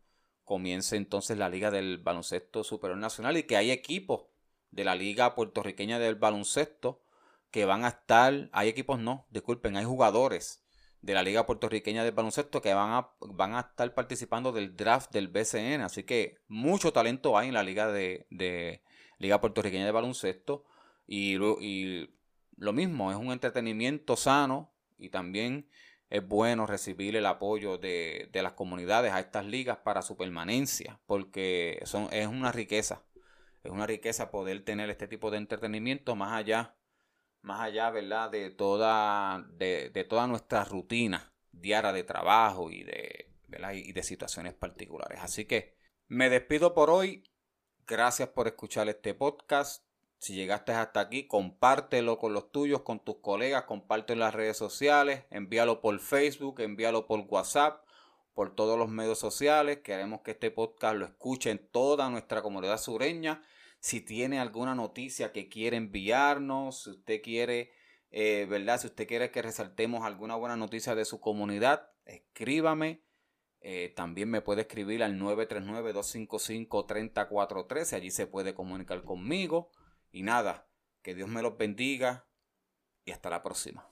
comience 0.43 0.97
entonces 0.97 1.37
la 1.37 1.47
liga 1.47 1.71
del 1.71 1.97
baloncesto 1.97 2.65
superior 2.65 2.99
nacional 2.99 3.37
y 3.37 3.43
que 3.43 3.55
hay 3.55 3.71
equipos 3.71 4.25
de 4.71 4.83
la 4.83 4.95
Liga 4.95 5.35
Puertorriqueña 5.35 5.99
del 5.99 6.15
Baloncesto 6.15 7.01
que 7.49 7.63
van 7.63 7.85
a 7.85 7.89
estar, 7.89 8.49
hay 8.51 8.67
equipos 8.67 8.99
no, 8.99 9.25
disculpen, 9.29 9.77
hay 9.77 9.85
jugadores 9.85 10.61
de 11.01 11.13
la 11.13 11.23
Liga 11.23 11.45
Puertorriqueña 11.45 12.03
del 12.03 12.13
Baloncesto 12.13 12.61
que 12.61 12.73
van 12.73 12.91
a, 12.91 13.09
van 13.19 13.55
a 13.55 13.61
estar 13.61 13.93
participando 13.93 14.51
del 14.51 14.75
draft 14.75 15.11
del 15.11 15.27
BCN. 15.27 15.81
Así 15.81 16.03
que 16.03 16.37
mucho 16.47 16.93
talento 16.93 17.37
hay 17.37 17.49
en 17.49 17.53
la 17.53 17.63
Liga 17.63 17.91
de, 17.91 18.27
Liga 19.17 19.41
Puertorriqueña 19.41 19.85
de 19.85 19.91
Baloncesto. 19.91 20.65
Y, 21.07 21.37
y, 21.61 22.13
lo 22.57 22.73
mismo, 22.73 23.11
es 23.11 23.17
un 23.17 23.31
entretenimiento 23.31 24.15
sano 24.15 24.71
y 24.99 25.09
también 25.09 25.67
es 26.09 26.27
bueno 26.27 26.67
recibir 26.67 27.15
el 27.15 27.25
apoyo 27.25 27.77
de, 27.77 28.29
de 28.31 28.43
las 28.43 28.53
comunidades 28.53 29.11
a 29.13 29.19
estas 29.19 29.45
ligas 29.45 29.77
para 29.77 30.01
su 30.01 30.15
permanencia, 30.15 30.99
porque 31.07 31.81
son, 31.85 32.09
es 32.11 32.27
una 32.27 32.51
riqueza 32.51 33.03
es 33.63 33.71
una 33.71 33.85
riqueza 33.85 34.31
poder 34.31 34.63
tener 34.63 34.89
este 34.89 35.07
tipo 35.07 35.29
de 35.31 35.37
entretenimiento 35.37 36.15
más 36.15 36.33
allá, 36.33 36.75
más 37.41 37.61
allá, 37.61 37.89
¿verdad? 37.89 38.29
De 38.29 38.49
toda, 38.49 39.45
de, 39.53 40.05
toda 40.09 40.27
nuestra 40.27 40.63
rutina 40.63 41.31
diaria 41.51 41.91
de 41.91 42.03
trabajo 42.03 42.71
y 42.71 42.83
de, 42.83 43.29
y 43.73 43.91
de 43.91 44.03
situaciones 44.03 44.53
particulares. 44.53 45.19
Así 45.21 45.45
que 45.45 45.75
me 46.07 46.29
despido 46.29 46.73
por 46.73 46.89
hoy. 46.89 47.23
Gracias 47.87 48.29
por 48.29 48.47
escuchar 48.47 48.87
este 48.89 49.13
podcast. 49.13 49.83
Si 50.17 50.35
llegaste 50.35 50.71
hasta 50.71 50.99
aquí, 50.99 51.27
compártelo 51.27 52.19
con 52.19 52.33
los 52.33 52.51
tuyos, 52.51 52.81
con 52.81 52.99
tus 52.99 53.17
colegas, 53.17 53.63
compártelo 53.63 54.13
en 54.13 54.19
las 54.19 54.35
redes 54.35 54.55
sociales, 54.55 55.23
envíalo 55.31 55.81
por 55.81 55.99
Facebook, 55.99 56.59
envíalo 56.59 57.07
por 57.07 57.21
WhatsApp, 57.21 57.83
por 58.35 58.53
todos 58.53 58.77
los 58.77 58.87
medios 58.87 59.17
sociales. 59.17 59.79
Queremos 59.79 60.21
que 60.21 60.31
este 60.31 60.51
podcast 60.51 60.95
lo 60.95 61.05
escuchen 61.05 61.67
toda 61.71 62.09
nuestra 62.11 62.43
comunidad 62.43 62.77
sureña. 62.77 63.41
Si 63.81 63.99
tiene 63.99 64.39
alguna 64.39 64.75
noticia 64.75 65.31
que 65.31 65.49
quiere 65.49 65.75
enviarnos, 65.75 66.83
si 66.83 66.91
usted 66.91 67.23
quiere, 67.23 67.71
eh, 68.11 68.45
¿verdad? 68.47 68.79
Si 68.79 68.85
usted 68.87 69.07
quiere 69.07 69.31
que 69.31 69.41
resaltemos 69.41 70.05
alguna 70.05 70.35
buena 70.35 70.55
noticia 70.55 70.93
de 70.93 71.03
su 71.03 71.19
comunidad, 71.19 71.89
escríbame. 72.05 73.03
Eh, 73.59 73.91
también 73.95 74.29
me 74.29 74.41
puede 74.41 74.61
escribir 74.61 75.01
al 75.03 75.19
939-255-3043. 75.19 77.93
Allí 77.93 78.11
se 78.11 78.27
puede 78.27 78.53
comunicar 78.53 79.03
conmigo. 79.03 79.71
Y 80.11 80.21
nada, 80.21 80.69
que 81.01 81.15
Dios 81.15 81.27
me 81.27 81.41
los 81.41 81.57
bendiga 81.57 82.27
y 83.03 83.11
hasta 83.11 83.31
la 83.31 83.41
próxima. 83.41 83.90